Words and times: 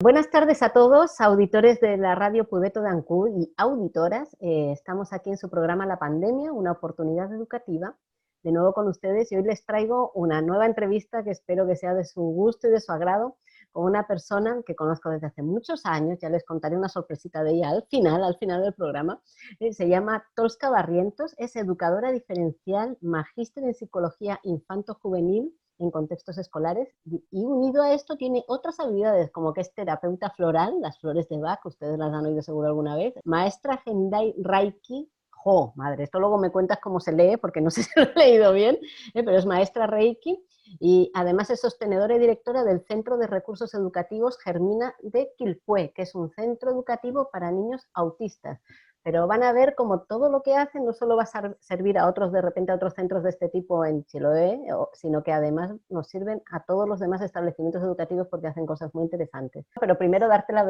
Buenas 0.00 0.30
tardes 0.30 0.62
a 0.62 0.68
todos, 0.72 1.20
auditores 1.20 1.80
de 1.80 1.96
la 1.96 2.14
radio 2.14 2.48
Pubeto 2.48 2.82
de 2.82 2.88
Ancud 2.88 3.30
y 3.36 3.52
auditoras. 3.56 4.32
Eh, 4.38 4.70
estamos 4.70 5.12
aquí 5.12 5.30
en 5.30 5.36
su 5.36 5.50
programa 5.50 5.86
La 5.86 5.98
Pandemia, 5.98 6.52
una 6.52 6.70
oportunidad 6.70 7.32
educativa. 7.32 7.96
De 8.44 8.52
nuevo 8.52 8.72
con 8.74 8.86
ustedes 8.86 9.32
y 9.32 9.36
hoy 9.36 9.42
les 9.42 9.66
traigo 9.66 10.12
una 10.14 10.40
nueva 10.40 10.66
entrevista 10.66 11.24
que 11.24 11.32
espero 11.32 11.66
que 11.66 11.74
sea 11.74 11.94
de 11.94 12.04
su 12.04 12.20
gusto 12.20 12.68
y 12.68 12.70
de 12.70 12.80
su 12.80 12.92
agrado 12.92 13.38
con 13.72 13.86
una 13.86 14.06
persona 14.06 14.62
que 14.64 14.76
conozco 14.76 15.10
desde 15.10 15.26
hace 15.26 15.42
muchos 15.42 15.84
años, 15.84 16.20
ya 16.22 16.30
les 16.30 16.44
contaré 16.44 16.76
una 16.76 16.88
sorpresita 16.88 17.42
de 17.42 17.54
ella 17.54 17.70
al 17.70 17.84
final, 17.90 18.22
al 18.22 18.36
final 18.36 18.62
del 18.62 18.74
programa. 18.74 19.20
Eh, 19.58 19.72
se 19.72 19.88
llama 19.88 20.24
Tolska 20.36 20.70
Barrientos, 20.70 21.34
es 21.38 21.56
educadora 21.56 22.12
diferencial, 22.12 22.96
magíster 23.00 23.64
en 23.64 23.74
psicología 23.74 24.38
infanto-juvenil 24.44 25.52
en 25.78 25.90
contextos 25.90 26.38
escolares 26.38 26.88
y 27.04 27.44
unido 27.44 27.82
a 27.82 27.92
esto 27.94 28.16
tiene 28.16 28.44
otras 28.48 28.80
habilidades 28.80 29.30
como 29.30 29.52
que 29.52 29.60
es 29.60 29.72
terapeuta 29.74 30.30
floral, 30.30 30.80
las 30.80 30.98
flores 30.98 31.28
de 31.28 31.38
Bach, 31.38 31.64
ustedes 31.64 31.98
las 31.98 32.12
han 32.12 32.26
oído 32.26 32.42
seguro 32.42 32.68
alguna 32.68 32.96
vez, 32.96 33.14
maestra 33.24 33.78
Gendai 33.78 34.34
Reiki, 34.38 35.10
jo, 35.30 35.72
madre, 35.76 36.04
esto 36.04 36.18
luego 36.18 36.38
me 36.38 36.50
cuentas 36.50 36.78
cómo 36.82 37.00
se 37.00 37.12
lee 37.12 37.36
porque 37.36 37.60
no 37.60 37.70
sé 37.70 37.82
si 37.84 37.90
lo 37.96 38.06
he 38.06 38.14
leído 38.14 38.52
bien, 38.52 38.78
eh, 39.14 39.22
pero 39.22 39.36
es 39.36 39.46
maestra 39.46 39.86
Reiki 39.86 40.44
y 40.80 41.10
además 41.14 41.50
es 41.50 41.60
sostenedora 41.60 42.14
y 42.14 42.18
directora 42.18 42.64
del 42.64 42.84
Centro 42.84 43.16
de 43.16 43.26
Recursos 43.26 43.72
Educativos 43.74 44.38
Germina 44.38 44.94
de 45.00 45.32
Quilpué, 45.38 45.92
que 45.94 46.02
es 46.02 46.14
un 46.14 46.30
centro 46.30 46.70
educativo 46.70 47.30
para 47.32 47.50
niños 47.50 47.88
autistas 47.94 48.60
pero 49.08 49.26
van 49.26 49.42
a 49.42 49.54
ver 49.54 49.74
como 49.74 50.02
todo 50.02 50.28
lo 50.28 50.42
que 50.42 50.54
hacen 50.54 50.84
no 50.84 50.92
solo 50.92 51.16
va 51.16 51.22
a 51.22 51.56
servir 51.60 51.96
a 51.96 52.06
otros, 52.06 52.30
de 52.30 52.42
repente 52.42 52.72
a 52.72 52.74
otros 52.74 52.92
centros 52.92 53.22
de 53.22 53.30
este 53.30 53.48
tipo 53.48 53.86
en 53.86 54.04
Chiloé, 54.04 54.60
sino 54.92 55.22
que 55.22 55.32
además 55.32 55.72
nos 55.88 56.08
sirven 56.08 56.42
a 56.52 56.62
todos 56.64 56.86
los 56.86 57.00
demás 57.00 57.22
establecimientos 57.22 57.82
educativos 57.82 58.28
porque 58.28 58.48
hacen 58.48 58.66
cosas 58.66 58.94
muy 58.94 59.04
interesantes. 59.04 59.64
Pero 59.80 59.96
primero 59.96 60.28
darte 60.28 60.52
la, 60.52 60.66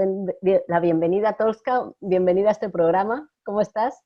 la 0.68 0.78
bienvenida, 0.78 1.32
Tolska, 1.32 1.90
bienvenida 1.98 2.50
a 2.50 2.52
este 2.52 2.68
programa. 2.68 3.28
¿Cómo 3.44 3.60
estás? 3.60 4.04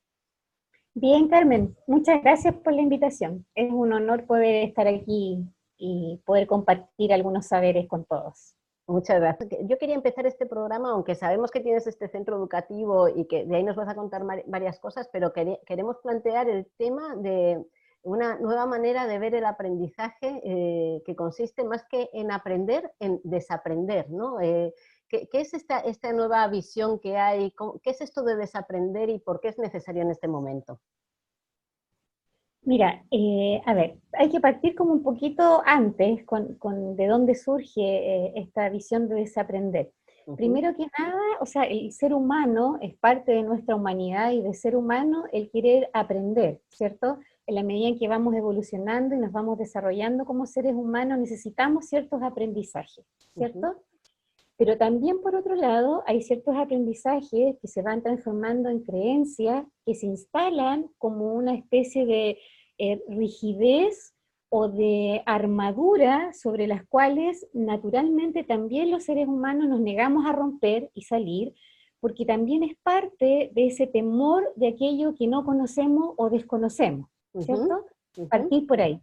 Bien, 0.94 1.28
Carmen, 1.28 1.76
muchas 1.86 2.22
gracias 2.22 2.54
por 2.54 2.72
la 2.72 2.80
invitación. 2.80 3.44
Es 3.54 3.70
un 3.70 3.92
honor 3.92 4.24
poder 4.24 4.64
estar 4.64 4.88
aquí 4.88 5.46
y 5.76 6.22
poder 6.24 6.46
compartir 6.46 7.12
algunos 7.12 7.48
saberes 7.48 7.86
con 7.86 8.06
todos. 8.06 8.54
Muchas 8.86 9.20
gracias. 9.20 9.48
Yo 9.62 9.78
quería 9.78 9.94
empezar 9.94 10.26
este 10.26 10.44
programa, 10.44 10.90
aunque 10.90 11.14
sabemos 11.14 11.50
que 11.50 11.60
tienes 11.60 11.86
este 11.86 12.08
centro 12.08 12.36
educativo 12.36 13.08
y 13.08 13.26
que 13.26 13.44
de 13.44 13.56
ahí 13.56 13.62
nos 13.62 13.76
vas 13.76 13.88
a 13.88 13.94
contar 13.94 14.24
varias 14.46 14.80
cosas, 14.80 15.08
pero 15.12 15.32
queremos 15.32 15.98
plantear 16.02 16.48
el 16.48 16.66
tema 16.76 17.14
de 17.16 17.64
una 18.02 18.38
nueva 18.38 18.66
manera 18.66 19.06
de 19.06 19.18
ver 19.20 19.34
el 19.36 19.44
aprendizaje 19.44 20.40
eh, 20.44 21.02
que 21.06 21.14
consiste 21.14 21.62
más 21.62 21.84
que 21.84 22.10
en 22.12 22.32
aprender, 22.32 22.92
en 22.98 23.20
desaprender, 23.22 24.10
¿no? 24.10 24.40
Eh, 24.40 24.74
¿qué, 25.08 25.28
es 25.32 25.54
esta, 25.54 25.78
esta 25.80 26.12
nueva 26.12 26.46
visión 26.48 26.98
que 26.98 27.16
hay? 27.16 27.54
¿Qué 27.82 27.90
es 27.90 28.00
esto 28.00 28.24
de 28.24 28.34
desaprender 28.34 29.10
y 29.10 29.20
por 29.20 29.40
qué 29.40 29.48
es 29.48 29.58
necesario 29.58 30.02
en 30.02 30.10
este 30.10 30.26
momento? 30.26 30.80
Mira, 32.64 33.04
eh, 33.10 33.60
a 33.66 33.74
ver, 33.74 33.96
hay 34.12 34.30
que 34.30 34.40
partir 34.40 34.76
como 34.76 34.92
un 34.92 35.02
poquito 35.02 35.62
antes 35.66 36.24
con, 36.24 36.96
de 36.96 37.06
dónde 37.06 37.34
surge 37.34 37.80
eh, 37.80 38.32
esta 38.36 38.68
visión 38.68 39.08
de 39.08 39.16
desaprender. 39.16 39.90
Primero 40.36 40.72
que 40.76 40.86
nada, 40.96 41.20
o 41.40 41.46
sea, 41.46 41.64
el 41.64 41.90
ser 41.92 42.14
humano 42.14 42.78
es 42.80 42.94
parte 42.94 43.32
de 43.32 43.42
nuestra 43.42 43.74
humanidad 43.74 44.30
y 44.30 44.40
de 44.40 44.54
ser 44.54 44.76
humano 44.76 45.24
el 45.32 45.50
querer 45.50 45.90
aprender, 45.92 46.60
¿cierto? 46.68 47.18
En 47.44 47.56
la 47.56 47.64
medida 47.64 47.88
en 47.88 47.98
que 47.98 48.06
vamos 48.06 48.32
evolucionando 48.34 49.16
y 49.16 49.18
nos 49.18 49.32
vamos 49.32 49.58
desarrollando 49.58 50.24
como 50.24 50.46
seres 50.46 50.74
humanos, 50.74 51.18
necesitamos 51.18 51.86
ciertos 51.86 52.22
aprendizajes, 52.22 53.04
¿cierto? 53.34 53.82
Pero 54.64 54.78
también, 54.78 55.20
por 55.20 55.34
otro 55.34 55.56
lado, 55.56 56.04
hay 56.06 56.22
ciertos 56.22 56.54
aprendizajes 56.54 57.56
que 57.60 57.66
se 57.66 57.82
van 57.82 58.00
transformando 58.00 58.68
en 58.68 58.84
creencias 58.84 59.66
que 59.84 59.96
se 59.96 60.06
instalan 60.06 60.88
como 60.98 61.34
una 61.34 61.52
especie 61.52 62.06
de 62.06 62.38
eh, 62.78 63.02
rigidez 63.08 64.14
o 64.50 64.68
de 64.68 65.20
armadura 65.26 66.32
sobre 66.32 66.68
las 66.68 66.86
cuales 66.86 67.44
naturalmente 67.52 68.44
también 68.44 68.92
los 68.92 69.02
seres 69.02 69.26
humanos 69.26 69.68
nos 69.68 69.80
negamos 69.80 70.26
a 70.26 70.32
romper 70.32 70.92
y 70.94 71.02
salir, 71.02 71.54
porque 71.98 72.24
también 72.24 72.62
es 72.62 72.76
parte 72.84 73.50
de 73.52 73.66
ese 73.66 73.88
temor 73.88 74.52
de 74.54 74.68
aquello 74.68 75.16
que 75.16 75.26
no 75.26 75.44
conocemos 75.44 76.14
o 76.16 76.30
desconocemos, 76.30 77.10
¿cierto? 77.36 77.84
Partir 78.30 78.68
por 78.68 78.80
ahí. 78.80 79.00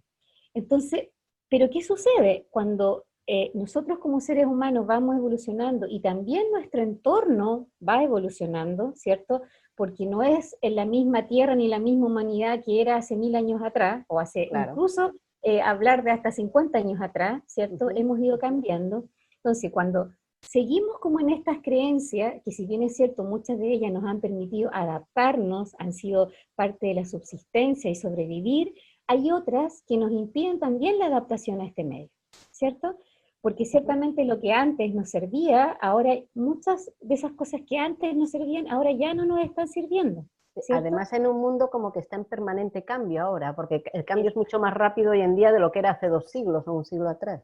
Entonces, 0.54 1.10
¿pero 1.50 1.70
qué 1.70 1.82
sucede 1.82 2.48
cuando 2.50 3.04
eh, 3.32 3.52
nosotros 3.54 4.00
como 4.00 4.22
seres 4.22 4.48
humanos 4.48 4.88
vamos 4.88 5.16
evolucionando 5.16 5.86
y 5.88 6.00
también 6.00 6.50
nuestro 6.52 6.82
entorno 6.82 7.68
va 7.88 8.02
evolucionando, 8.02 8.94
¿cierto? 8.96 9.44
Porque 9.76 10.08
no 10.08 10.24
es 10.24 10.58
en 10.62 10.76
la 10.76 10.86
misma 10.86 11.28
tierra 11.28 11.54
ni 11.54 11.68
la 11.68 11.78
misma 11.78 12.08
humanidad 12.08 12.64
que 12.66 12.82
era 12.82 12.96
hace 12.96 13.16
mil 13.16 13.36
años 13.36 13.62
atrás, 13.62 14.04
o 14.08 14.20
hace 14.20 14.50
incluso 14.52 15.12
eh, 15.44 15.62
hablar 15.62 16.04
de 16.04 16.10
hasta 16.10 16.32
50 16.32 16.76
años 16.80 17.00
atrás, 17.04 17.44
¿cierto? 17.46 17.92
Hemos 17.92 18.20
ido 18.20 18.40
cambiando. 18.40 19.06
Entonces, 19.36 19.72
cuando 19.72 20.12
seguimos 20.42 20.98
como 20.98 21.20
en 21.20 21.30
estas 21.30 21.60
creencias, 21.62 22.42
que 22.44 22.52
si 22.52 22.66
bien 22.66 22.82
es 22.82 22.96
cierto, 22.96 23.24
muchas 23.24 23.60
de 23.60 23.72
ellas 23.72 23.92
nos 23.92 24.06
han 24.06 24.22
permitido 24.22 24.72
adaptarnos, 24.74 25.76
han 25.78 25.94
sido 25.94 26.32
parte 26.56 26.88
de 26.88 26.96
la 26.96 27.06
subsistencia 27.06 27.92
y 27.92 27.96
sobrevivir, 27.96 28.74
hay 29.06 29.30
otras 29.30 29.84
que 29.88 29.98
nos 29.98 30.12
impiden 30.12 30.58
también 30.58 30.98
la 30.98 31.06
adaptación 31.06 31.62
a 31.62 31.68
este 31.68 31.84
medio, 31.84 32.10
¿cierto? 32.50 32.98
Porque 33.42 33.66
ciertamente 33.66 34.26
lo 34.26 34.40
que 34.40 34.52
antes 34.52 34.94
nos 34.94 35.10
servía, 35.10 35.78
ahora 35.82 36.18
muchas 36.34 36.92
de 37.00 37.16
esas 37.16 37.32
cosas 37.34 37.62
que 37.68 37.78
antes 37.78 38.16
nos 38.16 38.32
servían, 38.32 38.68
ahora 38.70 38.92
ya 38.92 39.14
no 39.14 39.26
nos 39.26 39.44
están 39.44 39.68
sirviendo. 39.68 40.26
Además 40.70 41.14
en 41.14 41.26
un 41.26 41.40
mundo 41.40 41.70
como 41.70 41.94
que 41.94 42.00
está 42.00 42.18
en 42.18 42.26
permanente 42.26 42.84
cambio 42.84 43.24
ahora, 43.24 43.56
porque 43.56 43.84
el 43.94 44.04
cambio 44.04 44.30
es 44.30 44.36
mucho 44.36 44.60
más 44.60 44.74
rápido 44.74 45.12
hoy 45.12 45.22
en 45.22 45.36
día 45.36 45.52
de 45.52 45.60
lo 45.60 45.72
que 45.72 45.80
era 45.80 45.92
hace 45.92 46.08
dos 46.08 46.30
siglos 46.30 46.68
o 46.68 46.74
un 46.74 46.84
siglo 46.84 47.08
atrás. 47.08 47.44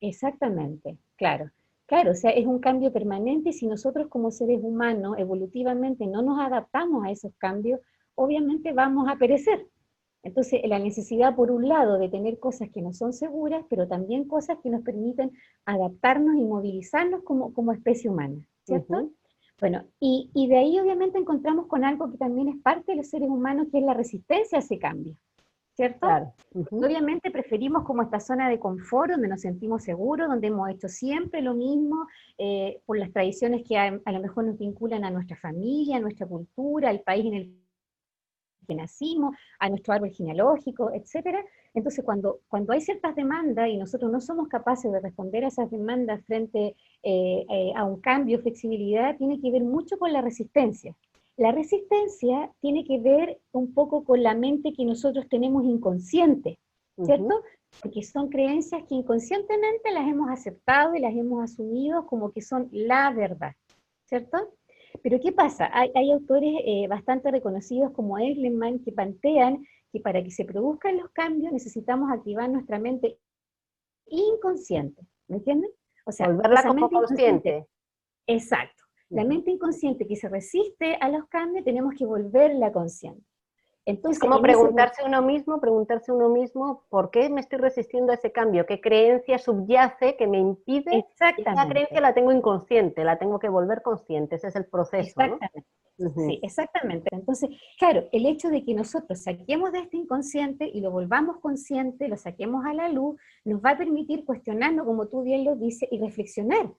Exactamente, 0.00 0.98
claro. 1.16 1.50
Claro, 1.86 2.10
o 2.10 2.14
sea, 2.14 2.32
es 2.32 2.46
un 2.46 2.58
cambio 2.58 2.92
permanente 2.92 3.50
y 3.50 3.52
si 3.52 3.66
nosotros 3.66 4.08
como 4.08 4.32
seres 4.32 4.58
humanos 4.60 5.16
evolutivamente 5.18 6.06
no 6.06 6.20
nos 6.20 6.40
adaptamos 6.40 7.04
a 7.04 7.10
esos 7.10 7.32
cambios, 7.38 7.80
obviamente 8.16 8.72
vamos 8.72 9.08
a 9.08 9.16
perecer. 9.16 9.68
Entonces, 10.22 10.60
la 10.64 10.78
necesidad, 10.78 11.36
por 11.36 11.50
un 11.50 11.68
lado, 11.68 11.98
de 11.98 12.08
tener 12.08 12.38
cosas 12.38 12.68
que 12.70 12.82
no 12.82 12.92
son 12.92 13.12
seguras, 13.12 13.64
pero 13.70 13.86
también 13.86 14.26
cosas 14.26 14.58
que 14.62 14.70
nos 14.70 14.82
permiten 14.82 15.32
adaptarnos 15.64 16.36
y 16.36 16.44
movilizarnos 16.44 17.22
como, 17.22 17.52
como 17.54 17.72
especie 17.72 18.10
humana, 18.10 18.44
¿cierto? 18.64 19.10
Bueno, 19.60 19.84
y, 20.00 20.30
y, 20.34 20.48
de 20.48 20.58
ahí 20.58 20.78
obviamente 20.78 21.18
encontramos 21.18 21.66
con 21.66 21.84
algo 21.84 22.10
que 22.10 22.18
también 22.18 22.48
es 22.48 22.56
parte 22.60 22.92
de 22.92 22.96
los 22.96 23.08
seres 23.08 23.30
humanos, 23.30 23.68
que 23.70 23.78
es 23.78 23.84
la 23.84 23.94
resistencia 23.94 24.58
a 24.58 24.60
ese 24.60 24.78
cambio, 24.78 25.16
¿cierto? 25.74 26.06
Obviamente 26.72 27.30
preferimos 27.30 27.84
como 27.84 28.02
esta 28.02 28.20
zona 28.20 28.50
de 28.50 28.58
confort, 28.58 29.12
donde 29.12 29.28
nos 29.28 29.40
sentimos 29.40 29.84
seguros, 29.84 30.28
donde 30.28 30.48
hemos 30.48 30.68
hecho 30.68 30.88
siempre 30.88 31.40
lo 31.40 31.54
mismo, 31.54 32.06
eh, 32.36 32.80
por 32.84 32.98
las 32.98 33.12
tradiciones 33.12 33.62
que 33.66 33.78
a, 33.78 33.98
a, 34.04 34.12
lo 34.12 34.20
mejor 34.20 34.44
nos 34.44 34.58
vinculan 34.58 35.04
a 35.04 35.10
nuestra 35.10 35.36
familia, 35.36 35.96
a 35.96 36.00
nuestra 36.00 36.26
cultura, 36.26 36.90
al 36.90 37.00
país 37.00 37.24
en 37.24 37.34
el 37.34 37.65
que 38.66 38.74
nacimos, 38.74 39.36
a 39.58 39.68
nuestro 39.68 39.94
árbol 39.94 40.10
genealógico, 40.10 40.92
etcétera. 40.92 41.44
Entonces, 41.74 42.04
cuando, 42.04 42.40
cuando 42.48 42.72
hay 42.72 42.80
ciertas 42.80 43.14
demandas 43.14 43.68
y 43.68 43.76
nosotros 43.76 44.10
no 44.10 44.20
somos 44.20 44.48
capaces 44.48 44.90
de 44.90 45.00
responder 45.00 45.44
a 45.44 45.48
esas 45.48 45.70
demandas 45.70 46.24
frente 46.24 46.74
eh, 47.02 47.46
eh, 47.48 47.72
a 47.76 47.84
un 47.84 48.00
cambio, 48.00 48.40
flexibilidad, 48.40 49.16
tiene 49.16 49.40
que 49.40 49.50
ver 49.50 49.62
mucho 49.62 49.98
con 49.98 50.12
la 50.12 50.22
resistencia. 50.22 50.94
La 51.36 51.52
resistencia 51.52 52.50
tiene 52.60 52.84
que 52.84 52.98
ver 52.98 53.38
un 53.52 53.74
poco 53.74 54.04
con 54.04 54.22
la 54.22 54.34
mente 54.34 54.72
que 54.72 54.86
nosotros 54.86 55.28
tenemos 55.28 55.64
inconsciente, 55.64 56.58
¿cierto? 57.04 57.42
Porque 57.82 58.02
son 58.02 58.30
creencias 58.30 58.84
que 58.88 58.94
inconscientemente 58.94 59.90
las 59.92 60.08
hemos 60.08 60.30
aceptado 60.30 60.94
y 60.94 61.00
las 61.00 61.14
hemos 61.14 61.44
asumido 61.44 62.06
como 62.06 62.32
que 62.32 62.40
son 62.40 62.68
la 62.72 63.10
verdad, 63.10 63.52
¿cierto? 64.06 64.55
Pero 65.02 65.20
¿qué 65.20 65.32
pasa? 65.32 65.70
Hay, 65.72 66.10
autores 66.10 66.54
eh, 66.64 66.86
bastante 66.88 67.30
reconocidos 67.30 67.92
como 67.92 68.18
Eglenman 68.18 68.80
que 68.80 68.92
plantean 68.92 69.64
que 69.92 70.00
para 70.00 70.22
que 70.22 70.30
se 70.30 70.44
produzcan 70.44 70.96
los 70.96 71.10
cambios 71.10 71.52
necesitamos 71.52 72.10
activar 72.10 72.50
nuestra 72.50 72.78
mente 72.78 73.18
inconsciente, 74.06 75.02
¿me 75.28 75.36
entienden? 75.36 75.70
O 76.04 76.12
sea, 76.12 76.28
volverla 76.28 76.62
como 76.62 76.88
consciente. 76.88 77.66
Exacto. 78.26 78.84
La 79.08 79.24
mente 79.24 79.50
inconsciente 79.50 80.06
que 80.06 80.16
se 80.16 80.28
resiste 80.28 80.96
a 81.00 81.08
los 81.08 81.26
cambios 81.28 81.64
tenemos 81.64 81.94
que 81.94 82.04
volverla 82.04 82.72
consciente. 82.72 83.24
Entonces, 83.86 84.18
como 84.18 84.42
preguntarse 84.42 85.04
uno 85.04 85.22
mismo, 85.22 85.60
preguntarse 85.60 86.10
uno 86.10 86.28
mismo, 86.28 86.82
¿por 86.88 87.10
qué 87.10 87.30
me 87.30 87.40
estoy 87.40 87.60
resistiendo 87.60 88.10
a 88.10 88.16
ese 88.16 88.32
cambio? 88.32 88.66
¿Qué 88.66 88.80
creencia 88.80 89.38
subyace 89.38 90.16
que 90.16 90.26
me 90.26 90.38
impide? 90.38 90.98
Exactamente. 90.98 91.52
Esa 91.52 91.68
creencia 91.68 92.00
la 92.00 92.12
tengo 92.12 92.32
inconsciente, 92.32 93.04
la 93.04 93.16
tengo 93.18 93.38
que 93.38 93.48
volver 93.48 93.82
consciente, 93.82 94.36
ese 94.36 94.48
es 94.48 94.56
el 94.56 94.66
proceso. 94.66 95.06
Exactamente. 95.06 95.64
Sí, 95.98 96.40
exactamente. 96.42 97.08
Entonces, 97.12 97.48
claro, 97.78 98.04
el 98.12 98.26
hecho 98.26 98.50
de 98.50 98.64
que 98.64 98.74
nosotros 98.74 99.22
saquemos 99.22 99.72
de 99.72 99.78
este 99.78 99.96
inconsciente 99.96 100.68
y 100.70 100.80
lo 100.80 100.90
volvamos 100.90 101.38
consciente, 101.38 102.08
lo 102.08 102.16
saquemos 102.16 102.66
a 102.66 102.74
la 102.74 102.88
luz, 102.88 103.18
nos 103.44 103.64
va 103.64 103.70
a 103.70 103.78
permitir 103.78 104.24
cuestionarnos, 104.24 104.84
como 104.84 105.06
tú 105.06 105.22
bien 105.22 105.44
lo 105.44 105.54
dices, 105.54 105.88
y 105.90 105.98
reflexionar. 105.98 106.70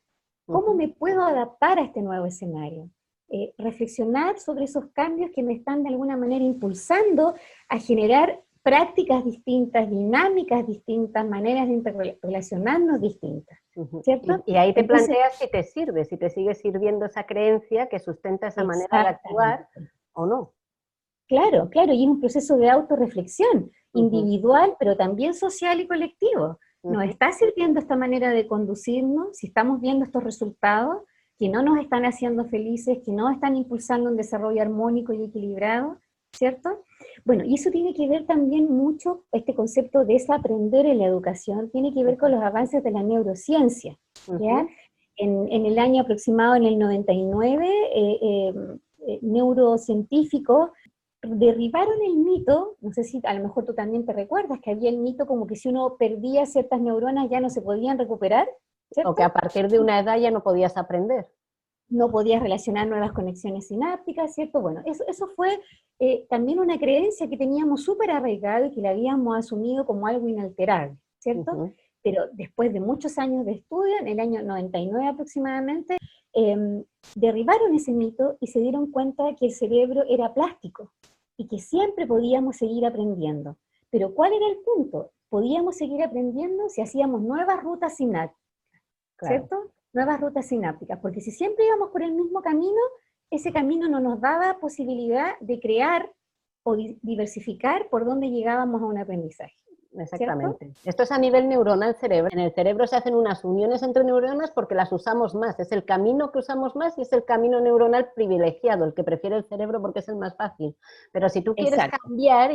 ¿Cómo 0.45 0.75
me 0.75 0.89
puedo 0.89 1.23
adaptar 1.23 1.79
a 1.79 1.83
este 1.83 2.01
nuevo 2.01 2.25
escenario? 2.25 2.89
Eh, 3.29 3.53
reflexionar 3.57 4.39
sobre 4.39 4.63
esos 4.63 4.85
cambios 4.93 5.31
que 5.31 5.43
me 5.43 5.53
están 5.53 5.83
de 5.83 5.89
alguna 5.89 6.15
manera 6.15 6.45
impulsando 6.45 7.35
a 7.67 7.77
generar 7.77 8.41
prácticas 8.63 9.25
distintas, 9.25 9.89
dinámicas 9.89 10.65
distintas, 10.65 11.27
maneras 11.27 11.67
de 11.67 11.73
interrelacionarnos 11.73 13.01
distintas, 13.01 13.59
¿cierto? 14.01 14.43
Y, 14.45 14.55
ahí 14.55 14.73
te 14.73 14.85
planteas 14.85 15.37
si 15.37 15.49
te 15.49 15.63
sirve, 15.63 16.05
si 16.05 16.15
te 16.15 16.29
sigue 16.29 16.53
sirviendo 16.53 17.05
esa 17.05 17.25
creencia 17.25 17.87
que 17.87 17.99
sustenta 17.99 18.47
esa 18.47 18.63
manera 18.63 19.03
de 19.03 19.07
actuar 19.09 19.67
o 20.13 20.25
no. 20.25 20.53
Claro, 21.27 21.69
claro, 21.69 21.93
y 21.93 22.03
es 22.03 22.09
un 22.09 22.21
proceso 22.21 22.57
de 22.57 22.69
autorreflexión, 22.69 23.71
individual, 23.93 24.75
pero 24.79 24.95
también 24.95 25.33
social 25.33 25.81
y 25.81 25.87
colectivo. 25.87 26.59
¿Nos 26.83 27.03
está 27.03 27.31
sirviendo 27.33 27.79
esta 27.79 27.97
manera 27.97 28.29
de 28.29 28.47
conducirnos? 28.47 29.37
Si 29.37 29.47
estamos 29.47 29.81
viendo 29.81 30.05
estos 30.05 30.23
resultados, 30.23 31.03
que 31.37 31.49
no 31.49 31.61
nos 31.61 31.79
están 31.79 32.05
haciendo 32.05 32.45
felices, 32.45 32.99
que 33.05 33.11
no 33.11 33.29
están 33.29 33.55
impulsando 33.55 34.09
un 34.09 34.17
desarrollo 34.17 34.61
armónico 34.61 35.13
y 35.13 35.23
equilibrado, 35.23 35.97
¿cierto? 36.33 36.83
Bueno, 37.25 37.43
y 37.45 37.55
eso 37.55 37.69
tiene 37.71 37.93
que 37.93 38.07
ver 38.07 38.25
también 38.25 38.71
mucho, 38.71 39.23
este 39.31 39.53
concepto 39.53 40.05
de 40.05 40.13
desaprender 40.13 40.85
en 40.85 40.99
la 40.99 41.05
educación, 41.05 41.69
tiene 41.69 41.93
que 41.93 42.03
ver 42.03 42.17
con 42.17 42.31
los 42.31 42.41
avances 42.41 42.83
de 42.83 42.91
la 42.91 43.03
neurociencia, 43.03 43.97
¿ya? 44.39 44.67
en, 45.17 45.65
el 45.65 45.79
año 45.79 46.03
aproximado, 46.03 46.55
en 46.55 46.65
el 46.65 46.77
99, 46.77 47.67
eh, 47.67 48.19
eh, 48.21 48.53
eh, 49.07 49.19
neurocientíficos 49.21 50.69
derribaron 51.23 52.01
el 52.05 52.17
mito, 52.17 52.77
no 52.81 52.93
sé 52.93 53.03
si 53.03 53.19
a 53.23 53.33
lo 53.33 53.43
mejor 53.43 53.65
tú 53.65 53.73
también 53.73 54.05
te 54.05 54.13
recuerdas, 54.13 54.59
que 54.61 54.71
había 54.71 54.89
el 54.89 54.97
mito 54.97 55.25
como 55.25 55.47
que 55.47 55.55
si 55.55 55.69
uno 55.69 55.95
perdía 55.97 56.45
ciertas 56.45 56.79
neuronas 56.79 57.29
ya 57.29 57.39
no 57.39 57.49
se 57.49 57.61
podían 57.61 57.97
recuperar, 57.97 58.47
o 59.05 59.15
que 59.15 59.23
a 59.23 59.33
partir 59.33 59.67
de 59.67 59.79
una 59.79 59.99
edad 59.99 60.17
ya 60.17 60.31
no 60.31 60.43
podías 60.43 60.77
aprender. 60.77 61.27
No 61.89 62.11
podías 62.11 62.41
relacionar 62.41 62.87
nuevas 62.87 63.13
conexiones 63.13 63.67
sinápticas, 63.67 64.33
¿cierto? 64.33 64.59
Bueno, 64.59 64.81
eso, 64.85 65.03
eso 65.07 65.27
fue 65.27 65.59
eh, 65.99 66.25
también 66.29 66.59
una 66.59 66.77
creencia 66.77 67.29
que 67.29 67.37
teníamos 67.37 67.83
súper 67.83 68.11
arraigada 68.11 68.67
y 68.67 68.71
que 68.71 68.81
la 68.81 68.89
habíamos 68.89 69.37
asumido 69.37 69.85
como 69.85 70.07
algo 70.07 70.27
inalterable, 70.27 70.97
¿cierto? 71.19 71.71
Pero 72.03 72.25
después 72.33 72.73
de 72.73 72.79
muchos 72.79 73.17
años 73.17 73.45
de 73.45 73.53
estudio, 73.53 73.95
en 74.01 74.07
el 74.07 74.19
año 74.19 74.43
99 74.43 75.07
aproximadamente, 75.07 75.97
em, 76.33 76.83
derribaron 77.15 77.73
ese 77.73 77.93
mito 77.93 78.37
y 78.39 78.47
se 78.47 78.59
dieron 78.59 78.91
cuenta 78.91 79.35
que 79.35 79.47
el 79.47 79.53
cerebro 79.53 80.03
era 80.09 80.33
plástico 80.33 80.91
y 81.37 81.47
que 81.47 81.59
siempre 81.59 82.05
podíamos 82.05 82.57
seguir 82.57 82.85
aprendiendo. 82.85 83.57
Pero 83.89 84.13
¿cuál 84.13 84.33
era 84.33 84.47
el 84.47 84.57
punto? 84.57 85.11
Podíamos 85.29 85.77
seguir 85.77 86.03
aprendiendo 86.03 86.67
si 86.69 86.81
hacíamos 86.81 87.21
nuevas 87.21 87.63
rutas 87.63 87.95
sinápticas 87.95 88.46
¿cierto? 89.19 89.71
Nuevas 89.93 90.19
rutas 90.21 90.47
sinápticas, 90.47 90.99
porque 90.99 91.21
si 91.21 91.31
siempre 91.31 91.65
íbamos 91.65 91.89
por 91.89 92.03
el 92.03 92.13
mismo 92.13 92.41
camino, 92.41 92.79
ese 93.31 93.51
camino 93.51 93.87
no 93.87 93.99
nos 93.99 94.21
daba 94.21 94.59
posibilidad 94.59 95.37
de 95.39 95.59
crear 95.59 96.11
o 96.63 96.75
diversificar 96.75 97.87
por 97.89 98.05
dónde 98.05 98.29
llegábamos 98.29 98.81
a 98.81 98.85
un 98.85 98.97
aprendizaje. 98.97 99.55
Exactamente. 99.99 100.73
Esto 100.85 101.03
es 101.03 101.11
a 101.11 101.17
nivel 101.17 101.47
neuronal 101.49 101.95
cerebro. 101.95 102.29
En 102.31 102.39
el 102.39 102.53
cerebro 102.53 102.85
se 102.85 102.95
hacen 102.95 103.15
unas 103.15 103.43
uniones 103.43 103.81
entre 103.83 104.03
neuronas 104.03 104.51
porque 104.51 104.75
las 104.75 104.91
usamos 104.91 105.33
más. 105.33 105.59
Es 105.59 105.71
el 105.71 105.85
camino 105.85 106.31
que 106.31 106.39
usamos 106.39 106.75
más 106.75 106.97
y 106.97 107.01
es 107.01 107.11
el 107.13 107.25
camino 107.25 107.59
neuronal 107.59 108.11
privilegiado, 108.13 108.85
el 108.85 108.93
que 108.93 109.03
prefiere 109.03 109.37
el 109.37 109.45
cerebro 109.45 109.81
porque 109.81 109.99
es 109.99 110.09
el 110.09 110.17
más 110.17 110.35
fácil. 110.35 110.75
Pero 111.11 111.29
si 111.29 111.41
tú 111.41 111.55
quieres 111.55 111.79
cambiar, 112.03 112.51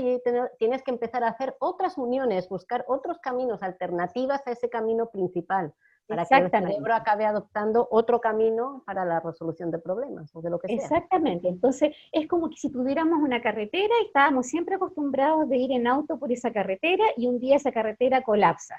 tienes 0.59 0.83
que 0.83 0.91
empezar 0.91 1.25
a 1.25 1.29
hacer 1.29 1.57
otras 1.59 1.99
uniones, 1.99 2.49
buscar 2.49 2.85
otros 2.87 3.19
caminos, 3.19 3.63
alternativas 3.63 4.47
a 4.47 4.53
ese 4.53 4.69
camino 4.69 5.07
principal 5.11 5.75
para 6.07 6.25
que 6.25 6.35
el 6.37 6.51
cerebro 6.51 6.95
acabe 6.95 7.25
adoptando 7.25 7.89
otro 7.91 8.21
camino 8.21 8.83
para 8.87 9.05
la 9.05 9.21
resolución 9.21 9.71
de 9.71 9.79
problemas 9.79 10.35
o 10.35 10.43
de 10.43 10.51
lo 10.51 10.59
que 10.59 10.69
sea. 10.69 10.77
Exactamente, 10.77 11.49
entonces 11.49 11.95
es 12.13 12.29
como 12.29 12.51
que 12.51 12.57
si 12.57 12.71
tuviéramos 12.71 13.19
una 13.21 13.41
carretera 13.41 13.95
y 14.03 14.07
estábamos 14.07 14.47
siempre 14.47 14.77
acostumbrados 14.77 15.49
de 15.49 15.57
ir 15.57 15.73
en 15.73 15.87
auto 15.87 16.19
por 16.19 16.33
esa 16.33 16.53
carretera 16.53 17.05
y 17.17 17.27
un 17.27 17.39
día 17.39 17.57
esa 17.57 17.73
carretera 17.73 18.23
colapsa, 18.23 18.77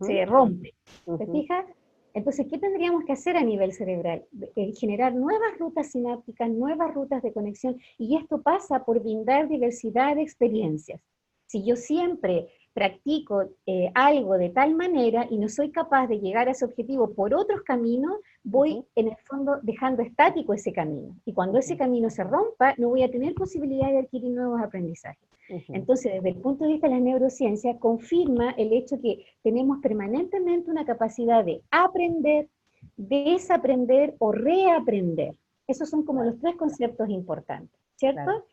se 0.00 0.26
rompe, 0.26 0.74
¿te 1.18 1.26
fijas? 1.26 1.64
Entonces, 2.12 2.46
¿qué 2.50 2.58
tendríamos 2.58 3.04
que 3.04 3.12
hacer 3.12 3.36
a 3.36 3.42
nivel 3.42 3.72
cerebral? 3.72 4.26
Eh, 4.56 4.72
generar 4.78 5.14
nuevas 5.14 5.56
rutas 5.58 5.92
sinápticas, 5.92 6.50
nuevas 6.50 6.92
rutas 6.92 7.22
de 7.22 7.32
conexión, 7.32 7.78
y 7.98 8.16
esto 8.16 8.42
pasa 8.42 8.84
por 8.84 9.00
brindar 9.00 9.48
diversidad 9.48 10.16
de 10.16 10.22
experiencias. 10.22 11.00
Si 11.46 11.64
yo 11.64 11.76
siempre 11.76 12.48
practico 12.72 13.44
eh, 13.66 13.90
algo 13.94 14.38
de 14.38 14.50
tal 14.50 14.74
manera 14.74 15.26
y 15.28 15.38
no 15.38 15.48
soy 15.48 15.70
capaz 15.70 16.06
de 16.06 16.20
llegar 16.20 16.48
a 16.48 16.52
ese 16.52 16.64
objetivo 16.64 17.12
por 17.14 17.34
otros 17.34 17.62
caminos, 17.62 18.18
voy 18.44 18.84
en 18.94 19.08
el 19.08 19.16
fondo 19.28 19.58
dejando 19.62 20.02
estático 20.02 20.54
ese 20.54 20.72
camino. 20.72 21.16
Y 21.24 21.32
cuando 21.32 21.58
ese 21.58 21.76
camino 21.76 22.10
se 22.10 22.24
rompa, 22.24 22.74
no 22.78 22.88
voy 22.88 23.02
a 23.02 23.10
tener 23.10 23.34
posibilidad 23.34 23.88
de 23.88 23.98
adquirir 23.98 24.30
nuevos 24.30 24.60
aprendizajes. 24.60 25.28
Entonces, 25.68 26.12
desde 26.12 26.28
el 26.28 26.36
punto 26.36 26.64
de 26.64 26.72
vista 26.72 26.86
de 26.86 26.94
la 26.94 27.00
neurociencia, 27.00 27.76
confirma 27.78 28.52
el 28.52 28.72
hecho 28.72 29.00
que 29.00 29.26
tenemos 29.42 29.78
permanentemente 29.82 30.70
una 30.70 30.84
capacidad 30.84 31.44
de 31.44 31.60
aprender, 31.72 32.48
desaprender 32.96 34.14
o 34.20 34.30
reaprender. 34.30 35.34
Esos 35.66 35.90
son 35.90 36.04
como 36.04 36.22
los 36.22 36.38
tres 36.38 36.54
conceptos 36.54 37.08
importantes, 37.08 37.80
¿cierto? 37.96 38.44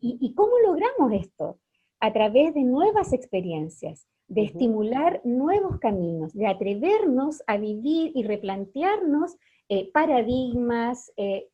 ¿Y 0.00 0.34
cómo 0.34 0.52
logramos 0.64 1.12
esto? 1.12 1.58
A 2.04 2.12
través 2.12 2.52
de 2.52 2.64
nuevas 2.64 3.14
experiencias, 3.14 4.06
de 4.28 4.42
estimular 4.42 5.22
nuevos 5.24 5.78
caminos, 5.78 6.34
de 6.34 6.46
atrevernos 6.46 7.42
a 7.46 7.56
vivir 7.56 8.12
y 8.14 8.24
replantearnos 8.24 9.38
eh, 9.70 9.90
paradigmas, 9.90 11.10
eh, 11.16 11.48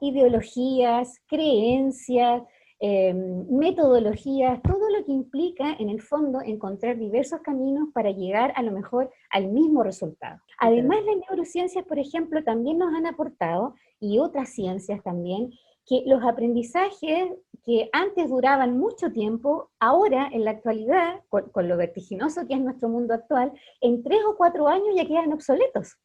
ideologías, 0.00 1.20
creencias, 1.28 2.42
em, 2.80 3.46
metodologías, 3.48 4.60
todo 4.62 4.90
lo 4.90 5.04
que 5.04 5.12
implica 5.12 5.76
en 5.78 5.88
el 5.88 6.02
fondo 6.02 6.40
encontrar 6.40 6.98
diversos 6.98 7.40
caminos 7.42 7.90
para 7.94 8.10
llegar 8.10 8.52
a 8.56 8.62
lo 8.64 8.72
mejor 8.72 9.12
al 9.30 9.46
mismo 9.52 9.84
resultado. 9.84 10.40
Además, 10.58 10.98
las 11.06 11.16
neurociencias, 11.28 11.84
por 11.84 12.00
ejemplo, 12.00 12.42
también 12.42 12.78
nos 12.78 12.92
han 12.92 13.06
aportado, 13.06 13.76
y 14.00 14.18
otras 14.18 14.48
ciencias 14.50 15.00
también, 15.04 15.52
que 15.86 16.02
los 16.04 16.22
aprendizajes 16.24 17.30
que 17.64 17.88
antes 17.92 18.28
duraban 18.28 18.78
mucho 18.78 19.10
tiempo, 19.10 19.70
ahora 19.80 20.28
en 20.32 20.44
la 20.44 20.52
actualidad, 20.52 21.20
con, 21.28 21.68
lo 21.68 21.76
vertiginoso 21.76 22.46
que 22.46 22.54
es 22.54 22.60
nuestro 22.60 22.88
mundo 22.88 23.14
actual, 23.14 23.52
en 23.80 24.02
tres 24.02 24.20
o 24.28 24.36
cuatro 24.36 24.68
años 24.68 24.94
ya 24.94 25.06
quedan 25.06 25.32
obsoletos. 25.32 25.96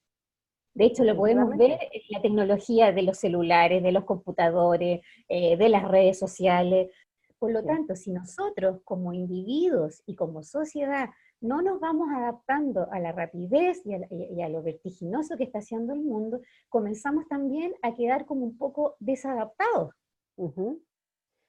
De 0.73 0.85
hecho, 0.85 1.03
lo 1.03 1.15
podemos 1.15 1.55
ver 1.57 1.71
en 1.91 2.01
la 2.09 2.21
tecnología 2.21 2.91
de 2.91 3.03
los 3.03 3.17
celulares, 3.17 3.83
de 3.83 3.91
los 3.91 4.05
computadores, 4.05 5.01
eh, 5.27 5.57
de 5.57 5.69
las 5.69 5.83
redes 5.87 6.17
sociales. 6.17 6.89
Por 7.37 7.51
lo 7.51 7.63
tanto, 7.63 7.95
si 7.95 8.11
nosotros 8.11 8.79
como 8.83 9.13
individuos 9.13 10.01
y 10.05 10.15
como 10.15 10.43
sociedad 10.43 11.09
no 11.41 11.61
nos 11.61 11.79
vamos 11.79 12.09
adaptando 12.13 12.87
a 12.91 12.99
la 12.99 13.11
rapidez 13.11 13.81
y 13.85 14.41
a, 14.41 14.49
lo 14.49 14.61
vertiginoso 14.61 15.35
que 15.35 15.43
está 15.43 15.59
haciendo 15.59 15.93
el 15.93 16.01
mundo, 16.01 16.39
comenzamos 16.69 17.27
también 17.27 17.73
a 17.81 17.93
quedar 17.93 18.25
como 18.25 18.45
un 18.45 18.57
poco 18.57 18.95
desadaptados. 18.99 19.93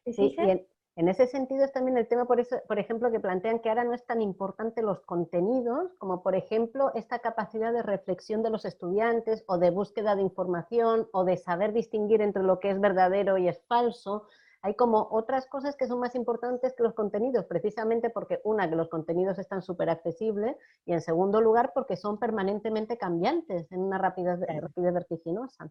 Sí, 0.07 0.35
y 0.37 0.67
en, 0.97 1.09
ese 1.09 1.27
sentido 1.27 1.65
es 1.65 1.73
también 1.73 1.97
el 1.97 2.09
tema, 2.09 2.27
por, 2.27 2.41
eso, 2.41 2.57
por 2.67 2.79
ejemplo, 2.79 3.11
que 3.11 3.21
plantean 3.21 3.61
que 3.61 3.69
ahora 3.69 3.85
no 3.85 3.95
es 3.95 4.05
tan 4.05 4.21
importante 4.21 4.83
los 4.83 5.01
contenidos, 5.03 5.93
como 5.99 6.23
por 6.23 6.35
ejemplo 6.35 6.93
esta 6.95 7.21
capacidad 7.21 7.73
de 7.73 7.83
reflexión 7.83 8.43
de 8.43 8.51
los 8.51 8.65
estudiantes 8.65 9.45
o 9.47 9.59
de 9.59 9.71
búsqueda 9.71 10.17
de 10.17 10.23
información 10.23 11.09
o 11.13 11.25
de 11.25 11.37
saber 11.37 11.73
distinguir 11.73 12.21
entre 12.21 12.43
lo 12.43 12.61
que 12.61 12.71
es 12.71 12.81
verdadero 12.81 13.39
y 13.39 13.49
es 13.49 13.63
falso, 13.69 14.27
hay 14.62 14.75
como 14.75 15.09
otras 15.11 15.47
cosas 15.47 15.76
que 15.76 15.87
son 15.87 15.99
más 15.99 16.14
importantes 16.14 16.75
que 16.75 16.83
los 16.83 16.95
contenidos, 16.95 17.45
precisamente 17.47 18.11
porque 18.11 18.40
una, 18.45 18.71
que 18.71 18.76
los 18.76 18.88
contenidos 18.88 19.38
están 19.38 19.61
súper 19.61 19.90
accesibles 19.90 20.57
y 20.87 20.92
en 20.92 21.00
segundo 21.00 21.40
lugar 21.40 21.73
porque 21.75 21.97
son 21.97 22.19
permanentemente 22.19 22.97
cambiantes 22.97 23.71
en 23.73 23.81
una 23.81 23.99
rapidez, 23.99 24.38
rapidez 24.40 24.95
vertiginosa. 24.95 25.69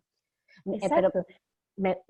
Eh, 0.66 0.90
pero 0.90 1.12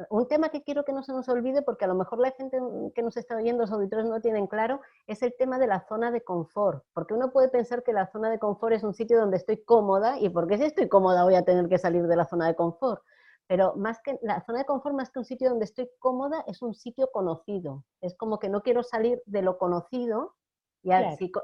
un 0.09 0.27
tema 0.27 0.49
que 0.49 0.63
quiero 0.63 0.83
que 0.83 0.91
no 0.91 1.03
se 1.03 1.13
nos 1.13 1.29
olvide, 1.29 1.61
porque 1.61 1.85
a 1.85 1.87
lo 1.87 1.95
mejor 1.95 2.19
la 2.19 2.31
gente 2.31 2.59
que 2.95 3.03
nos 3.03 3.15
está 3.15 3.35
oyendo, 3.35 3.61
los 3.61 3.71
auditores 3.71 4.05
no 4.05 4.19
tienen 4.19 4.47
claro, 4.47 4.81
es 5.07 5.21
el 5.21 5.33
tema 5.37 5.59
de 5.59 5.67
la 5.67 5.85
zona 5.87 6.11
de 6.11 6.21
confort. 6.23 6.83
Porque 6.93 7.13
uno 7.13 7.31
puede 7.31 7.47
pensar 7.47 7.83
que 7.83 7.93
la 7.93 8.07
zona 8.07 8.29
de 8.29 8.39
confort 8.39 8.73
es 8.73 8.83
un 8.83 8.93
sitio 8.93 9.19
donde 9.19 9.37
estoy 9.37 9.63
cómoda, 9.63 10.19
y 10.19 10.29
porque 10.29 10.57
si 10.57 10.65
estoy 10.65 10.89
cómoda 10.89 11.23
voy 11.23 11.35
a 11.35 11.45
tener 11.45 11.69
que 11.69 11.77
salir 11.77 12.07
de 12.07 12.15
la 12.15 12.25
zona 12.25 12.47
de 12.47 12.55
confort. 12.55 13.03
Pero 13.47 13.75
más 13.75 13.99
que 14.03 14.17
la 14.21 14.41
zona 14.45 14.59
de 14.59 14.65
confort, 14.65 14.95
más 14.95 15.11
que 15.11 15.19
un 15.19 15.25
sitio 15.25 15.49
donde 15.49 15.65
estoy 15.65 15.89
cómoda, 15.99 16.43
es 16.47 16.61
un 16.61 16.73
sitio 16.73 17.09
conocido. 17.11 17.85
Es 18.01 18.15
como 18.15 18.39
que 18.39 18.49
no 18.49 18.61
quiero 18.61 18.83
salir 18.83 19.21
de 19.25 19.41
lo 19.41 19.57
conocido. 19.57 20.35
Y 20.83 20.89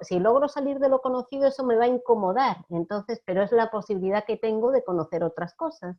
si, 0.01 0.19
logro 0.19 0.47
salir 0.47 0.79
de 0.79 0.89
lo 0.89 1.01
conocido, 1.01 1.47
eso 1.47 1.63
me 1.63 1.75
va 1.75 1.83
a 1.83 1.89
incomodar. 1.89 2.57
Entonces, 2.69 3.21
pero 3.25 3.43
es 3.43 3.51
la 3.51 3.69
posibilidad 3.69 4.25
que 4.25 4.37
tengo 4.37 4.71
de 4.71 4.83
conocer 4.83 5.23
otras 5.23 5.53
cosas. 5.55 5.97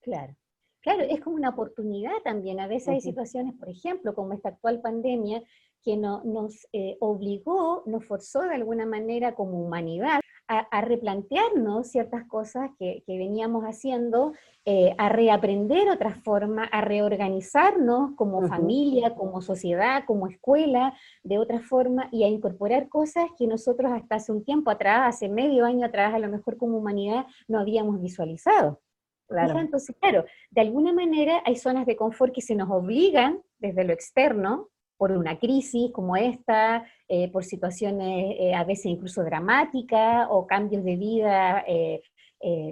Claro. 0.00 0.34
Claro, 0.80 1.02
es 1.02 1.20
como 1.20 1.36
una 1.36 1.50
oportunidad 1.50 2.12
también. 2.24 2.60
A 2.60 2.68
veces 2.68 2.88
hay 2.88 3.00
situaciones, 3.00 3.54
por 3.58 3.68
ejemplo, 3.68 4.14
como 4.14 4.32
esta 4.32 4.50
actual 4.50 4.80
pandemia, 4.80 5.42
que 5.82 5.96
no, 5.96 6.22
nos 6.24 6.66
eh, 6.72 6.96
obligó, 7.00 7.82
nos 7.86 8.06
forzó 8.06 8.42
de 8.42 8.54
alguna 8.54 8.86
manera 8.86 9.34
como 9.34 9.60
humanidad 9.60 10.20
a, 10.48 10.80
replantearnos 10.80 11.88
ciertas 11.88 12.24
cosas 12.24 12.70
que, 12.78 13.04
veníamos 13.06 13.64
haciendo, 13.64 14.32
eh, 14.64 14.94
a 14.96 15.10
reaprender 15.10 15.90
otras 15.90 16.16
formas, 16.22 16.68
a 16.72 16.80
reorganizarnos 16.80 18.12
como 18.16 18.48
familia, 18.48 19.14
como 19.14 19.42
sociedad, 19.42 20.04
como 20.06 20.26
escuela, 20.26 20.94
de 21.22 21.38
otra 21.38 21.60
forma, 21.60 22.08
y 22.10 22.24
a 22.24 22.28
incorporar 22.28 22.88
cosas 22.88 23.26
que 23.38 23.46
nosotros 23.46 23.92
hasta 23.92 24.16
hace 24.16 24.32
un 24.32 24.42
tiempo 24.42 24.70
atrás, 24.70 25.16
hace 25.16 25.28
medio 25.28 25.66
año 25.66 25.86
atrás, 25.86 26.14
a 26.14 26.18
lo 26.18 26.28
mejor 26.28 26.56
como 26.56 26.78
humanidad, 26.78 27.26
no 27.46 27.60
habíamos 27.60 28.00
visualizado. 28.00 28.80
Claro. 29.28 29.58
Entonces, 29.58 29.94
claro, 30.00 30.24
de 30.50 30.60
alguna 30.62 30.94
manera 30.94 31.42
hay 31.44 31.56
zonas 31.56 31.84
de 31.84 31.96
confort 31.96 32.32
que 32.32 32.40
se 32.40 32.54
nos 32.54 32.70
obligan 32.70 33.42
desde 33.58 33.84
lo 33.84 33.92
externo, 33.92 34.70
por 34.98 35.12
una 35.12 35.38
crisis 35.38 35.90
como 35.92 36.16
esta, 36.16 36.84
eh, 37.08 37.30
por 37.30 37.44
situaciones 37.44 38.34
eh, 38.38 38.54
a 38.54 38.64
veces 38.64 38.86
incluso 38.86 39.22
dramáticas 39.24 40.26
o 40.28 40.46
cambios 40.46 40.84
de 40.84 40.96
vida 40.96 41.64
eh, 41.66 42.02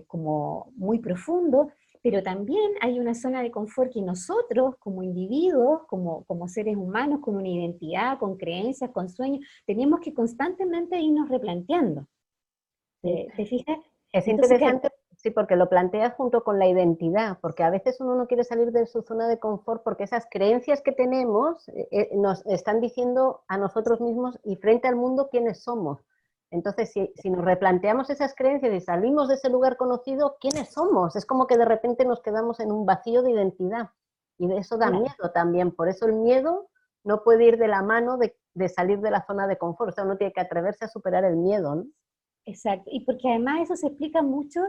como 0.07 0.73
muy 0.77 0.99
profundos, 0.99 1.69
pero 2.03 2.23
también 2.23 2.73
hay 2.81 3.01
una 3.01 3.15
zona 3.15 3.43
de 3.43 3.51
confort 3.51 3.93
que 3.93 4.03
nosotros 4.03 4.75
como 4.79 5.03
individuos, 5.03 5.83
como, 5.89 6.25
como 6.25 6.47
seres 6.47 6.77
humanos, 6.77 7.21
con 7.21 7.37
una 7.37 7.49
identidad, 7.49 8.19
con 8.19 8.37
creencias, 8.37 8.91
con 8.91 9.09
sueños, 9.09 9.45
tenemos 9.65 10.01
que 10.01 10.15
constantemente 10.15 11.01
irnos 11.01 11.29
replanteando. 11.29 12.07
¿Te, 13.03 13.47
fijas? 13.47 13.79
Es 14.13 14.27
interesante 14.27 14.89
Sí, 15.17 15.31
porque 15.31 15.57
lo 15.57 15.69
planteas 15.69 16.15
junto 16.15 16.45
con 16.45 16.59
la 16.59 16.67
identidad, 16.67 17.39
porque 17.41 17.65
a 17.65 17.71
veces 17.71 18.01
uno 18.01 18.15
no 18.15 18.27
quiere 18.27 18.45
salir 18.45 18.71
de 18.71 18.87
su 18.87 19.03
zona 19.03 19.27
de 19.29 19.39
confort 19.39 19.83
porque 19.83 20.05
esas 20.05 20.27
creencias 20.31 20.83
que 20.83 20.93
tenemos 20.93 21.69
eh, 21.71 21.89
eh, 21.91 22.11
nos 22.15 22.45
están 22.47 22.81
diciendo 22.81 23.43
a 23.49 23.57
nosotros 23.57 24.01
mismos 24.01 24.39
y 24.45 24.57
frente 24.57 24.89
al 24.89 24.97
mundo 24.97 25.29
quiénes 25.31 25.63
somos. 25.63 26.05
Entonces, 26.51 26.93
si, 26.93 27.13
si, 27.17 27.31
nos 27.31 27.45
replanteamos 27.45 28.11
esas 28.11 28.35
creencias 28.35 28.73
y 28.73 28.81
salimos 28.81 29.29
de 29.29 29.35
ese 29.35 29.49
lugar 29.49 29.77
conocido, 29.77 30.37
¿quiénes 30.39 30.73
somos? 30.73 31.17
Es 31.17 31.27
como 31.27 31.47
que 31.47 31.57
de 31.57 31.65
repente 31.65 32.05
nos 32.05 32.21
quedamos 32.21 32.61
en 32.61 32.71
un 32.71 32.87
vacío 32.87 33.23
de 33.23 33.33
identidad. 33.33 33.91
Y 34.39 34.47
de 34.47 34.59
eso 34.59 34.77
da 34.77 34.91
miedo 34.91 35.33
también. 35.35 35.73
Por 35.73 35.89
eso 35.89 36.07
el 36.07 36.13
miedo 36.13 36.69
no 37.05 37.25
puede 37.25 37.45
ir 37.47 37.59
de 37.59 37.69
la 37.69 37.83
mano 37.83 38.19
de, 38.19 38.37
de, 38.55 38.69
salir 38.69 39.01
de 39.01 39.11
la 39.11 39.25
zona 39.27 39.49
de 39.49 39.57
confort. 39.57 39.91
O 39.91 39.93
sea, 39.93 40.05
uno 40.05 40.19
tiene 40.19 40.33
que 40.33 40.41
atreverse 40.41 40.85
a 40.85 40.89
superar 40.89 41.25
el 41.25 41.37
miedo. 41.37 41.75
¿no? 41.75 41.85
Exacto, 42.47 42.91
y 42.93 43.01
porque 43.01 43.29
además 43.29 43.63
eso 43.63 43.77
se 43.77 43.89
explica 43.89 44.23
mucho 44.23 44.61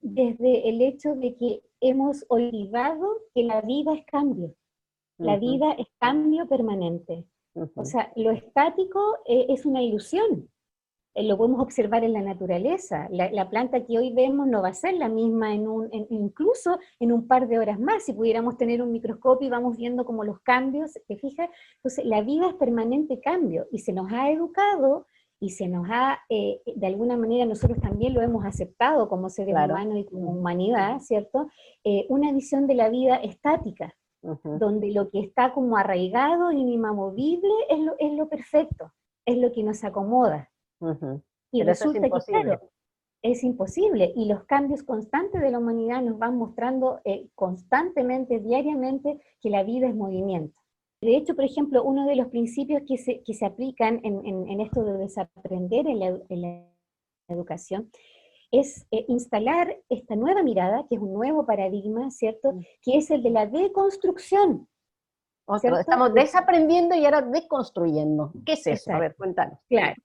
desde 0.00 0.68
el 0.68 0.80
hecho 0.80 1.14
de 1.14 1.36
que 1.36 1.62
hemos 1.80 2.24
olvidado 2.28 3.06
que 3.34 3.44
la 3.44 3.60
vida 3.60 3.94
es 3.94 4.04
cambio. 4.06 4.54
La 5.18 5.36
vida 5.36 5.72
es 5.72 5.86
cambio 5.98 6.46
permanente. 6.46 7.26
O 7.74 7.84
sea, 7.84 8.12
lo 8.14 8.30
estático 8.30 9.18
eh, 9.26 9.46
es 9.48 9.66
una 9.66 9.82
ilusión. 9.82 10.48
Eh, 11.14 11.24
lo 11.24 11.36
podemos 11.36 11.60
observar 11.60 12.04
en 12.04 12.12
la 12.12 12.22
naturaleza. 12.22 13.08
La, 13.10 13.50
planta 13.50 13.84
que 13.84 13.98
hoy 13.98 14.12
vemos 14.12 14.46
no 14.46 14.62
va 14.62 14.68
a 14.68 14.74
ser 14.74 14.94
la 14.94 15.08
misma 15.08 15.52
en 15.54 15.66
un, 15.66 15.90
incluso 16.10 16.78
en 17.00 17.12
un 17.12 17.26
par 17.26 17.48
de 17.48 17.58
horas 17.58 17.80
más. 17.80 18.04
Si 18.04 18.12
pudiéramos 18.12 18.56
tener 18.56 18.80
un 18.80 18.92
microscopio 18.92 19.48
y 19.48 19.50
vamos 19.50 19.76
viendo 19.76 20.04
como 20.04 20.22
los 20.22 20.40
cambios, 20.40 20.92
¿te 21.08 21.16
fijas? 21.16 21.50
Entonces, 21.76 22.04
la 22.04 22.22
vida 22.22 22.48
es 22.48 22.54
permanente 22.54 23.20
cambio 23.20 23.66
y 23.72 23.80
se 23.80 23.92
nos 23.92 24.12
ha 24.12 24.30
educado 24.30 25.06
y 25.40 25.50
se 25.50 25.68
nos 25.68 25.86
ha, 25.90 26.18
eh, 26.28 26.60
de 26.66 26.86
alguna 26.86 27.16
manera 27.16 27.44
nosotros 27.44 27.80
también 27.80 28.14
lo 28.14 28.22
hemos 28.22 28.44
aceptado 28.44 29.08
como 29.08 29.30
seres 29.30 29.54
humanos 29.54 29.98
y 29.98 30.04
como 30.04 30.32
humanidad, 30.32 30.98
¿cierto? 31.00 31.48
Eh, 31.84 32.06
una 32.08 32.32
visión 32.32 32.66
de 32.66 32.74
la 32.74 32.88
vida 32.88 33.16
estática, 33.16 33.94
donde 34.20 34.90
lo 34.90 35.10
que 35.10 35.20
está 35.20 35.52
como 35.52 35.76
arraigado, 35.76 36.50
inimamovible, 36.50 37.52
es 37.68 37.78
lo, 37.78 37.94
es 37.98 38.12
lo 38.14 38.28
perfecto, 38.28 38.92
es 39.24 39.38
lo 39.38 39.52
que 39.52 39.62
nos 39.62 39.84
acomoda. 39.84 40.50
Y 41.52 41.62
resulta 41.62 42.06
es 42.06 42.12
que, 42.12 42.32
claro, 42.32 42.60
es 43.22 43.44
imposible, 43.44 44.12
y 44.16 44.26
los 44.26 44.44
cambios 44.44 44.82
constantes 44.82 45.40
de 45.40 45.50
la 45.50 45.58
humanidad 45.58 46.02
nos 46.02 46.18
van 46.18 46.36
mostrando 46.36 47.00
eh, 47.04 47.28
constantemente, 47.34 48.40
diariamente, 48.40 49.20
que 49.40 49.50
la 49.50 49.62
vida 49.62 49.88
es 49.88 49.94
movimiento. 49.94 50.58
De 51.00 51.16
hecho, 51.16 51.36
por 51.36 51.44
ejemplo, 51.44 51.84
uno 51.84 52.06
de 52.06 52.16
los 52.16 52.28
principios 52.28 52.82
que 52.86 52.98
se, 52.98 53.22
que 53.22 53.34
se 53.34 53.46
aplican 53.46 54.00
en, 54.02 54.26
en, 54.26 54.60
esto 54.60 54.82
de 54.82 54.98
desaprender 54.98 55.86
en 55.86 56.00
la, 56.40 56.64
educación 57.28 57.90
es 58.50 58.86
eh, 58.90 59.04
instalar 59.08 59.76
esta 59.90 60.16
nueva 60.16 60.42
mirada, 60.42 60.86
que 60.88 60.94
es 60.94 61.00
un 61.00 61.12
nuevo 61.12 61.44
paradigma, 61.44 62.10
¿cierto? 62.10 62.52
Mm. 62.52 62.60
Que 62.82 62.96
es 62.96 63.10
el 63.10 63.22
de 63.22 63.30
la 63.30 63.46
deconstrucción. 63.46 64.66
estamos 65.78 66.14
desaprendiendo 66.14 66.96
y 66.96 67.04
ahora 67.04 67.20
deconstruyendo. 67.20 68.32
¿Qué 68.46 68.54
es 68.54 68.66
eso? 68.66 68.92
A 68.92 68.98
ver, 68.98 69.14
cuéntanos. 69.14 69.58
Claro. 69.68 69.96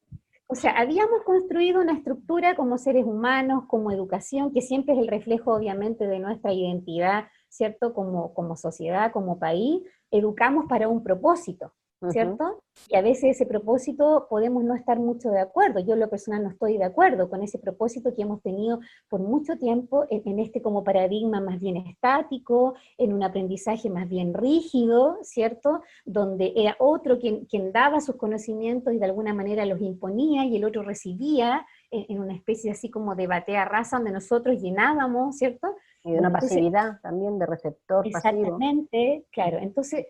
O 0.48 0.56
sea, 0.56 0.72
habíamos 0.72 1.24
construido 1.24 1.82
una 1.82 1.94
estructura 1.94 2.56
como 2.56 2.78
seres 2.78 3.06
humanos, 3.06 3.64
como 3.68 3.92
educación, 3.92 4.52
que 4.54 4.62
siempre 4.62 4.94
es 4.94 5.00
el 5.00 5.08
reflejo 5.08 5.54
obviamente 5.54 6.06
de 6.06 6.20
nuestra 6.20 6.52
identidad, 6.54 7.24
¿cierto? 7.50 7.94
Como, 7.94 8.34
como 8.34 8.56
sociedad, 8.56 9.12
como 9.12 9.40
país, 9.40 9.82
educamos 10.13 10.65
para 10.67 10.88
un 10.88 11.03
propósito, 11.03 11.74
¿cierto? 12.12 12.62
Y 12.89 12.96
a 12.96 13.01
veces 13.01 13.36
ese 13.36 13.46
propósito 13.46 14.27
podemos 14.29 14.63
no 14.63 14.75
estar 14.75 15.00
mucho 15.00 15.29
de 15.29 15.39
acuerdo. 15.39 15.79
Yo 15.79 15.93
en 15.93 16.01
lo 16.01 16.10
personal 16.10 16.43
no 16.43 16.50
estoy 16.50 16.77
de 16.77 16.84
acuerdo 16.84 17.29
con 17.29 17.41
ese 17.41 17.60
propósito 17.60 18.13
que 18.13 18.24
hemos 18.24 18.41
tenido 18.41 18.79
por 19.10 19.22
mucho 19.22 19.58
tiempo 19.58 20.05
en, 20.10 20.39
este 20.39 20.62
como 20.62 20.84
paradigma 20.84 21.39
más 21.39 21.60
bien 21.60 21.77
estático, 21.77 22.75
en 22.98 23.13
un 23.13 23.24
aprendizaje 23.24 23.89
más 23.89 24.10
bien 24.10 24.34
rígido, 24.34 25.17
¿cierto? 25.22 25.82
Donde 26.05 26.53
era 26.55 26.75
otro 26.79 27.20
quien, 27.20 27.46
quien 27.46 27.72
daba 27.72 28.01
sus 28.01 28.15
conocimientos 28.17 28.93
y 28.93 28.98
de 28.98 29.05
alguna 29.05 29.34
manera 29.34 29.65
los 29.65 29.82
imponía 29.82 30.46
y 30.46 30.58
el 30.58 30.65
otro 30.65 30.84
recibía 30.84 31.65
en, 31.93 32.20
una 32.20 32.34
especie 32.34 32.72
así 32.72 32.89
como 32.89 33.15
de 33.15 33.27
batea 33.27 33.65
raza 33.65 33.98
donde 33.98 34.12
nosotros 34.12 34.60
llenábamos, 34.62 35.38
¿cierto? 35.38 35.75
Y 36.03 36.12
de 36.12 36.19
una 36.19 36.31
pasividad 36.31 37.00
también, 37.01 37.39
de 37.39 37.45
receptor 37.45 38.05
exactamente, 38.05 39.25
claro. 39.31 39.57
Entonces, 39.60 40.05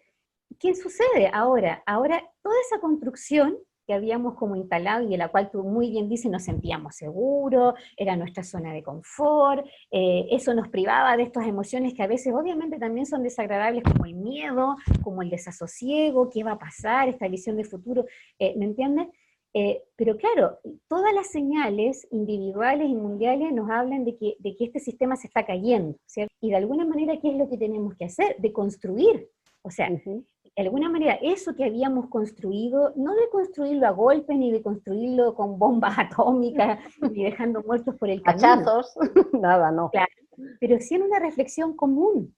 ¿qué 0.60 0.74
sucede 0.76 1.30
ahora? 1.32 1.84
Ahora, 1.86 2.24
toda 2.42 2.56
esa 2.68 2.80
construcción 2.80 3.58
que 3.86 3.94
habíamos 3.94 4.36
como 4.36 4.56
instalado 4.56 5.04
y 5.04 5.10
de 5.10 5.18
la 5.18 5.30
cual 5.30 5.52
tú 5.52 5.64
muy 5.64 5.90
bien 5.90 6.08
dices, 6.08 6.32
nos 6.32 6.44
sentíamos 6.44 6.96
seguros, 6.96 7.74
era 7.98 8.16
nuestra 8.16 8.44
zona 8.44 8.74
de 8.74 8.82
confort, 8.82 9.66
eh, 9.92 10.26
eso 10.32 10.54
nos 10.54 10.70
privaba 10.70 11.18
de 11.18 11.24
estas 11.24 11.48
emociones 11.48 11.94
que 11.94 12.04
a 12.04 12.08
veces 12.08 12.34
obviamente 12.34 12.80
también 12.80 13.06
son 13.06 13.24
desagradables, 13.24 13.84
como 13.84 14.06
el 14.06 14.16
miedo, 14.16 14.78
como 15.04 15.22
el 15.22 15.30
desasosiego, 15.30 16.30
qué 16.30 16.44
va 16.44 16.54
a 16.54 16.60
pasar, 16.60 17.10
esta 17.10 17.28
visión 17.28 17.58
de 17.58 17.66
futuro, 17.66 18.06
eh, 18.40 18.56
¿me 18.58 18.66
entiendes? 18.66 19.08
Eh, 19.56 19.84
pero 19.96 20.18
claro, 20.18 20.58
todas 20.88 21.14
las 21.14 21.28
señales 21.28 22.08
individuales 22.12 22.90
y 22.90 22.96
mundiales 22.96 23.54
nos 23.54 23.70
hablan 23.70 24.04
de 24.04 24.18
que, 24.18 24.36
de 24.40 24.56
que 24.56 24.66
este 24.66 24.80
sistema 24.80 25.16
se 25.16 25.28
está 25.28 25.46
cayendo, 25.46 25.96
¿cierto? 26.08 26.34
Y 26.42 26.50
de 26.50 26.56
alguna 26.56 26.86
manera, 26.86 27.20
¿qué 27.20 27.30
es 27.30 27.38
lo 27.38 27.48
que 27.48 27.58
tenemos 27.58 27.96
que 27.96 28.06
hacer? 28.06 28.36
De 28.40 28.52
construir. 28.52 29.30
O 29.62 29.70
sea, 29.70 29.90
de 29.90 30.62
alguna 30.62 30.90
manera, 30.90 31.18
eso 31.22 31.56
que 31.56 31.64
habíamos 31.64 32.10
construido, 32.10 32.94
no 32.96 33.16
de 33.16 33.30
construirlo 33.32 33.88
a 33.88 33.92
golpes, 33.92 34.38
ni 34.38 34.52
de 34.52 34.62
construirlo 34.62 35.36
con 35.36 35.58
bombas 35.58 35.98
atómicas, 35.98 36.80
ni 37.12 37.24
dejando 37.24 37.64
muertos 37.64 37.96
por 37.96 38.10
el 38.10 38.22
camino. 38.22 38.48
Hachazos, 38.48 38.96
nada, 39.34 39.72
no. 39.72 39.90
Claro, 39.90 40.12
pero 40.60 40.80
sí 40.80 40.96
en 40.96 41.04
una 41.04 41.20
reflexión 41.20 41.76
común. 41.76 42.36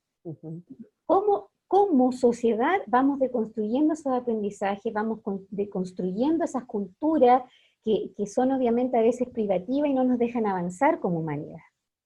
¿Cómo, 1.05 1.49
como 1.67 2.11
sociedad 2.11 2.77
vamos 2.87 3.19
deconstruyendo 3.19 3.93
esos 3.93 4.13
aprendizajes, 4.13 4.93
vamos 4.93 5.19
deconstruyendo 5.49 6.43
esas 6.43 6.65
culturas 6.65 7.43
que, 7.83 8.25
son 8.25 8.51
obviamente 8.51 8.97
a 8.97 9.01
veces 9.01 9.29
privativas 9.29 9.89
y 9.89 9.93
no 9.93 10.03
nos 10.03 10.17
dejan 10.17 10.47
avanzar 10.47 10.99
como 10.99 11.19
humanidad. 11.19 11.59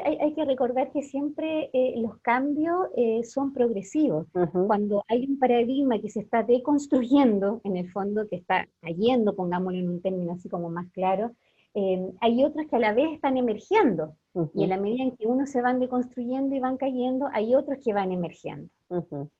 Hay, 0.03 0.33
que 0.33 0.45
recordar 0.45 0.91
que 0.91 1.01
siempre 1.01 1.69
eh, 1.73 1.95
los 1.97 2.19
cambios 2.19 2.87
eh, 2.95 3.21
son 3.25 3.51
progresivos. 3.51 4.27
Cuando 4.67 5.03
hay 5.09 5.25
un 5.25 5.37
paradigma 5.37 5.99
que 5.99 6.09
se 6.09 6.21
está 6.21 6.43
deconstruyendo, 6.43 7.59
en 7.65 7.75
el 7.75 7.91
fondo, 7.91 8.27
que 8.29 8.37
está 8.37 8.67
cayendo, 8.81 9.35
pongámoslo 9.35 9.77
en 9.77 9.89
un 9.89 10.01
término 10.01 10.33
así 10.33 10.47
como 10.47 10.69
más 10.69 10.89
claro, 10.91 11.31
eh, 11.73 12.11
hay 12.21 12.43
otros 12.43 12.67
que 12.67 12.75
a 12.75 12.79
la 12.79 12.93
vez 12.93 13.11
están 13.13 13.37
emergiendo. 13.37 14.15
Y 14.53 14.63
en 14.63 14.69
la 14.69 14.77
medida 14.77 15.03
en 15.03 15.17
que 15.17 15.27
unos 15.27 15.49
se 15.49 15.61
van 15.61 15.79
deconstruyendo 15.79 16.55
y 16.55 16.59
van 16.59 16.77
cayendo, 16.77 17.27
hay 17.33 17.55
otros 17.55 17.79
que 17.83 17.93
van 17.93 18.11
emergiendo. 18.11 18.69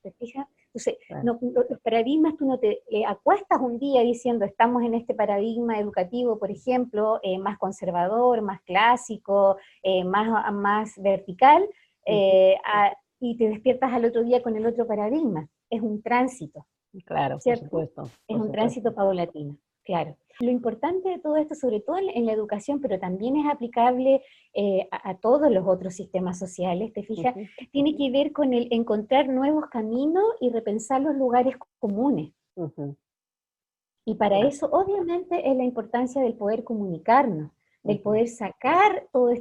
¿Te 0.02 0.10
fijas? 0.12 0.46
Entonces, 0.66 0.98
los 1.22 1.80
paradigmas, 1.80 2.36
tú 2.36 2.46
no 2.46 2.58
te 2.58 2.82
eh, 2.90 3.04
acuestas 3.06 3.60
un 3.60 3.78
día 3.78 4.02
diciendo, 4.02 4.44
estamos 4.44 4.82
en 4.82 4.94
este 4.94 5.14
paradigma 5.14 5.78
educativo, 5.78 6.38
por 6.38 6.50
ejemplo, 6.50 7.18
eh, 7.22 7.38
más 7.38 7.56
conservador, 7.58 8.42
más 8.42 8.60
clásico, 8.62 9.56
más, 10.04 10.52
más 10.52 10.92
vertical, 11.00 11.66
y 13.20 13.36
te 13.36 13.48
despiertas 13.48 13.92
al 13.92 14.04
otro 14.04 14.22
día 14.22 14.42
con 14.42 14.56
el 14.56 14.66
otro 14.66 14.86
paradigma. 14.86 15.48
Es 15.70 15.80
un 15.80 16.02
tránsito. 16.02 16.66
Claro, 17.04 17.38
¿cierto? 17.40 17.68
por 17.68 17.86
supuesto. 17.86 18.18
es 18.26 18.36
un 18.36 18.50
tránsito 18.50 18.94
paulatino, 18.94 19.56
claro. 19.84 20.16
Lo 20.40 20.50
importante 20.50 21.10
de 21.10 21.18
todo 21.18 21.36
esto, 21.36 21.54
sobre 21.54 21.80
todo 21.80 21.98
en, 21.98 22.24
la 22.24 22.32
educación, 22.32 22.80
pero 22.80 22.98
también 22.98 23.36
es 23.36 23.46
aplicable 23.46 24.22
eh, 24.54 24.88
a, 24.90 25.18
todos 25.18 25.50
los 25.50 25.66
otros 25.66 25.94
sistemas 25.94 26.38
sociales, 26.38 26.94
¿te 26.94 27.02
fijas? 27.02 27.34
Tiene 27.72 27.94
que 27.94 28.10
ver 28.10 28.32
con 28.32 28.54
el 28.54 28.68
encontrar 28.70 29.28
nuevos 29.28 29.66
caminos 29.66 30.24
y 30.40 30.48
repensar 30.48 31.02
los 31.02 31.14
lugares 31.14 31.56
comunes. 31.78 32.32
Y 34.06 34.14
para 34.14 34.40
eso, 34.40 34.66
obviamente, 34.72 35.48
es 35.48 35.56
la 35.56 35.64
importancia 35.64 36.22
del 36.22 36.34
poder 36.34 36.64
comunicarnos, 36.64 37.50
del 37.82 38.00
poder 38.00 38.26
sacar 38.28 39.08
todos 39.12 39.40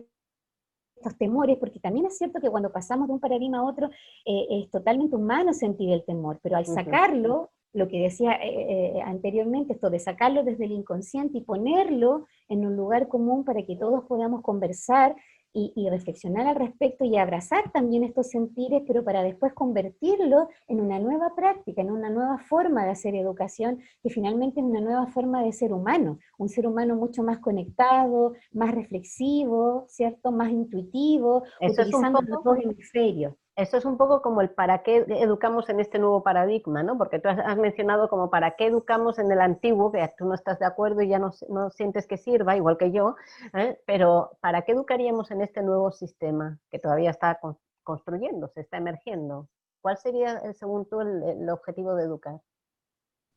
estos 0.98 1.18
temores, 1.18 1.58
porque 1.58 1.80
también 1.80 2.08
es 2.08 2.18
cierto 2.18 2.42
que 2.42 2.50
cuando 2.50 2.74
pasamos 2.74 3.08
de 3.08 3.14
un 3.14 3.20
paradigma 3.22 3.60
a 3.60 3.64
otro 3.64 3.90
eh, 4.26 4.48
es 4.50 4.70
totalmente 4.70 5.16
humano 5.16 5.54
sentir 5.54 5.92
el 5.92 6.04
temor, 6.04 6.40
pero 6.44 6.58
al 6.58 6.66
sacarlo, 6.66 7.52
lo 7.74 7.88
que 7.88 8.00
decía 8.00 8.34
eh, 8.34 8.96
eh, 8.98 9.02
anteriormente, 9.06 9.74
esto 9.74 9.90
de 9.90 10.00
sacarlo 10.00 10.44
desde 10.44 10.66
el 10.66 10.72
inconsciente 10.72 11.38
y 11.38 11.42
ponerlo 11.42 12.26
en 12.48 12.66
un 12.66 12.76
lugar 12.76 13.08
común 13.08 13.44
para 13.46 13.64
que 13.64 13.76
todos 13.76 14.06
podamos 14.06 14.42
conversar 14.42 15.16
y, 15.52 15.90
reflexionar 15.90 16.46
al 16.48 16.56
respecto 16.56 17.06
y 17.06 17.18
abrazar 17.18 17.72
también 17.72 18.04
estos 18.04 18.30
sentires, 18.30 18.84
pero 18.86 19.04
para 19.04 19.24
después 19.24 19.54
convertirlo 19.54 20.50
en 20.68 20.80
una 20.80 21.00
nueva 21.00 21.34
práctica, 21.36 21.82
en 21.82 21.92
una 21.92 22.10
nueva 22.10 22.38
forma 22.38 22.86
de 22.86 22.92
hacer 22.92 23.16
educación, 23.16 23.80
que 24.04 24.10
finalmente 24.10 24.60
es 24.60 24.66
una 24.66 24.82
nueva 24.82 25.08
forma 25.08 25.44
de 25.44 25.52
ser 25.52 25.74
humano, 25.74 26.20
un 26.38 26.50
ser 26.50 26.68
humano 26.68 26.96
mucho 26.96 27.24
más 27.24 27.40
conectado, 27.40 28.34
más 28.52 28.72
reflexivo, 28.72 29.86
¿cierto? 29.88 30.32
Más 30.32 30.52
intuitivo, 30.52 31.44
utilizando 31.62 32.22
los 32.22 32.44
dos 32.44 32.58
hemisferios. 32.60 33.34
Eso 33.60 33.76
es 33.76 33.84
un 33.84 33.98
poco 33.98 34.22
como 34.22 34.40
el 34.40 34.52
para 34.52 34.84
qué 34.84 35.04
educamos 35.10 35.68
en 35.68 35.82
este 35.82 36.00
nuevo 36.00 36.24
paradigma, 36.24 36.82
¿no? 36.82 36.98
Porque 36.98 37.20
tú 37.20 37.28
has 37.28 37.58
mencionado 37.58 38.08
como 38.08 38.30
para 38.30 38.56
qué 38.56 38.68
educamos 38.68 39.20
en 39.20 39.30
el 39.34 39.42
antiguo, 39.42 39.92
que 39.92 40.10
tú 40.18 40.24
no 40.24 40.34
estás 40.34 40.60
de 40.60 40.66
acuerdo 40.66 41.02
y 41.02 41.10
ya 41.10 41.20
no, 41.20 41.32
no 41.50 41.70
sientes 41.70 42.08
que 42.08 42.16
sirva, 42.16 42.56
igual 42.56 42.78
que 42.78 42.94
yo, 42.94 43.18
¿eh? 43.54 43.78
pero 43.86 44.38
¿para 44.40 44.62
qué 44.62 44.72
educaríamos 44.72 45.30
en 45.32 45.42
este 45.42 45.62
nuevo 45.62 45.92
sistema 45.92 46.58
que 46.72 46.80
todavía 46.80 47.10
está 47.10 47.38
construyéndose, 47.84 48.62
está 48.62 48.78
emergiendo? 48.78 49.50
¿Cuál 49.82 49.98
sería, 49.98 50.40
según 50.54 50.88
tú, 50.88 51.02
el, 51.02 51.50
objetivo 51.50 51.96
de 51.96 52.06
educar? 52.06 52.40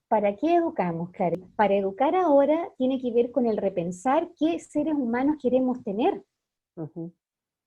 ¿Para 0.06 0.36
qué 0.36 0.54
educamos, 0.54 1.10
Karen? 1.10 1.52
Para 1.56 1.74
educar 1.74 2.14
ahora 2.14 2.70
tiene 2.78 3.00
que 3.00 3.12
ver 3.12 3.32
con 3.32 3.44
el 3.46 3.56
repensar 3.56 4.28
qué 4.38 4.60
seres 4.60 4.94
humanos 4.94 5.38
queremos 5.42 5.82
tener. 5.82 6.22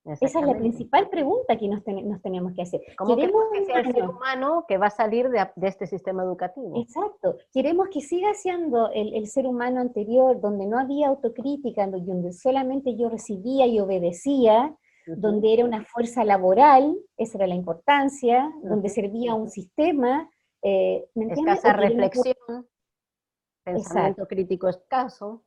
Esa 0.06 0.40
es 0.40 0.46
la 0.46 0.56
principal 0.56 1.10
pregunta 1.10 1.58
que 1.58 1.68
nos, 1.68 1.84
tenemos 1.84 2.54
que 2.54 2.62
hacer. 2.62 2.82
¿Cómo 2.96 3.16
queremos 3.16 3.44
que 3.52 3.66
sea 3.66 3.80
el 3.80 3.92
ser 3.92 4.08
humano 4.08 4.66
que 4.68 4.78
va 4.78 4.88
a 4.88 4.92
salir 4.92 5.30
de, 5.30 5.48
este 5.64 5.88
sistema 5.88 6.24
educativo? 6.24 6.80
Exacto. 6.80 7.38
Queremos 7.52 7.88
que 7.90 8.02
siga 8.02 8.34
siendo 8.36 8.92
el, 8.92 9.26
ser 9.28 9.48
humano 9.48 9.82
anterior, 9.82 10.40
donde 10.40 10.68
no 10.68 10.78
había 10.78 11.08
autocrítica, 11.08 11.88
donde 11.88 12.34
solamente 12.34 12.96
yo 12.96 13.10
recibía 13.10 13.66
y 13.66 13.80
obedecía, 13.80 14.76
donde 15.08 15.54
era 15.54 15.66
una 15.66 15.84
fuerza 15.84 16.24
laboral, 16.24 16.96
esa 17.18 17.40
era 17.40 17.48
la 17.48 17.56
importancia, 17.56 18.52
donde 18.62 18.90
servía 18.90 19.34
un 19.34 19.50
sistema. 19.50 20.30
Eh, 20.62 21.08
¿me 21.16 21.34
Escasa 21.34 21.74
reflexión, 21.74 22.68
pensamiento 23.64 24.28
crítico 24.28 24.70
escaso. 24.70 25.44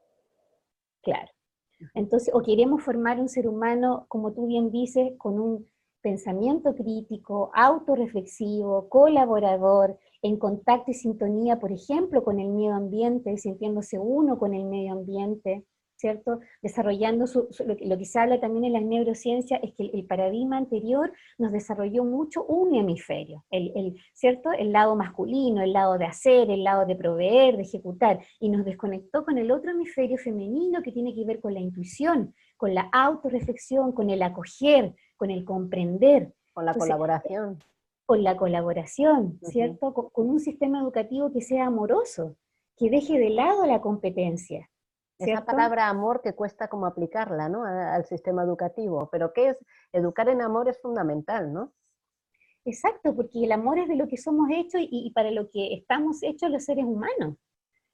Claro. 1.03 1.31
Entonces, 1.95 2.35
o 2.35 2.43
queremos 2.43 2.83
formar 2.83 3.21
un 3.21 3.29
ser 3.29 3.49
humano, 3.49 4.07
como 4.09 4.33
tú 4.33 4.47
bien 4.47 4.71
dices, 4.71 5.13
con 5.19 5.39
un 5.39 5.69
pensamiento 6.01 6.75
crítico, 6.75 7.51
autorreflexivo, 7.55 8.89
colaborador, 8.89 9.99
en 10.23 10.39
contacto 10.39 10.91
y 10.91 10.95
sintonía, 10.95 11.59
por 11.59 11.73
ejemplo, 11.73 12.25
con 12.25 12.41
el 12.41 12.49
medio 12.49 12.75
ambiente, 12.75 13.37
sintiéndose 13.37 13.99
uno 13.99 14.39
con 14.39 14.55
el 14.55 14.65
medio 14.65 14.93
ambiente, 14.93 15.65
¿cierto? 15.99 16.39
Desarrollando 16.63 17.25
lo, 17.67 17.99
que 17.99 18.05
se 18.05 18.19
habla 18.19 18.41
también 18.41 18.65
en 18.65 18.73
la 18.73 18.81
neurociencia 18.81 19.57
es 19.57 19.75
que 19.75 19.91
el, 19.93 20.07
paradigma 20.07 20.57
anterior 20.57 21.13
nos 21.39 21.51
desarrolló 21.51 22.05
mucho 22.05 22.45
un 22.45 22.75
hemisferio, 22.75 23.45
el, 23.51 24.01
¿cierto? 24.15 24.53
El 24.53 24.73
lado 24.73 24.95
masculino, 24.95 25.61
el 25.61 25.73
lado 25.73 25.99
de 25.99 26.07
hacer, 26.07 26.51
el 26.51 26.63
lado 26.63 26.87
de 26.87 26.95
proveer, 26.95 27.57
de 27.57 27.63
ejecutar, 27.63 28.21
y 28.39 28.49
nos 28.49 28.65
desconectó 28.65 29.25
con 29.25 29.39
el 29.39 29.51
otro 29.51 29.73
hemisferio 29.73 30.19
femenino 30.19 30.83
que 30.83 30.93
tiene 30.93 31.15
que 31.15 31.25
ver 31.25 31.41
con 31.41 31.53
la 31.53 31.61
intuición, 31.61 32.33
con 32.57 32.75
la 32.75 32.89
autorreflexión, 32.93 33.93
con 33.93 34.09
el 34.09 34.23
acoger, 34.23 34.95
con 35.17 35.31
el 35.31 35.45
comprender. 35.45 36.33
Con 36.53 36.65
la 36.65 36.75
colaboración. 36.75 37.59
Con 38.07 38.23
la 38.23 38.37
colaboración, 38.37 39.39
¿cierto? 39.43 39.93
con 39.93 40.31
un 40.31 40.41
sistema 40.41 40.81
educativo 40.81 41.31
que 41.31 41.43
sea 41.43 41.67
amoroso, 41.67 42.37
que 42.77 42.89
deje 42.89 43.19
de 43.19 43.31
lado 43.31 43.67
la 43.67 43.81
competencia, 43.81 44.71
esa 45.19 45.45
palabra 45.45 45.89
amor 45.89 46.21
que 46.23 46.35
cuesta 46.35 46.69
como 46.69 46.87
aplicarla, 46.87 47.49
¿no? 47.49 47.65
Al 47.65 48.05
sistema 48.05 48.43
educativo, 48.43 49.09
pero 49.11 49.33
¿qué 49.33 49.51
es? 49.51 49.65
Educar 49.93 50.29
en 50.29 50.43
amor 50.43 50.69
es 50.69 50.81
fundamental, 50.81 51.53
¿no? 51.53 51.73
Exacto, 52.65 53.15
porque 53.17 53.45
el 53.45 53.53
amor 53.53 53.79
es 53.79 53.89
de 53.89 53.97
lo 53.97 54.09
que 54.09 54.17
somos 54.17 54.49
hechos 54.51 54.81
y, 54.85 55.11
para 55.15 55.31
lo 55.31 55.49
que 55.51 55.75
estamos 55.75 56.23
hechos 56.23 56.51
los 56.51 56.65
seres 56.65 56.85
humanos. 56.85 57.37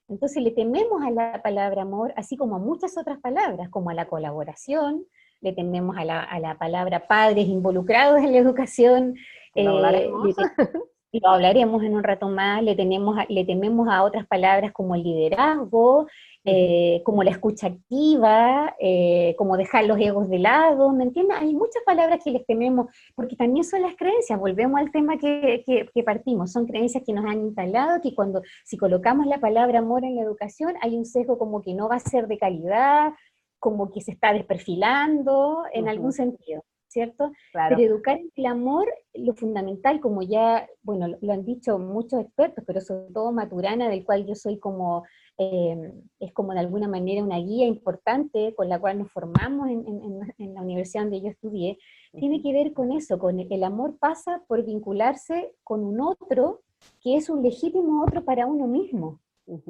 Entonces 0.09 0.43
le 0.43 0.51
tememos 0.51 1.03
a 1.03 1.11
la 1.11 1.43
palabra 1.43 1.83
amor, 1.83 2.13
así 2.17 2.37
como 2.37 2.57
a 2.57 2.59
muchas 2.59 2.99
otras 2.99 3.19
palabras, 3.21 3.71
como 3.71 3.91
a 3.91 3.95
la 3.95 4.07
colaboración, 4.07 5.07
le 5.41 5.53
tememos 5.53 5.97
a 5.97 6.05
la, 6.05 6.57
palabra 6.59 7.07
padres 7.07 7.47
involucrados 7.47 8.19
en 8.19 8.33
la 8.33 8.39
educación. 8.39 9.15
lo 11.21 11.31
hablaremos 11.31 11.83
en 11.83 11.95
un 11.95 12.03
rato 12.03 12.29
más, 12.29 12.63
le, 12.63 12.75
tenemos, 12.75 13.17
le 13.29 13.45
tememos 13.45 13.89
a 13.89 14.03
otras 14.03 14.27
palabras 14.27 14.73
como 14.73 14.95
el 14.95 15.03
liderazgo, 15.03 16.07
eh, 16.45 17.01
como 17.05 17.23
la 17.23 17.31
escucha 17.31 17.69
activa, 17.69 18.75
eh, 18.79 19.35
como 19.39 19.57
dejar 19.57 19.87
los 19.87 19.99
egos 19.99 20.29
de 20.29 20.39
lado, 20.39 20.91
¿me 20.93 21.05
entiendes? 21.05 21.39
Hay 21.41 21.55
muchas 21.55 21.83
palabras 21.85 22.21
que 22.23 22.31
les 22.31 22.45
tememos, 22.47 22.89
porque 23.15 23.37
también 23.37 23.65
son 23.65 23.83
las 23.83 23.97
creencias, 23.97 24.39
volvemos 24.39 24.79
al 24.79 24.91
tema 24.91 25.17
que, 25.17 25.63
que, 25.65 26.03
partimos, 26.03 26.53
son 26.53 26.67
creencias 26.67 27.03
que 27.07 27.13
nos 27.13 27.25
han 27.25 27.41
instalado, 27.41 28.01
que 28.03 28.15
cuando, 28.15 28.43
si 28.65 28.77
colocamos 28.77 29.27
la 29.27 29.39
palabra 29.39 29.79
amor 29.79 30.05
en 30.05 30.17
la 30.17 30.23
educación, 30.23 30.75
hay 30.83 30.97
un 30.97 31.07
sesgo 31.07 31.39
como 31.39 31.63
que 31.63 31.75
no 31.75 31.89
va 31.89 31.97
a 31.97 32.01
ser 32.01 32.27
de 32.29 32.39
calidad, 32.39 33.13
como 33.59 33.91
que 33.91 34.03
se 34.03 34.13
está 34.13 34.33
desperfilando 34.33 35.65
en 35.73 35.89
algún 35.89 36.13
sentido. 36.13 36.63
¿Cierto? 36.95 37.31
Pero 37.53 37.79
educar 37.79 38.17
en 38.17 38.31
el 38.37 38.47
amor, 38.47 38.87
lo 39.13 39.35
fundamental, 39.35 40.01
como 40.01 40.23
ya, 40.23 40.67
bueno, 40.83 41.09
lo 41.21 41.33
han 41.33 41.45
dicho 41.45 41.79
muchos 41.79 42.21
expertos, 42.21 42.65
pero 42.67 42.81
sobre 42.81 43.13
todo 43.13 43.33
Maturana, 43.33 43.91
del 43.91 44.05
cual 44.05 44.25
yo 44.27 44.35
soy 44.35 44.59
como 44.59 45.05
Em, 45.37 46.03
es 46.21 46.33
como 46.33 46.53
de 46.53 46.61
alguna 46.61 46.87
manera 46.87 47.25
una 47.25 47.39
guía 47.39 47.67
importante 47.67 48.55
con 48.55 48.69
la 48.69 48.79
cual 48.79 48.99
nos 48.99 49.11
formamos 49.11 49.69
en, 49.69 50.55
la 50.55 50.63
universidad 50.63 51.03
donde 51.03 51.23
yo 51.23 51.29
estudié, 51.29 51.77
tiene 52.13 52.41
que 52.41 52.53
ver 52.53 52.73
con 52.73 52.93
eso, 52.93 53.19
con 53.19 53.41
el, 53.41 53.65
amor 53.65 53.99
pasa 53.99 54.45
por 54.47 54.65
vincularse 54.65 55.53
con 55.65 55.83
un 55.83 56.01
otro 56.01 56.63
que 57.01 57.17
es 57.17 57.29
un 57.29 57.43
legítimo 57.43 58.05
otro 58.05 58.25
para 58.25 58.47
uno 58.47 58.69
mismo, 58.69 59.21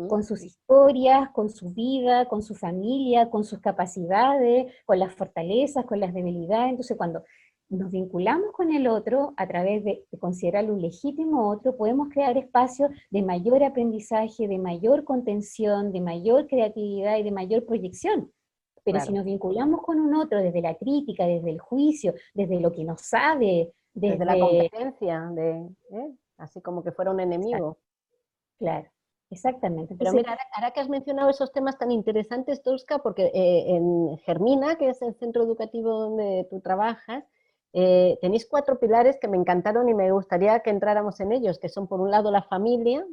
con 0.09 0.23
sus 0.23 0.45
historias, 0.45 1.31
con 1.31 1.51
su 1.51 1.71
vida, 1.71 2.27
con 2.27 2.43
su 2.43 2.55
familia, 2.55 3.31
con 3.31 3.45
sus 3.45 3.61
capacidades, 3.61 4.73
con 4.87 4.99
las 4.99 5.15
fortalezas, 5.15 5.85
con 5.85 6.01
las 6.01 6.15
debilidades. 6.15 6.71
Entonces, 6.71 6.97
cuando 6.97 7.25
nos 7.69 7.91
vinculamos 7.91 8.53
con 8.53 8.73
el 8.73 8.87
otro 8.87 9.35
a 9.37 9.47
través 9.47 9.85
de, 9.85 10.05
considerarlo 10.19 10.75
un 10.75 10.83
legítimo 10.83 11.51
otro, 11.51 11.77
podemos 11.77 12.09
crear 12.09 12.37
espacios 12.37 12.91
de 13.11 13.23
mayor 13.23 13.63
aprendizaje, 13.65 14.47
de 14.49 14.59
mayor 14.59 15.05
contención, 15.05 15.93
de 15.93 16.01
mayor 16.01 16.47
creatividad 16.47 17.19
y 17.19 17.23
de 17.23 17.33
mayor 17.33 17.65
proyección. 17.65 18.33
Pero 18.85 19.01
si 19.01 19.13
nos 19.13 19.25
vinculamos 19.25 19.81
con 19.81 19.99
un 19.99 20.15
otro 20.15 20.41
desde 20.41 20.61
la 20.61 20.75
crítica, 20.75 21.27
desde 21.27 21.51
el 21.51 21.59
juicio, 21.59 22.15
desde 22.35 22.61
lo 22.61 22.71
que 22.71 22.85
no 22.85 22.97
sabe, 22.99 23.73
desde, 23.95 24.25
la 24.25 24.39
competencia, 24.39 25.31
de, 25.35 25.69
¿eh? 25.91 26.15
así 26.37 26.61
como 26.61 26.85
que 26.85 26.93
fuera 26.93 27.11
un 27.11 27.21
enemigo. 27.21 27.79
Claro. 28.59 28.94
Exactamente. 29.35 29.97
Pero 29.99 30.13
mira, 30.13 30.39
ahora, 30.53 30.71
que 30.71 30.81
has 30.81 30.89
mencionado 30.89 31.31
esos 31.31 31.53
temas 31.53 31.77
tan 31.77 31.91
interesantes, 31.91 32.63
Tosca, 32.63 32.99
porque 32.99 33.27
eh, 33.35 33.75
en 33.75 34.17
Germina, 34.19 34.77
que 34.77 34.89
es 34.91 35.03
el 35.03 35.15
centro 35.15 35.43
educativo 35.43 35.91
donde 35.91 36.47
tú 36.51 36.61
trabajas, 36.61 37.25
eh, 37.73 38.19
tenéis 38.21 38.47
cuatro 38.47 38.79
pilares 38.79 39.19
que 39.21 39.27
me 39.29 39.37
encantaron 39.37 39.89
y 39.89 39.95
me 39.95 40.13
gustaría 40.13 40.61
que 40.61 40.71
entráramos 40.71 41.19
en 41.21 41.33
ellos, 41.33 41.59
que 41.59 41.69
son 41.69 41.89
por 41.89 42.01
un 42.01 42.11
lado 42.11 42.31
la 42.31 42.43
familia, 42.43 43.05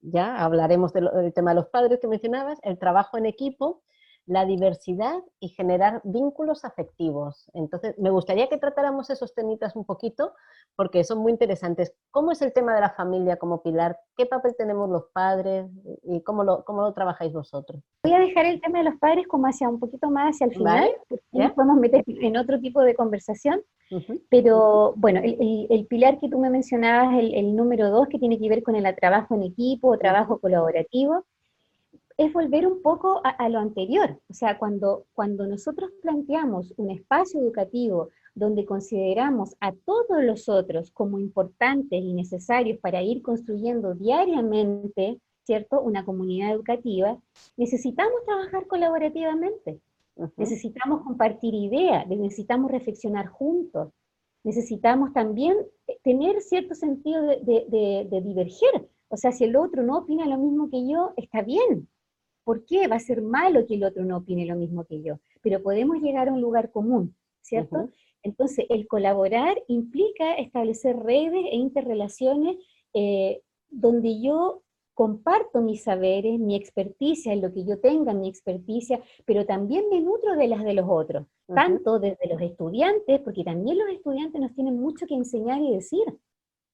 ya 0.00 0.36
hablaremos 0.36 0.92
del 0.92 1.32
tema 1.34 1.52
de 1.52 1.56
los 1.56 1.68
padres 1.68 2.00
que 2.00 2.08
mencionabas, 2.08 2.58
el 2.62 2.78
trabajo 2.78 3.16
en 3.16 3.26
equipo, 3.26 3.82
la 4.28 4.44
diversidad 4.44 5.16
y 5.40 5.48
generar 5.48 6.02
vínculos 6.04 6.64
afectivos. 6.64 7.50
Entonces, 7.54 7.98
me 7.98 8.10
gustaría 8.10 8.48
que 8.48 8.58
tratáramos 8.58 9.08
esos 9.08 9.34
temitas 9.34 9.74
un 9.74 9.86
poquito, 9.86 10.34
porque 10.76 11.02
son 11.02 11.18
muy 11.18 11.32
interesantes. 11.32 11.94
¿Cómo 12.10 12.30
es 12.30 12.42
el 12.42 12.52
tema 12.52 12.74
de 12.74 12.82
la 12.82 12.90
familia 12.90 13.36
como 13.36 13.62
pilar? 13.62 13.98
¿Qué 14.16 14.26
papel 14.26 14.54
tenemos 14.56 14.90
los 14.90 15.04
padres? 15.14 15.66
¿Y 16.02 16.20
cómo 16.22 16.44
lo, 16.44 16.62
cómo 16.64 16.82
lo 16.82 16.92
trabajáis 16.92 17.32
vosotros? 17.32 17.82
Voy 18.04 18.12
a 18.12 18.18
dejar 18.18 18.44
el 18.44 18.60
tema 18.60 18.78
de 18.78 18.90
los 18.90 18.98
padres 19.00 19.26
como 19.26 19.46
hacia 19.46 19.68
un 19.68 19.80
poquito 19.80 20.10
más 20.10 20.34
hacia 20.34 20.46
el 20.46 20.54
final, 20.54 20.90
¿Ya? 21.32 21.54
podemos 21.54 21.78
meter 21.78 22.04
en 22.06 22.36
otro 22.36 22.60
tipo 22.60 22.82
de 22.82 22.94
conversación. 22.94 23.62
Pero 24.28 24.92
bueno, 24.96 25.22
el, 25.24 25.86
pilar 25.86 26.18
que 26.18 26.28
tú 26.28 26.38
me 26.38 26.50
mencionabas, 26.50 27.18
el, 27.18 27.34
el 27.34 27.56
número 27.56 27.88
dos, 27.88 28.08
que 28.08 28.18
tiene 28.18 28.38
que 28.38 28.50
ver 28.50 28.62
con 28.62 28.76
el 28.76 28.94
trabajo 28.94 29.34
en 29.34 29.44
equipo 29.44 29.88
o 29.88 29.98
trabajo 29.98 30.38
colaborativo, 30.38 31.24
es 32.18 32.32
volver 32.32 32.66
un 32.66 32.82
poco 32.82 33.20
a, 33.22 33.48
lo 33.48 33.60
anterior. 33.60 34.20
O 34.28 34.34
sea, 34.34 34.58
cuando, 34.58 35.06
cuando 35.14 35.46
nosotros 35.46 35.90
planteamos 36.02 36.74
un 36.76 36.90
espacio 36.90 37.40
educativo 37.40 38.08
donde 38.34 38.66
consideramos 38.66 39.54
a 39.60 39.72
todos 39.72 40.22
los 40.24 40.48
otros 40.48 40.90
como 40.90 41.20
importantes 41.20 42.02
y 42.02 42.12
necesarios 42.12 42.80
para 42.80 43.02
ir 43.02 43.22
construyendo 43.22 43.94
diariamente, 43.94 45.20
¿cierto?, 45.44 45.80
una 45.80 46.04
comunidad 46.04 46.52
educativa, 46.52 47.16
necesitamos 47.56 48.24
trabajar 48.26 48.66
colaborativamente. 48.66 49.80
necesitamos 50.36 51.02
compartir 51.04 51.54
ideas, 51.54 52.04
necesitamos 52.08 52.72
reflexionar 52.72 53.28
juntos, 53.28 53.92
necesitamos 54.42 55.12
también 55.12 55.56
eh, 55.86 55.98
tener 56.02 56.40
cierto 56.40 56.74
sentido 56.74 57.22
de, 57.22 58.20
diverger. 58.24 58.88
O 59.08 59.16
sea, 59.16 59.30
si 59.30 59.44
el 59.44 59.54
otro 59.54 59.84
no 59.84 59.98
opina 59.98 60.26
lo 60.26 60.36
mismo 60.36 60.68
que 60.68 60.84
yo, 60.88 61.12
está 61.16 61.42
bien. 61.42 61.88
¿Por 62.48 62.64
qué 62.64 62.88
va 62.88 62.96
a 62.96 62.98
ser 62.98 63.20
malo 63.20 63.66
que 63.66 63.74
el 63.74 63.84
otro 63.84 64.06
no 64.06 64.16
opine 64.16 64.46
lo 64.46 64.56
mismo 64.56 64.86
que 64.86 65.02
yo? 65.02 65.18
Pero 65.42 65.62
podemos 65.62 66.00
llegar 66.00 66.30
a 66.30 66.32
un 66.32 66.40
lugar 66.40 66.70
común, 66.70 67.14
¿cierto? 67.42 67.90
Entonces, 68.22 68.64
el 68.70 68.88
colaborar 68.88 69.62
implica 69.68 70.32
establecer 70.32 70.96
redes 70.96 71.44
e 71.52 71.56
interrelaciones 71.56 72.56
eh, 72.94 73.42
donde 73.68 74.22
yo 74.22 74.62
comparto 74.94 75.60
mis 75.60 75.82
saberes, 75.82 76.40
mi 76.40 76.56
experticia, 76.56 77.36
lo 77.36 77.52
que 77.52 77.66
yo 77.66 77.80
tenga, 77.80 78.14
mi 78.14 78.30
experticia, 78.30 78.98
pero 79.26 79.44
también 79.44 79.90
me 79.90 80.00
nutro 80.00 80.34
de 80.34 80.48
las 80.48 80.64
de 80.64 80.72
los 80.72 80.86
otros, 80.88 81.26
tanto 81.54 81.98
desde 81.98 82.28
los 82.32 82.40
estudiantes, 82.40 83.20
porque 83.20 83.44
también 83.44 83.76
los 83.76 83.90
estudiantes 83.90 84.40
nos 84.40 84.54
tienen 84.54 84.80
mucho 84.80 85.04
que 85.06 85.16
enseñar 85.16 85.60
y 85.60 85.74
decir, 85.74 86.02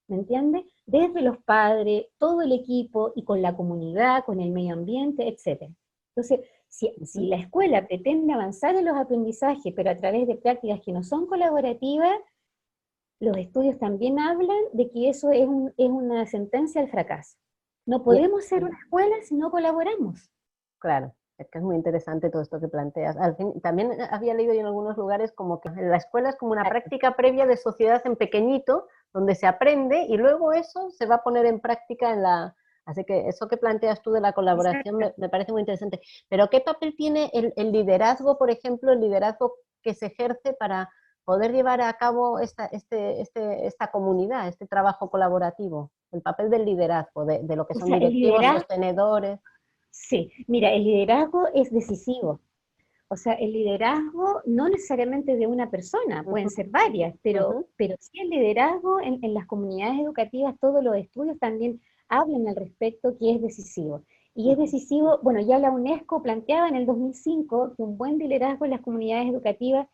¿me 0.07 0.19
entiendes? 0.19 0.67
Desde 0.87 1.23
los 1.23 1.39
padres, 1.39 2.07
todo 2.19 2.43
el 2.43 2.53
equipo 2.53 3.13
y 3.15 3.25
con 3.25 3.41
la 3.43 3.57
comunidad, 3.57 4.25
con 4.25 4.41
el 4.41 4.51
medio 4.51 4.75
ambiente, 4.75 5.27
etc. 5.29 5.71
Entonces, 6.15 6.41
si, 6.69 6.93
si 7.05 7.27
la 7.27 7.37
escuela 7.37 7.87
pretende 7.87 8.33
avanzar 8.33 8.75
en 8.77 8.85
los 8.85 8.97
aprendizajes, 8.97 9.73
pero 9.75 9.91
a 9.91 9.97
través 9.97 10.27
de 10.27 10.37
prácticas 10.37 10.81
que 10.81 10.93
no 10.93 11.03
son 11.03 11.27
colaborativas, 11.27 12.19
los 13.21 13.37
estudios 13.37 13.79
también 13.79 14.19
hablan 14.19 14.59
de 14.73 14.91
que 14.91 15.09
eso 15.09 15.31
es, 15.31 15.49
es 15.77 15.89
una 15.89 16.27
sentencia 16.27 16.81
al 16.81 16.91
fracaso. 16.91 17.39
No 17.87 18.03
podemos 18.03 18.45
ser 18.45 18.65
una 18.65 18.79
escuela 18.79 19.15
si 19.23 19.35
no 19.35 19.51
colaboramos. 19.51 20.31
Claro, 20.79 21.15
es 21.39 21.49
que 21.49 21.59
es 21.59 21.65
muy 21.65 21.77
interesante 21.77 22.31
todo 22.31 22.43
esto 22.43 22.61
que 22.61 22.69
planteas. 22.69 23.17
Al 23.17 23.37
fin, 23.37 23.61
también 23.61 23.93
había 24.11 24.35
leído 24.35 24.55
yo 24.55 24.61
en 24.61 24.67
algunos 24.67 24.97
lugares 24.97 25.33
como 25.33 25.61
que 25.61 25.71
la 25.71 25.97
escuela 25.97 26.31
es 26.31 26.37
como 26.37 26.53
una 26.53 26.65
práctica 26.65 27.17
previa 27.17 27.47
de 27.47 27.57
sociedad 27.57 28.03
en 28.05 28.17
pequeñito, 28.17 28.87
donde 29.15 29.35
se 29.35 29.47
aprende 29.47 30.05
y 30.09 30.17
luego 30.17 30.53
eso 30.53 30.91
se 30.91 31.07
va 31.07 31.17
a 31.17 31.23
poner 31.23 31.47
en 31.47 31.61
práctica 31.61 32.13
en 32.13 32.23
la... 32.23 32.55
Así 32.85 33.05
que 33.05 33.29
eso 33.29 33.49
que 33.49 33.57
planteas 33.57 34.03
tú 34.03 34.11
de 34.11 34.21
la 34.21 34.35
colaboración 34.35 34.99
me, 35.17 35.29
parece 35.31 35.53
muy 35.53 35.63
interesante. 35.63 36.01
Pero 36.29 36.51
¿qué 36.51 36.61
papel 36.61 36.95
tiene 36.95 37.31
el, 37.33 37.55
el 37.57 37.73
liderazgo, 37.73 38.37
por 38.37 38.51
ejemplo, 38.51 38.93
el 38.93 39.01
liderazgo 39.01 39.55
que 39.83 39.95
se 39.95 40.07
ejerce 40.07 40.53
para 40.53 40.91
poder 41.25 41.53
llevar 41.53 41.81
a 41.81 41.93
cabo 41.95 42.39
esta, 42.39 42.67
este, 42.67 43.21
este, 43.21 43.67
esta 43.67 43.91
comunidad, 43.91 44.49
este 44.49 44.67
trabajo 44.67 45.11
colaborativo, 45.11 45.91
el 46.13 46.23
papel 46.23 46.51
del 46.51 46.65
liderazgo, 46.65 47.25
de, 47.25 47.57
lo 47.57 47.67
que 47.67 47.75
son 47.75 47.91
directivos, 47.91 48.45
sostenedores. 48.45 49.41
Sí, 49.91 50.31
mira, 50.47 50.71
el 50.73 50.85
liderazgo 50.85 51.47
es 51.55 51.73
decisivo. 51.73 52.41
O 53.09 53.17
sea, 53.17 53.35
el 53.35 53.53
liderazgo 53.53 54.41
no 54.47 54.69
necesariamente 54.69 55.37
de 55.37 55.47
una 55.47 55.71
persona, 55.71 56.25
pueden 56.25 56.51
ser 56.51 56.69
varias, 56.69 57.15
pero, 57.23 57.67
pero 57.77 57.97
sí 58.01 58.21
el 58.21 58.31
liderazgo 58.31 59.01
en, 59.01 59.23
en, 59.23 59.35
las 59.35 59.47
comunidades 59.47 60.01
educativas, 60.01 60.59
todos 60.59 60.83
los 60.83 60.97
estudios 60.97 61.39
también 61.39 61.81
hablan 62.09 62.49
al 62.49 62.57
respecto 62.57 63.17
que 63.19 63.33
es 63.33 63.43
decisivo. 63.43 64.03
Y 64.35 64.51
es 64.51 64.59
decisivo, 64.59 65.21
bueno, 65.23 65.41
ya 65.41 65.59
la 65.59 65.71
UNESCO 65.71 66.23
planteaba 66.23 66.69
en 66.69 66.75
el 66.75 66.87
2005 66.87 67.75
que 67.77 67.83
un 67.83 67.97
buen 67.97 68.19
liderazgo 68.19 68.65
en 68.65 68.73
las 68.73 68.81
comunidades 68.81 69.29
educativas 69.29 69.87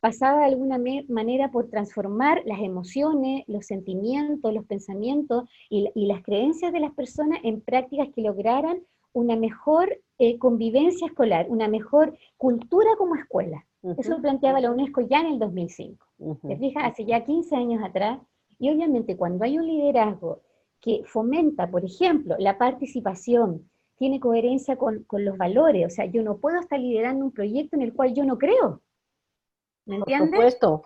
pasaba 0.00 0.40
de 0.40 0.46
alguna 0.46 0.78
manera 1.08 1.50
por 1.50 1.68
transformar 1.68 2.42
las 2.44 2.60
emociones, 2.60 3.44
los 3.46 3.66
sentimientos, 3.66 4.52
los 4.52 4.64
pensamientos 4.66 5.48
y, 5.68 5.90
las 6.06 6.22
creencias 6.22 6.72
de 6.72 6.80
las 6.80 6.92
personas 6.92 7.40
en 7.42 7.60
prácticas 7.60 8.08
que 8.14 8.22
lograran 8.22 8.80
una 9.12 9.36
mejor 9.36 9.98
eh, 10.18 10.38
convivencia 10.38 11.06
escolar, 11.06 11.46
una 11.48 11.68
mejor 11.68 12.16
cultura 12.36 12.90
como 12.96 13.14
escuela. 13.14 13.64
Eso 13.96 14.10
lo 14.10 14.20
planteaba 14.20 14.60
la 14.60 14.72
UNESCO 14.72 15.02
ya 15.02 15.20
en 15.20 15.26
el 15.26 15.38
2005. 15.38 16.04
¿Te 16.46 16.56
fijas? 16.56 16.84
Hace 16.92 17.04
ya 17.04 17.24
15 17.24 17.54
años 17.54 17.82
atrás. 17.82 18.18
Y 18.58 18.70
obviamente 18.70 19.16
cuando 19.16 19.44
hay 19.44 19.56
un 19.56 19.66
liderazgo 19.66 20.40
que 20.80 21.02
fomenta, 21.04 21.70
por 21.70 21.84
ejemplo, 21.84 22.34
la 22.38 22.58
participación, 22.58 23.68
tiene 23.96 24.20
coherencia 24.20 24.76
con, 24.76 25.04
con 25.04 25.24
los 25.24 25.36
valores, 25.36 25.86
o 25.86 25.90
sea, 25.90 26.06
yo 26.06 26.22
no 26.22 26.38
puedo 26.38 26.60
estar 26.60 26.78
liderando 26.78 27.24
un 27.24 27.32
proyecto 27.32 27.76
en 27.76 27.82
el 27.82 27.92
cual 27.92 28.14
yo 28.14 28.24
no 28.24 28.38
creo. 28.38 28.80
¿Me 29.86 29.96
entiendes? 29.96 30.30
Por 30.30 30.50
supuesto. 30.50 30.82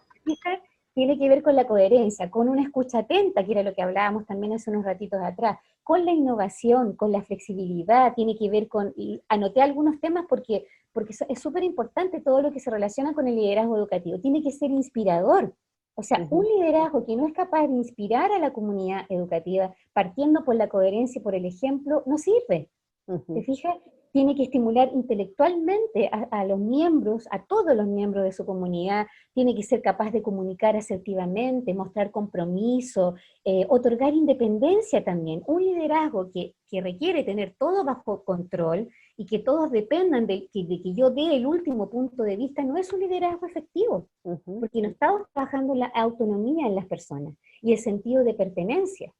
Tiene 0.94 1.18
que 1.18 1.28
ver 1.28 1.42
con 1.42 1.56
la 1.56 1.66
coherencia, 1.66 2.30
con 2.30 2.48
una 2.48 2.62
escucha 2.62 2.98
atenta, 2.98 3.44
que 3.44 3.52
era 3.52 3.62
lo 3.62 3.74
que 3.74 3.82
hablábamos 3.82 4.26
también 4.26 4.52
hace 4.52 4.70
unos 4.70 4.84
ratitos 4.84 5.20
atrás, 5.22 5.58
con 5.82 6.04
la 6.04 6.12
innovación, 6.12 6.96
con 6.96 7.12
la 7.12 7.22
flexibilidad, 7.22 8.14
tiene 8.14 8.36
que 8.36 8.48
ver 8.50 8.68
con, 8.68 8.94
anoté 9.28 9.62
algunos 9.62 10.00
temas 10.00 10.26
porque, 10.28 10.66
porque 10.92 11.14
es 11.28 11.40
súper 11.40 11.64
importante 11.64 12.20
todo 12.20 12.40
lo 12.42 12.52
que 12.52 12.60
se 12.60 12.70
relaciona 12.70 13.14
con 13.14 13.26
el 13.26 13.36
liderazgo 13.36 13.76
educativo, 13.76 14.20
tiene 14.20 14.42
que 14.42 14.52
ser 14.52 14.70
inspirador. 14.70 15.54
O 15.94 16.02
sea, 16.02 16.26
un 16.30 16.46
liderazgo 16.46 17.04
que 17.04 17.16
no 17.16 17.26
es 17.26 17.34
capaz 17.34 17.66
de 17.66 17.74
inspirar 17.74 18.32
a 18.32 18.38
la 18.38 18.52
comunidad 18.52 19.04
educativa, 19.10 19.74
partiendo 19.92 20.42
por 20.42 20.56
la 20.56 20.68
coherencia 20.68 21.20
y 21.20 21.22
por 21.22 21.34
el 21.34 21.44
ejemplo, 21.44 22.02
no 22.06 22.16
sirve. 22.16 22.70
¿Te 23.06 23.42
fijas? 23.42 23.76
Tiene 24.12 24.34
que 24.34 24.42
estimular 24.42 24.90
intelectualmente 24.92 26.10
a, 26.12 26.44
los 26.44 26.58
miembros, 26.58 27.26
a 27.30 27.44
todos 27.46 27.74
los 27.74 27.86
miembros 27.86 28.24
de 28.24 28.32
su 28.32 28.44
comunidad, 28.44 29.06
tiene 29.34 29.54
que 29.54 29.62
ser 29.62 29.80
capaz 29.80 30.10
de 30.10 30.22
comunicar 30.22 30.76
asertivamente, 30.76 31.72
mostrar 31.72 32.10
compromiso, 32.10 33.14
eh, 33.44 33.64
otorgar 33.70 34.12
independencia 34.12 35.02
también, 35.02 35.42
un 35.46 35.64
liderazgo 35.64 36.30
que, 36.30 36.54
requiere 36.74 37.22
tener 37.22 37.54
todo 37.58 37.84
bajo 37.84 38.24
control 38.24 38.88
y 39.18 39.26
que 39.26 39.40
todos 39.40 39.70
dependan 39.70 40.26
de 40.26 40.48
que, 40.50 40.64
de 40.64 40.80
que, 40.80 40.94
yo 40.94 41.10
dé 41.10 41.36
el 41.36 41.44
último 41.44 41.90
punto 41.90 42.22
de 42.22 42.36
vista, 42.36 42.64
no 42.64 42.78
es 42.78 42.90
un 42.94 43.00
liderazgo 43.00 43.46
efectivo, 43.46 44.08
porque 44.22 44.80
no 44.80 44.88
estamos 44.88 45.28
trabajando 45.34 45.74
la 45.74 45.88
autonomía 45.88 46.66
en 46.66 46.74
las 46.74 46.86
personas 46.86 47.34
y 47.60 47.72
el 47.72 47.78
sentido 47.78 48.24
de 48.24 48.32
pertenencia. 48.32 49.12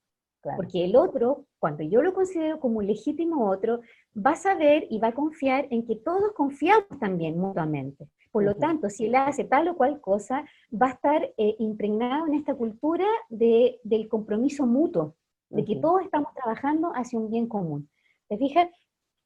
Porque 0.56 0.84
el 0.84 0.96
otro, 0.96 1.46
cuando 1.58 1.82
yo 1.84 2.02
lo 2.02 2.12
considero 2.12 2.58
como 2.58 2.78
un 2.78 2.86
legítimo 2.86 3.48
otro, 3.48 3.80
va 4.14 4.32
a 4.32 4.36
saber 4.36 4.86
y 4.90 4.98
va 4.98 5.08
a 5.08 5.14
confiar 5.14 5.68
en 5.70 5.86
que 5.86 5.96
todos 5.96 6.32
confiamos 6.32 6.98
también 6.98 7.38
mutuamente. 7.38 8.08
Por 8.32 8.44
lo 8.44 8.56
tanto, 8.56 8.88
si 8.88 9.06
él 9.06 9.14
hace 9.14 9.44
tal 9.44 9.68
o 9.68 9.76
cual 9.76 10.00
cosa, 10.00 10.44
va 10.72 10.86
a 10.86 10.92
estar 10.92 11.22
eh, 11.36 11.54
impregnado 11.58 12.26
en 12.26 12.34
esta 12.34 12.54
cultura 12.54 13.06
de, 13.28 13.78
del 13.84 14.08
compromiso 14.08 14.66
mutuo, 14.66 15.14
de 15.50 15.64
que 15.64 15.76
todos 15.76 16.02
estamos 16.02 16.32
trabajando 16.34 16.92
hacia 16.94 17.18
un 17.18 17.30
bien 17.30 17.46
común. 17.46 17.90
¿Te 18.28 18.38
fijas? 18.38 18.68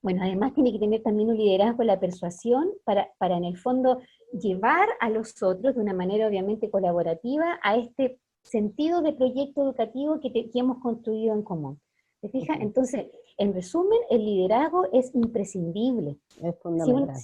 Bueno, 0.03 0.23
además 0.23 0.55
tiene 0.55 0.73
que 0.73 0.79
tener 0.79 1.03
también 1.03 1.31
un 1.31 1.37
liderazgo 1.37 1.83
la 1.85 2.01
persuasión 2.01 2.69
para, 2.85 3.09
para 3.19 3.37
en 3.37 3.45
el 3.45 3.57
fondo 3.57 4.01
llevar 4.33 4.89
a 5.01 5.09
los 5.09 5.41
otros 5.43 5.75
de 5.77 5.81
una 5.81 5.95
manera 5.95 6.27
obviamente 6.27 6.71
colaborativa 6.71 7.59
a 7.63 7.77
este 7.77 8.19
sentido 8.47 9.03
de 9.03 9.13
proyecto 9.13 9.63
educativo 9.63 10.21
que, 10.21 10.33
que 10.33 10.59
hemos 10.59 10.79
construido 10.79 11.35
en 11.35 11.43
común. 11.43 11.81
¿Te 12.21 12.29
fijas? 12.29 12.59
Entonces, 12.61 13.07
en 13.37 13.53
resumen, 13.53 13.99
el 14.11 14.25
liderazgo 14.25 14.87
es 14.93 15.15
imprescindible. 15.15 16.17
Es 16.43 16.59
fundamental 16.61 17.17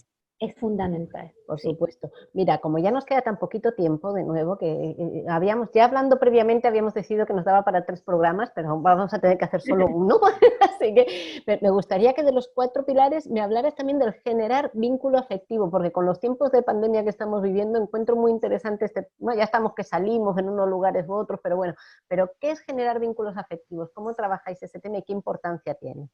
es 0.42 0.56
fundamental. 0.56 1.32
Por 1.46 1.60
supuesto. 1.60 2.10
Mira, 2.32 2.58
como 2.58 2.78
ya 2.78 2.90
nos 2.90 3.04
queda 3.04 3.22
tan 3.22 3.38
poquito 3.38 3.74
tiempo, 3.74 4.12
de 4.12 4.24
nuevo, 4.24 4.58
que 4.58 4.66
eh, 4.66 5.24
habíamos, 5.28 5.70
ya 5.72 5.84
hablando 5.84 6.18
previamente, 6.18 6.66
habíamos 6.66 6.94
decidido 6.94 7.26
que 7.26 7.32
nos 7.32 7.44
daba 7.44 7.62
para 7.62 7.86
tres 7.86 8.02
programas, 8.02 8.50
pero 8.52 8.80
vamos 8.80 9.14
a 9.14 9.20
tener 9.20 9.38
que 9.38 9.44
hacer 9.44 9.60
solo 9.60 9.86
uno. 9.94 10.18
Así 10.60 10.94
que 10.94 11.42
me 11.60 11.70
gustaría 11.70 12.12
que 12.14 12.24
de 12.24 12.32
los 12.32 12.50
cuatro 12.52 12.84
pilares 12.84 13.30
me 13.30 13.40
hablaras 13.40 13.76
también 13.76 14.00
del 14.00 14.14
generar 14.14 14.72
vínculo 14.74 15.18
afectivo, 15.18 15.70
porque 15.70 15.92
con 15.92 16.06
los 16.06 16.18
tiempos 16.18 16.50
de 16.50 16.62
pandemia 16.62 17.04
que 17.04 17.10
estamos 17.10 17.40
viviendo 17.40 17.80
encuentro 17.80 18.16
muy 18.16 18.32
interesante 18.32 18.86
este, 18.86 19.08
bueno, 19.18 19.38
ya 19.38 19.44
estamos 19.44 19.74
que 19.74 19.84
salimos 19.84 20.36
en 20.38 20.48
unos 20.48 20.68
lugares 20.68 21.08
u 21.08 21.14
otros, 21.14 21.38
pero 21.40 21.56
bueno, 21.56 21.74
pero 22.08 22.32
¿qué 22.40 22.50
es 22.50 22.60
generar 22.60 22.98
vínculos 22.98 23.36
afectivos? 23.36 23.90
¿Cómo 23.94 24.12
trabajáis 24.14 24.60
ese 24.60 24.80
tema 24.80 24.98
y 24.98 25.02
qué 25.02 25.12
importancia 25.12 25.74
tiene? 25.74 26.08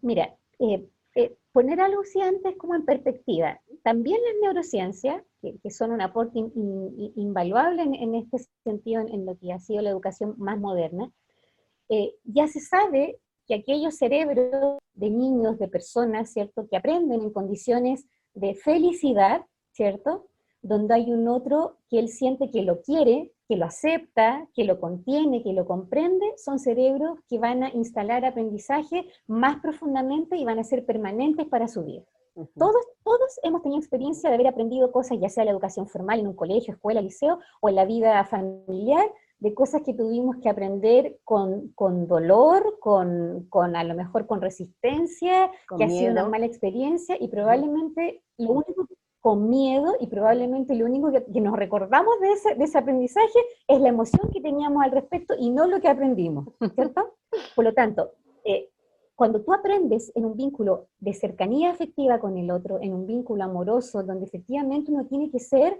Mira, 0.00 0.34
eh, 0.58 0.88
eh, 1.14 1.36
poner 1.52 1.80
algo 1.80 2.04
si 2.04 2.20
antes 2.20 2.56
como 2.56 2.74
en 2.74 2.84
perspectiva. 2.84 3.60
También 3.82 4.18
las 4.24 4.34
neurociencias, 4.42 5.22
que, 5.40 5.70
son 5.70 5.90
un 5.90 6.00
aporte 6.00 6.38
invaluable 6.38 7.82
en, 7.82 8.14
este 8.14 8.38
sentido, 8.62 9.00
en, 9.00 9.24
lo 9.24 9.36
que 9.38 9.52
ha 9.52 9.58
sido 9.58 9.82
la 9.82 9.90
educación 9.90 10.34
más 10.38 10.58
moderna, 10.58 11.10
eh, 11.88 12.14
ya 12.24 12.46
se 12.46 12.60
sabe 12.60 13.18
que 13.46 13.54
aquellos 13.54 13.96
cerebros 13.96 14.78
de 14.94 15.10
niños, 15.10 15.58
de 15.58 15.66
personas, 15.66 16.32
¿cierto?, 16.32 16.68
que 16.68 16.76
aprenden 16.76 17.22
en 17.22 17.32
condiciones 17.32 18.06
de 18.34 18.54
felicidad, 18.54 19.44
¿cierto?, 19.72 20.28
donde 20.62 20.94
hay 20.94 21.10
un 21.10 21.26
otro 21.26 21.78
que 21.88 21.98
él 21.98 22.08
siente 22.08 22.50
que 22.50 22.62
lo 22.62 22.82
quiere, 22.82 23.32
que 23.50 23.56
lo 23.56 23.66
acepta, 23.66 24.46
que 24.54 24.62
lo 24.62 24.78
contiene, 24.78 25.42
que 25.42 25.52
lo 25.52 25.66
comprende, 25.66 26.24
son 26.36 26.60
cerebros 26.60 27.18
que 27.28 27.40
van 27.40 27.64
a 27.64 27.70
instalar 27.70 28.24
aprendizaje 28.24 29.08
más 29.26 29.60
profundamente 29.60 30.36
y 30.36 30.44
van 30.44 30.60
a 30.60 30.62
ser 30.62 30.86
permanentes 30.86 31.48
para 31.48 31.66
su 31.66 31.82
vida. 31.84 32.04
Todos, 32.56 32.86
todos 33.02 33.40
hemos 33.42 33.62
tenido 33.62 33.80
experiencia 33.80 34.30
de 34.30 34.36
haber 34.36 34.46
aprendido 34.46 34.92
cosas, 34.92 35.18
ya 35.20 35.28
sea 35.28 35.42
en 35.42 35.46
la 35.46 35.50
educación 35.50 35.88
formal, 35.88 36.20
en 36.20 36.28
un 36.28 36.36
colegio, 36.36 36.74
escuela, 36.74 37.02
liceo, 37.02 37.40
o 37.60 37.68
en 37.68 37.74
la 37.74 37.84
vida 37.86 38.24
familiar, 38.24 39.04
de 39.40 39.52
cosas 39.52 39.82
que 39.82 39.94
tuvimos 39.94 40.36
que 40.36 40.48
aprender 40.48 41.18
con, 41.24 41.72
con 41.74 42.06
dolor, 42.06 42.78
con, 42.78 43.48
con, 43.48 43.74
a 43.74 43.82
lo 43.82 43.96
mejor 43.96 44.28
con 44.28 44.40
resistencia, 44.40 45.50
que 45.76 45.84
ha 45.84 45.88
sido 45.88 46.12
una 46.12 46.28
mala 46.28 46.46
experiencia, 46.46 47.16
y 47.18 47.26
probablemente 47.26 48.22
lo 48.38 48.52
único 48.52 48.86
con 49.20 49.50
miedo 49.50 49.94
y 50.00 50.06
probablemente 50.06 50.74
lo 50.74 50.86
único 50.86 51.12
que, 51.12 51.40
nos 51.40 51.56
recordamos 51.56 52.18
de 52.20 52.32
ese, 52.32 52.54
de 52.54 52.64
ese, 52.64 52.78
aprendizaje 52.78 53.38
es 53.68 53.80
la 53.80 53.88
emoción 53.88 54.30
que 54.32 54.40
teníamos 54.40 54.82
al 54.82 54.92
respecto 54.92 55.34
y 55.38 55.50
no 55.50 55.66
lo 55.66 55.80
que 55.80 55.88
aprendimos, 55.88 56.46
¿cierto? 56.74 57.16
Por 57.54 57.64
lo 57.64 57.74
tanto, 57.74 58.12
eh, 58.44 58.70
cuando 59.14 59.42
tú 59.42 59.52
aprendes 59.52 60.10
en 60.14 60.24
un 60.24 60.36
vínculo 60.36 60.88
de 60.98 61.12
cercanía 61.12 61.70
afectiva 61.70 62.18
con 62.18 62.38
el 62.38 62.50
otro, 62.50 62.80
en 62.80 62.94
un 62.94 63.06
vínculo 63.06 63.44
amoroso, 63.44 64.02
donde 64.02 64.24
efectivamente 64.24 64.90
uno 64.90 65.04
tiene 65.06 65.30
que 65.30 65.40
ser 65.40 65.78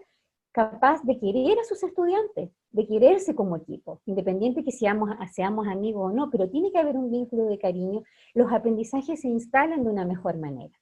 capaz 0.52 1.02
de 1.04 1.18
querer 1.18 1.58
a 1.58 1.64
sus 1.64 1.82
estudiantes, 1.82 2.50
de 2.70 2.86
quererse 2.86 3.34
como 3.34 3.56
equipo, 3.56 4.02
independiente 4.04 4.62
que 4.62 4.72
seamos, 4.72 5.10
seamos 5.32 5.66
amigos 5.68 6.10
o 6.10 6.14
no, 6.14 6.28
pero 6.28 6.50
tiene 6.50 6.70
que 6.70 6.78
haber 6.78 6.96
un 6.96 7.10
vínculo 7.10 7.46
de 7.46 7.58
cariño, 7.58 8.02
los 8.34 8.52
aprendizajes 8.52 9.20
se 9.20 9.28
instalan 9.28 9.84
de 9.84 9.90
una 9.90 10.04
mejor 10.04 10.36
manera. 10.36 10.78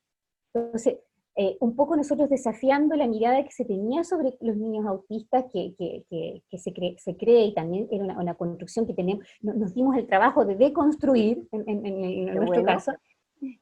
Entonces, 0.53 0.99
eh, 1.41 1.57
un 1.61 1.77
poco 1.77 1.95
nosotros 1.95 2.29
desafiando 2.29 2.97
la 2.97 3.07
mirada 3.07 3.45
que 3.45 3.53
se 3.53 3.65
tenía 3.65 4.03
sobre 4.03 4.37
los 4.41 4.57
niños 4.57 4.85
autistas, 4.87 5.45
que, 5.53 5.73
se, 5.79 6.73
cree, 6.73 6.97
se, 6.99 7.17
cree, 7.17 7.45
y 7.45 7.55
también 7.55 7.87
era 7.93 8.19
una, 8.19 8.35
construcción 8.35 8.89
que 8.89 8.93
tenemos, 8.93 9.25
nos 9.41 9.73
dimos 9.73 9.97
el 9.97 10.09
trabajo 10.09 10.45
de 10.45 10.57
deconstruir, 10.57 11.47
en, 11.53 12.35
nuestro 12.35 12.65
caso, 12.65 12.93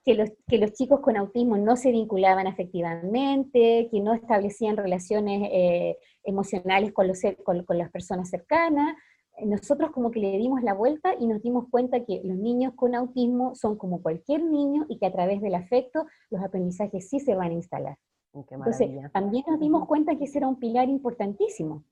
que 0.07 0.15
los, 0.15 0.31
que 0.47 0.57
los 0.57 0.73
chicos 0.73 1.01
con 1.01 1.19
autismo 1.19 1.59
no 1.59 1.77
se 1.77 1.91
vinculaban 1.91 2.47
afectivamente, 2.47 3.91
que 3.91 4.01
no 4.01 4.15
establecían 4.15 4.79
relaciones 4.79 5.47
eh, 5.53 5.99
emocionales 6.25 6.95
con, 6.95 7.09
los, 7.09 7.21
con, 7.45 7.63
con 7.65 7.77
las 7.77 7.91
personas 7.91 8.31
cercanas, 8.31 8.97
nosotros 9.45 9.91
como 9.91 10.11
que 10.11 10.21
le 10.21 10.39
dimos 10.39 10.63
la 10.63 10.75
vuelta 10.75 11.15
y 11.19 11.27
nos 11.27 11.43
dimos 11.43 11.67
cuenta 11.71 12.05
que 12.05 12.23
los 12.25 12.37
niños 12.37 12.73
con 12.75 12.95
autismo 12.95 13.55
son 13.55 13.77
como 13.77 14.03
cualquier 14.03 14.43
niño 14.43 14.87
y 14.89 14.99
que 14.99 15.07
a 15.07 15.13
través 15.13 15.41
del 15.43 15.55
afecto 15.55 16.07
los 16.31 16.43
aprendizajes 16.43 17.09
sí 17.09 17.21
se 17.21 17.35
van 17.35 17.51
a 17.51 17.55
instalar. 17.55 17.99
Entonces, 18.33 18.91
también 19.13 19.45
nos 19.47 19.59
dimos 19.59 19.87
cuenta 19.87 20.17
que 20.17 20.25
ese 20.25 20.39
era 20.39 20.49
un 20.49 20.59
pilar 20.59 20.89
importantísimo. 20.89 21.85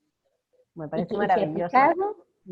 Me 0.74 0.88
parece 0.88 1.16
maravilloso. 1.16 1.76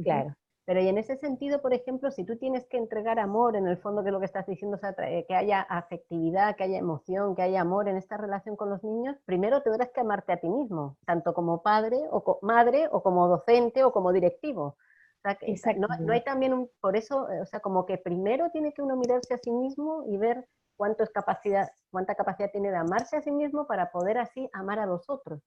claro. 0.03 0.35
Pero 0.65 0.81
y 0.81 0.89
en 0.89 0.99
ese 0.99 1.17
sentido, 1.17 1.61
por 1.61 1.75
ejemplo, 1.75 2.11
si 2.13 2.25
tú 2.25 2.37
tienes 2.37 2.65
que 2.67 2.77
entregar 2.77 3.19
amor, 3.19 3.57
en 3.57 3.67
el 3.67 3.79
fondo 3.79 4.05
que 4.05 4.13
lo 4.13 4.21
que 4.21 4.27
estás 4.27 4.47
diciendo 4.47 4.77
es 4.77 4.95
eh, 4.99 5.25
que 5.27 5.35
haya 5.35 5.61
afectividad, 5.61 6.55
que 6.55 6.65
haya 6.65 6.79
emoción, 6.79 7.35
que 7.35 7.43
haya 7.43 7.61
amor 7.61 7.89
en 7.89 7.97
esta 7.97 8.17
relación 8.17 8.55
con 8.57 8.71
los 8.71 8.85
niños, 8.85 9.17
primero 9.25 9.63
tendrás 9.63 9.91
que 9.91 10.01
amarte 10.01 10.33
a 10.33 10.37
ti 10.37 10.49
mismo, 10.49 10.97
tanto 11.05 11.35
como 11.35 11.63
padre 11.63 11.99
o 12.11 12.39
madre 12.43 12.89
o 12.93 13.03
como 13.03 13.27
docente 13.27 13.83
o 13.83 13.93
como 13.93 14.13
directivo. 14.13 14.77
O 15.25 15.57
sea, 15.57 15.75
no, 15.75 15.87
no, 16.01 16.13
hay 16.13 16.25
también 16.25 16.53
un, 16.53 16.71
por 16.81 16.97
eso, 16.97 17.31
eh, 17.31 17.41
o 17.41 17.47
sea, 17.47 17.61
como 17.61 17.87
que 17.87 17.97
primero 17.97 18.51
tiene 18.51 18.73
que 18.73 18.83
uno 18.83 18.97
mirarse 18.97 19.35
a 19.35 19.39
sí 19.39 19.53
mismo 19.53 20.05
y 20.09 20.17
ver 20.17 20.49
cuánto 20.77 21.05
es 21.05 21.11
capacidad, 21.11 21.71
cuánta 21.91 22.15
capacidad 22.17 22.51
tiene 22.51 22.71
de 22.71 22.77
amarse 22.77 23.17
a 23.17 23.23
sí 23.23 23.31
mismo 23.31 23.67
para 23.67 23.93
poder 23.93 24.19
así 24.19 24.49
amar 24.53 24.81
a 24.81 24.87
los 24.87 25.09
otros. 25.09 25.41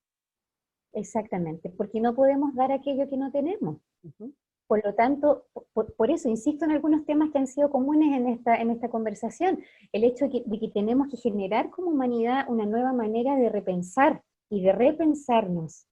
Exactamente, 0.94 1.70
porque 1.78 2.00
no 2.00 2.16
podemos 2.16 2.56
dar 2.56 2.72
aquello 2.72 3.10
que 3.10 3.18
no 3.18 3.32
tenemos. 3.32 3.78
Por 4.68 4.84
lo 4.84 4.96
tanto, 4.96 5.46
por, 5.74 6.10
eso 6.10 6.28
insisto 6.28 6.66
en 6.66 6.72
algunos 6.72 7.06
temas 7.06 7.30
que 7.32 7.38
han 7.38 7.48
sido 7.48 7.70
comunes 7.70 8.18
en 8.18 8.28
esta, 8.28 8.56
en 8.56 8.72
esta 8.72 8.90
conversación, 8.90 9.60
el 9.92 10.04
hecho 10.04 10.28
de 10.28 10.60
que, 10.60 10.70
tenemos 10.70 11.08
que 11.08 11.18
generar 11.18 11.70
como 11.70 11.92
humanidad 11.92 12.46
una 12.50 12.66
nueva 12.66 12.92
manera 12.92 13.36
de 13.36 13.50
repensar 13.50 14.24
y 14.50 14.64
de 14.64 14.72
repensarnos, 14.72 15.86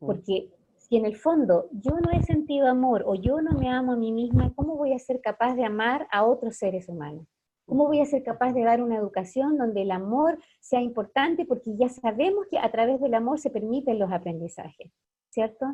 porque 0.00 0.50
si 0.76 0.96
en 0.96 1.04
el 1.04 1.16
fondo 1.16 1.68
yo 1.72 1.92
no 2.00 2.10
he 2.12 2.22
sentido 2.22 2.68
amor 2.68 3.04
o 3.06 3.14
yo 3.14 3.42
no 3.42 3.58
me 3.58 3.68
amo 3.68 3.92
a 3.92 3.96
mí 3.96 4.12
misma, 4.12 4.52
¿cómo 4.54 4.76
voy 4.76 4.94
a 4.94 4.98
ser 4.98 5.20
capaz 5.20 5.54
de 5.54 5.64
amar 5.64 6.06
a 6.10 6.24
otros 6.24 6.56
seres 6.56 6.88
humanos? 6.88 7.26
¿Cómo 7.66 7.86
voy 7.86 8.00
a 8.00 8.06
ser 8.06 8.22
capaz 8.22 8.52
de 8.52 8.62
dar 8.62 8.82
una 8.82 8.96
educación 8.96 9.56
donde 9.56 9.82
el 9.82 9.90
amor 9.90 10.38
sea 10.60 10.82
importante? 10.82 11.46
Porque 11.46 11.74
ya 11.76 11.88
sabemos 11.88 12.46
que 12.50 12.58
a 12.58 12.70
través 12.70 13.00
del 13.00 13.14
amor 13.14 13.38
se 13.38 13.50
permiten 13.50 13.98
los 13.98 14.12
aprendizajes, 14.12 14.92
¿cierto? 15.30 15.66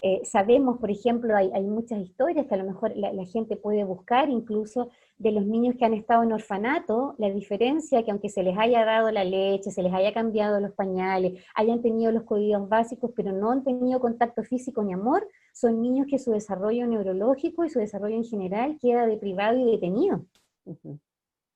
Eh, 0.00 0.20
sabemos, 0.24 0.78
por 0.78 0.90
ejemplo, 0.90 1.36
hay, 1.36 1.62
muchas 1.64 2.00
historias 2.00 2.46
que 2.46 2.54
a 2.54 2.58
lo 2.58 2.64
mejor 2.64 2.92
la, 2.96 3.24
gente 3.24 3.56
puede 3.56 3.82
buscar, 3.84 4.30
incluso 4.30 4.90
de 5.18 5.32
los 5.32 5.44
niños 5.44 5.74
que 5.76 5.84
han 5.84 5.94
estado 5.94 6.22
en 6.22 6.32
orfanato, 6.32 7.16
la 7.18 7.30
diferencia 7.30 8.04
que 8.04 8.10
aunque 8.12 8.28
se 8.28 8.44
les 8.44 8.56
haya 8.56 8.84
dado 8.84 9.10
la 9.10 9.24
leche, 9.24 9.70
se 9.72 9.82
les 9.82 9.92
haya 9.92 10.12
cambiado 10.12 10.60
los 10.60 10.72
pañales, 10.72 11.42
hayan 11.54 11.82
tenido 11.82 12.12
los 12.12 12.22
cuidados 12.22 12.68
básicos, 12.68 13.10
pero 13.16 13.32
no 13.32 13.50
han 13.50 13.64
tenido 13.64 13.98
contacto 13.98 14.44
físico 14.44 14.84
ni 14.84 14.92
amor, 14.92 15.26
son 15.52 15.82
niños 15.82 16.06
que 16.08 16.20
su 16.20 16.30
desarrollo 16.30 16.86
neurológico 16.86 17.64
y 17.64 17.70
su 17.70 17.80
desarrollo 17.80 18.14
en 18.14 18.24
general 18.24 18.78
queda 18.80 19.06
deprivado 19.06 19.58
y 19.58 19.64
detenido. 19.64 20.24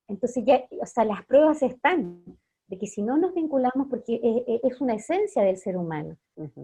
Entonces 0.08 0.44
ya, 0.44 0.64
o 0.80 0.86
sea, 0.86 1.04
las 1.04 1.24
pruebas 1.24 1.62
están 1.62 2.24
de 2.72 2.78
que 2.78 2.86
si 2.86 3.02
no 3.02 3.18
nos 3.18 3.34
vinculamos, 3.34 3.86
porque 3.90 4.18
es, 4.62 4.80
una 4.80 4.94
esencia 4.94 5.42
del 5.42 5.58
ser 5.58 5.76
humano, 5.76 6.16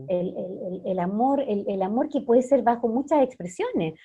el, 0.08 0.98
amor, 1.00 1.44
el, 1.46 1.82
amor 1.82 2.08
que 2.08 2.22
puede 2.22 2.40
ser 2.40 2.62
bajo 2.62 2.88
muchas 2.88 3.22
expresiones, 3.22 4.00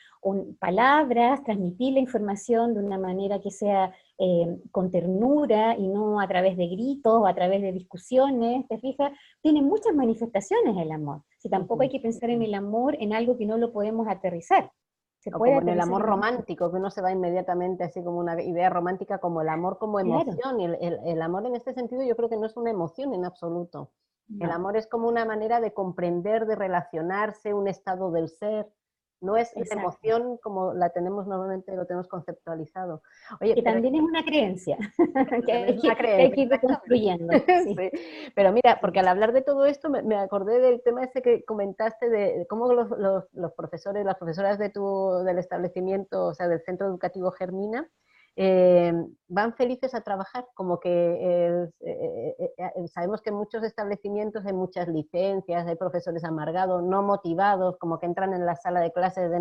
palabras, 0.59 1.41
transmitir 1.45 1.93
la 1.93 2.01
información 2.01 2.73
de 2.73 2.81
una 2.81 2.97
manera 2.97 3.39
que 3.39 3.51
sea 3.51 3.95
eh, 4.19 4.57
con 4.71 4.91
ternura 4.91 5.77
y 5.77 5.87
no 5.87 6.19
a 6.19 6.27
través 6.27 6.57
de 6.57 6.67
gritos 6.67 7.21
o 7.21 7.25
a 7.25 7.33
través 7.33 7.61
de 7.61 7.71
discusiones, 7.71 8.67
¿te 8.67 8.77
fijas? 8.79 9.13
Tiene 9.41 9.61
muchas 9.61 9.95
manifestaciones 9.95 10.75
el 10.75 10.91
amor. 10.91 11.21
Si 11.37 11.47
tampoco 11.47 11.83
hay 11.83 11.89
que 11.89 12.01
pensar 12.01 12.31
en 12.31 12.41
el 12.41 12.53
amor 12.53 12.97
en 12.99 13.13
algo 13.13 13.37
que 13.37 13.45
no 13.45 13.57
lo 13.57 13.71
podemos 13.71 14.09
aterrizar 14.09 14.69
como 15.31 15.45
en 15.45 15.69
el 15.69 15.79
amor 15.79 16.01
romántico, 16.01 16.71
que 16.71 16.77
uno 16.77 16.89
se 16.89 17.01
va 17.01 17.11
inmediatamente 17.11 17.83
así 17.83 18.03
como 18.03 18.19
una 18.19 18.41
idea 18.41 18.69
romántica 18.69 19.19
como 19.19 19.41
el 19.41 19.49
amor 19.49 19.77
como 19.77 19.99
emoción. 19.99 20.59
Y 20.59 20.65
el, 20.65 21.21
amor 21.21 21.45
en 21.45 21.55
este 21.55 21.73
sentido 21.73 22.03
yo 22.03 22.15
creo 22.15 22.29
que 22.29 22.37
no 22.37 22.45
es 22.45 22.57
una 22.57 22.71
emoción 22.71 23.13
en 23.13 23.25
absoluto. 23.25 23.91
El 24.39 24.51
amor 24.51 24.77
es 24.77 24.87
como 24.87 25.07
una 25.07 25.25
manera 25.25 25.59
de 25.59 25.73
comprender, 25.73 26.45
de 26.45 26.55
relacionarse, 26.55 27.53
un 27.53 27.67
estado 27.67 28.11
del 28.11 28.29
ser. 28.29 28.67
No 29.23 29.37
es 29.37 29.55
esa 29.55 29.75
emoción 29.75 30.37
como 30.37 30.73
la 30.73 30.89
tenemos 30.89 31.25
normalmente, 31.27 31.73
lo 31.75 31.85
tenemos 31.85 32.07
conceptualizado. 32.07 33.01
Oye, 33.39 33.55
que 33.55 33.61
también 33.61 33.95
es 33.95 34.01
una 34.01 34.23
creencia, 34.25 34.77
que, 35.45 35.51
hay, 35.53 35.79
que, 36.31 36.41
ir 36.41 36.49
reconstruyendo. 36.49 37.33
Pero 38.35 38.51
mira, 38.51 38.79
porque 38.81 38.99
al 38.99 39.07
hablar 39.07 39.31
de 39.31 39.41
todo 39.41 39.65
esto 39.65 39.89
me, 39.89 40.17
acordé 40.17 40.59
del 40.59 40.81
tema 40.83 41.05
ese 41.05 41.21
que 41.21 41.45
comentaste 41.45 42.09
de 42.09 42.45
cómo 42.49 42.73
los, 42.73 42.89
los, 43.31 43.53
profesores, 43.53 44.03
las 44.03 44.17
profesoras 44.17 44.59
de 44.59 44.69
tu, 44.69 45.23
del 45.23 45.39
establecimiento, 45.39 46.25
o 46.25 46.33
sea, 46.33 46.49
del 46.49 46.61
centro 46.61 46.87
educativo 46.87 47.31
Germina, 47.31 47.89
eh, 48.35 48.93
van 49.27 49.53
felices 49.55 49.93
a 49.93 50.01
trabajar, 50.01 50.47
como 50.55 50.79
que 50.79 50.89
eh, 50.89 51.69
eh, 51.81 52.87
sabemos 52.87 53.21
que 53.21 53.29
en 53.29 53.35
muchos 53.35 53.63
establecimientos 53.63 54.45
hay 54.45 54.53
muchas 54.53 54.87
licencias, 54.87 55.67
hay 55.67 55.75
profesores 55.75 56.23
amargados, 56.23 56.81
no 56.83 57.03
motivados, 57.03 57.77
como 57.77 57.99
que 57.99 58.07
entran 58.07 58.33
en 58.33 58.45
la 58.45 58.55
sala 58.55 58.79
de 58.81 58.91
clases, 58.91 59.31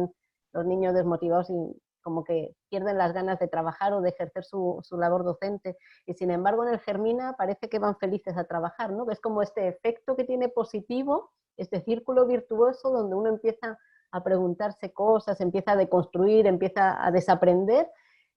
los 0.53 0.67
niños 0.67 0.93
desmotivados 0.93 1.49
y 1.49 1.55
como 2.03 2.25
que 2.25 2.55
pierden 2.69 2.99
las 2.99 3.13
ganas 3.15 3.39
de 3.39 3.49
trabajar 3.49 3.95
o 3.95 4.01
de 4.03 4.11
ejercer 4.11 4.45
su, 4.45 4.81
su, 4.83 4.99
labor 4.99 5.25
docente. 5.25 5.79
Y 6.05 6.15
sin 6.15 6.31
embargo 6.31 6.67
en 6.67 6.75
el 6.75 6.81
Germina 6.81 7.35
parece 7.39 7.69
que 7.69 7.79
van 7.79 7.97
felices 7.97 8.37
a 8.37 8.45
trabajar, 8.45 8.93
¿no? 8.93 9.09
Es 9.11 9.21
como 9.21 9.41
este 9.41 9.69
efecto 9.69 10.17
que 10.17 10.25
tiene 10.25 10.49
positivo, 10.49 11.31
este 11.57 11.81
círculo 11.81 12.27
virtuoso 12.27 12.91
donde 12.91 13.15
uno 13.15 13.29
empieza 13.29 13.79
a 14.11 14.23
preguntarse 14.23 14.93
cosas, 14.93 15.41
empieza 15.41 15.73
a 15.73 15.77
deconstruir, 15.77 16.47
empieza 16.47 17.03
a 17.03 17.11
desaprender 17.11 17.89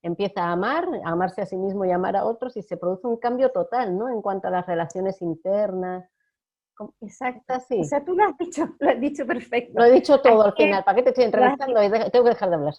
empieza 0.05 0.43
a 0.43 0.51
amar, 0.51 0.87
a 1.03 1.09
amarse 1.09 1.41
a 1.41 1.45
sí 1.45 1.57
mismo 1.57 1.83
y 1.83 1.91
amar 1.91 2.15
a 2.15 2.25
otros 2.25 2.55
y 2.57 2.61
se 2.61 2.77
produce 2.77 3.07
un 3.07 3.17
cambio 3.17 3.51
total, 3.51 3.97
¿no? 3.97 4.07
En 4.09 4.21
cuanto 4.21 4.47
a 4.47 4.51
las 4.51 4.65
relaciones 4.65 5.21
internas. 5.21 6.07
Exacto, 7.01 7.53
sí. 7.67 7.79
O 7.79 7.83
sea, 7.85 8.03
tú 8.03 8.15
lo 8.15 8.25
has 8.25 8.37
dicho, 8.37 8.67
lo 8.79 8.89
has 8.89 8.99
dicho 8.99 9.25
perfecto. 9.25 9.73
Lo 9.79 9.85
he 9.85 9.91
dicho 9.93 10.21
todo 10.21 10.43
al 10.43 10.53
final, 10.53 10.83
¿para 10.83 10.95
qué 10.95 11.03
te 11.03 11.09
estoy 11.09 11.23
entrevistando? 11.25 11.79
Tengo 12.11 12.25
que 12.25 12.29
dejar 12.29 12.49
de 12.49 12.55
hablar. 12.55 12.73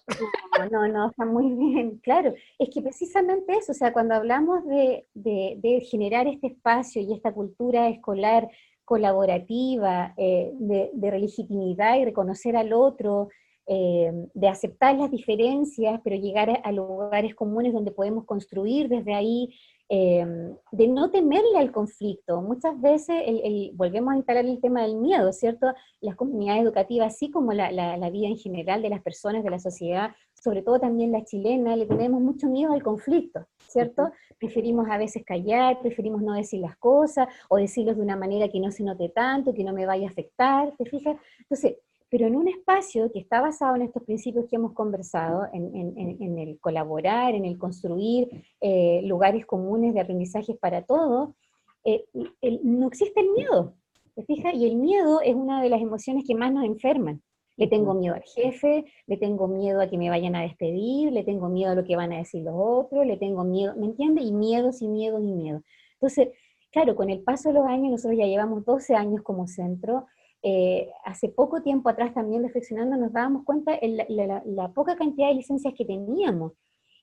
No, 0.59 0.69
no, 0.71 0.89
no, 0.89 1.11
está 1.11 1.25
muy 1.25 1.53
bien, 1.53 1.99
claro. 1.99 2.33
Es 2.59 2.69
que 2.73 2.81
precisamente 2.81 3.55
eso, 3.55 3.73
o 3.73 3.75
sea, 3.75 3.93
cuando 3.93 4.15
hablamos 4.15 4.65
de, 4.67 5.07
de, 5.15 5.81
generar 5.81 6.29
este 6.29 6.49
espacio 6.49 7.03
y 7.03 7.13
esta 7.13 7.33
cultura 7.33 7.89
escolar 7.89 8.49
colaborativa, 8.85 10.15
eh, 10.17 10.53
de, 10.55 10.91
de 10.93 11.19
legitimidad 11.19 11.97
y 11.97 12.05
reconocer 12.05 12.57
al 12.57 12.73
otro, 12.73 13.31
eh, 13.69 14.13
de 14.33 14.49
aceptar 14.49 14.97
las 14.97 15.11
diferencias, 15.11 16.01
pero 16.05 16.15
llegar 16.15 16.61
a, 16.63 16.71
lugares 16.73 17.35
comunes 17.35 17.73
donde 17.73 17.91
podemos 17.91 18.25
construir 18.25 18.89
desde 18.89 19.13
ahí, 19.13 19.53
eh, 19.89 20.25
de 20.71 20.87
no 20.87 21.11
temerle 21.11 21.59
al 21.59 21.73
conflicto. 21.73 22.43
Muchas 22.43 22.81
veces 22.81 23.17
volvemos 23.75 24.13
a 24.13 24.17
instalar 24.19 24.45
el 24.45 24.61
tema 24.61 24.83
del 24.83 24.95
miedo, 24.95 25.33
¿cierto? 25.33 25.67
Las 26.01 26.15
comunidades 26.15 26.63
educativas, 26.63 27.15
así 27.15 27.31
como 27.31 27.53
la, 27.53 28.11
vida 28.11 28.29
en 28.29 28.37
general 28.37 28.83
de 28.83 28.91
las 28.91 29.03
personas, 29.03 29.43
de 29.43 29.51
la 29.51 29.59
sociedad, 29.59 30.11
sobre 30.35 30.63
todo 30.63 30.79
también 30.79 31.11
la 31.11 31.25
chilena, 31.25 31.75
le 31.75 31.87
tenemos 31.87 32.21
mucho 32.21 32.49
miedo 32.49 32.73
al 32.73 32.85
conflicto, 32.85 33.47
¿cierto? 33.67 34.13
Preferimos 34.39 34.89
a 34.89 34.97
veces 34.97 35.25
callar, 35.25 35.81
preferimos 35.81 36.23
no 36.23 36.35
decir 36.35 36.61
las 36.61 36.77
cosas, 36.77 37.27
o 37.49 37.57
decirlos 37.57 37.97
de 37.97 38.03
una 38.03 38.17
manera 38.17 38.49
que 38.49 38.61
no 38.61 38.71
se 38.71 38.85
note 38.85 39.09
tanto, 39.09 39.55
que 39.55 39.65
no 39.65 39.73
me 39.73 39.87
vaya 39.87 40.07
a 40.07 40.11
afectar, 40.11 40.73
¿te 40.77 40.85
fijas? 40.85 41.17
Entonces, 41.41 41.79
pero 42.09 42.27
en 42.27 42.37
un 42.37 42.49
espacio 42.49 43.11
que 43.13 43.19
está 43.19 43.41
basado 43.41 43.77
en 43.77 43.83
estos 43.83 44.03
principios 44.05 44.47
que 44.49 44.57
hemos 44.57 44.73
conversado, 44.73 45.43
en, 45.53 46.39
el 46.39 46.59
colaborar, 46.61 47.35
en 47.35 47.45
el 47.45 47.59
construir 47.59 48.29
eh, 48.61 49.01
lugares 49.05 49.45
comunes 49.45 49.93
de 49.93 50.01
aprendizajes 50.01 50.57
para 50.59 50.83
todos, 50.83 51.31
eh, 51.85 52.05
no 52.63 52.89
existe 52.89 53.21
el 53.21 53.31
miedo, 53.31 53.75
¿te 54.15 54.25
fijas? 54.25 54.55
Y 54.55 54.67
el 54.67 54.77
miedo 54.77 55.21
es 55.21 55.35
una 55.35 55.63
de 55.63 55.69
las 55.69 55.81
emociones 55.81 56.25
que 56.27 56.35
más 56.35 56.53
nos 56.53 56.65
enferman. 56.65 57.23
Le 57.57 57.69
tengo 57.69 57.95
miedo 57.95 58.15
al 58.15 58.23
jefe, 58.23 58.85
le 59.07 59.17
tengo 59.17 59.49
miedo 59.49 59.81
a 59.81 59.89
que 59.89 59.97
me 59.97 60.11
vayan 60.11 60.37
a 60.37 60.43
despedir, 60.43 61.11
le 61.11 61.25
tengo 61.25 61.49
miedo 61.49 61.73
a 61.73 61.75
lo 61.75 61.85
que 61.85 61.97
van 61.97 62.13
a 62.13 62.19
decir 62.19 62.43
los 62.43 62.55
otros, 62.55 63.07
le 63.07 63.17
tengo 63.17 63.45
miedo, 63.45 63.75
¿me 63.77 63.87
entiendes? 63.87 64.25
Y 64.25 64.33
miedos 64.33 64.83
y 64.83 64.89
miedos 64.89 65.23
y 65.23 65.33
miedos. 65.33 65.63
Entonces, 65.95 66.29
claro, 66.71 66.95
con 66.95 67.09
el 67.09 67.23
paso 67.23 67.49
de 67.49 67.55
los 67.55 67.67
años, 67.67 67.91
nosotros 67.91 68.19
ya 68.19 68.27
llevamos 68.27 68.65
12 68.65 68.95
años 68.95 69.23
como 69.23 69.47
centro, 69.47 70.07
eh, 70.49 70.93
hace 71.05 71.29
poco 71.29 71.61
tiempo 71.61 71.89
atrás 71.89 72.15
también 72.15 72.45
reflexionando 72.45 72.97
nos 72.97 73.13
dábamos 73.13 73.43
cuenta 73.43 73.73
de 73.73 74.43
la, 74.47 74.73
poca 74.73 74.95
cantidad 74.95 75.27
de 75.27 75.35
licencias 75.35 75.75
que 75.75 75.85
teníamos. 75.85 76.53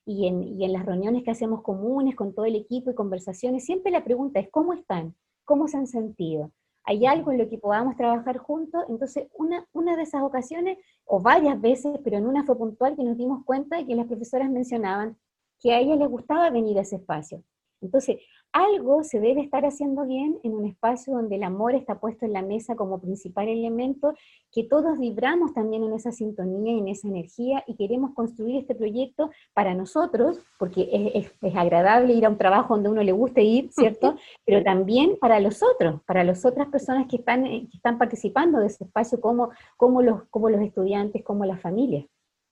Y 0.06 0.26
en, 0.28 0.42
y 0.42 0.64
en, 0.64 0.72
las 0.72 0.86
reuniones 0.86 1.24
que 1.24 1.30
hacemos 1.30 1.60
comunes 1.60 2.16
con 2.16 2.34
todo 2.34 2.46
el 2.46 2.56
equipo 2.56 2.90
y 2.90 2.94
conversaciones, 2.94 3.66
siempre 3.66 3.92
la 3.92 4.02
pregunta 4.02 4.40
es, 4.40 4.48
¿cómo 4.50 4.72
están? 4.72 5.14
¿Cómo 5.44 5.68
se 5.68 5.76
han 5.76 5.86
sentido? 5.86 6.52
¿Hay 6.84 7.04
algo 7.04 7.32
en 7.32 7.38
lo 7.38 7.46
que 7.50 7.58
podamos 7.58 7.96
trabajar 7.96 8.38
juntos? 8.38 8.82
Entonces, 8.88 9.28
una, 9.34 9.68
una 9.74 9.94
de 9.94 10.04
esas 10.04 10.22
ocasiones, 10.22 10.78
o 11.04 11.20
varias 11.20 11.60
veces, 11.60 11.98
pero 12.02 12.16
en 12.16 12.26
una 12.26 12.44
fue 12.44 12.56
puntual, 12.56 12.96
que 12.96 13.04
nos 13.04 13.18
dimos 13.18 13.44
cuenta 13.44 13.76
de 13.76 13.86
que 13.86 13.94
las 13.94 14.06
profesoras 14.06 14.50
mencionaban 14.50 15.18
que 15.60 15.74
a 15.74 15.80
ellas 15.80 15.98
les 15.98 16.08
gustaba 16.08 16.48
venir 16.48 16.78
a 16.78 16.80
ese 16.80 16.96
espacio. 16.96 17.42
Entonces, 17.82 18.20
algo 18.54 19.02
se 19.02 19.18
debe 19.18 19.40
estar 19.40 19.66
haciendo 19.66 20.06
bien 20.06 20.38
en 20.44 20.54
un 20.54 20.64
espacio 20.64 21.12
donde 21.12 21.34
el 21.34 21.42
amor 21.42 21.74
está 21.74 21.98
puesto 21.98 22.24
en 22.24 22.32
la 22.32 22.40
mesa 22.40 22.76
como 22.76 23.00
principal 23.00 23.48
elemento, 23.48 24.14
que 24.52 24.62
todos 24.62 24.96
vibramos 24.96 25.52
también 25.52 25.82
en 25.82 25.92
esa 25.92 26.12
sintonía 26.12 26.72
y 26.72 26.78
en 26.78 26.86
esa 26.86 27.08
energía 27.08 27.64
y 27.66 27.74
queremos 27.74 28.14
construir 28.14 28.56
este 28.56 28.76
proyecto 28.76 29.30
para 29.54 29.74
nosotros, 29.74 30.40
porque 30.56 30.88
es, 31.14 31.32
agradable 31.56 32.14
ir 32.14 32.26
a 32.26 32.30
un 32.30 32.38
trabajo 32.38 32.74
donde 32.74 32.90
uno 32.90 33.02
le 33.02 33.10
guste 33.10 33.42
ir, 33.42 33.72
¿cierto? 33.72 34.14
Pero 34.46 34.62
también 34.62 35.16
para 35.20 35.40
los 35.40 35.60
otros, 35.62 36.00
para 36.02 36.22
las 36.22 36.44
otras 36.44 36.68
personas 36.68 37.08
que 37.08 37.16
están, 37.16 37.46
eh, 37.46 37.66
que 37.68 37.76
están 37.76 37.98
participando 37.98 38.60
de 38.60 38.68
ese 38.68 38.84
espacio, 38.84 39.20
como, 39.20 39.50
como, 39.76 40.00
los, 40.00 40.22
como 40.30 40.48
los 40.48 40.60
estudiantes, 40.60 41.24
como 41.24 41.44
las 41.44 41.60
familias. 41.60 42.06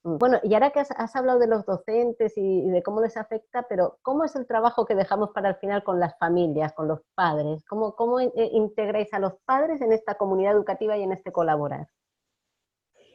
Mm. 0.04 0.18
Bueno, 0.18 0.38
y 0.42 0.54
ahora 0.54 0.70
que 0.70 0.80
has, 0.80 1.16
hablado 1.16 1.38
de 1.38 1.46
los 1.46 1.64
docentes 1.64 2.32
y, 2.36 2.68
de 2.70 2.82
cómo 2.82 3.00
les 3.00 3.16
afecta, 3.16 3.66
pero 3.68 3.98
¿cómo 4.02 4.24
es 4.24 4.34
el 4.36 4.46
trabajo 4.46 4.84
que 4.84 4.94
dejamos 4.94 5.30
para 5.30 5.50
el 5.50 5.56
final 5.56 5.84
con 5.84 6.00
las 6.00 6.18
familias, 6.18 6.72
con 6.72 6.88
los 6.88 7.00
padres? 7.14 7.64
¿Cómo, 7.66 7.94
cómo 7.94 8.20
eh, 8.20 8.32
integráis 8.34 9.12
a 9.12 9.18
los 9.18 9.34
padres 9.44 9.80
en 9.80 9.92
esta 9.92 10.14
comunidad 10.14 10.52
educativa 10.52 10.96
y 10.96 11.02
en 11.02 11.12
este 11.12 11.32
colaborar? 11.32 11.88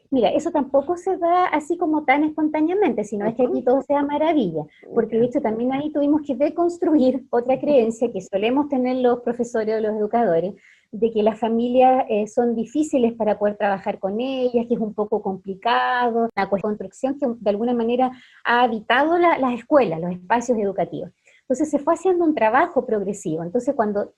Mira, 0.09 0.29
eso 0.29 0.51
tampoco 0.51 0.95
se 0.95 1.17
da 1.17 1.47
así 1.47 1.77
como 1.77 2.05
tan 2.05 2.23
espontáneamente, 2.23 3.03
sino 3.03 3.25
es 3.25 3.35
que 3.35 3.45
aquí 3.45 3.61
todo 3.61 3.81
sea 3.81 4.03
maravilla, 4.03 4.63
porque 4.93 5.17
de 5.19 5.25
hecho 5.25 5.41
también 5.41 5.73
ahí 5.73 5.91
tuvimos 5.91 6.21
que 6.25 6.33
deconstruir 6.33 7.25
otra 7.29 7.59
creencia 7.59 8.09
que 8.11 8.21
solemos 8.21 8.69
tener 8.69 8.97
los 8.97 9.19
profesores 9.19 9.77
o 9.77 9.81
los 9.81 9.97
educadores, 9.97 10.55
de 10.91 11.11
que 11.11 11.23
las 11.23 11.39
familias 11.39 12.05
eh, 12.09 12.27
son 12.27 12.55
difíciles 12.55 13.13
para 13.13 13.37
poder 13.37 13.57
trabajar 13.57 13.99
con 13.99 14.19
ellas, 14.19 14.65
que 14.67 14.73
es 14.75 14.79
un 14.79 14.93
poco 14.93 15.21
complicado, 15.21 16.29
la 16.35 16.49
construcción 16.49 17.17
que 17.19 17.27
de 17.27 17.49
alguna 17.49 17.73
manera 17.73 18.11
ha 18.43 18.63
habitado 18.63 19.17
las 19.17 19.53
escuelas, 19.53 19.99
los 19.99 20.11
espacios 20.11 20.57
educativos. 20.57 21.11
Entonces 21.41 21.69
se 21.69 21.79
fue 21.79 21.93
haciendo 21.93 22.25
un 22.25 22.35
trabajo 22.35 22.85
progresivo. 22.85 23.43
Entonces 23.43 23.73
cuando 23.75 24.13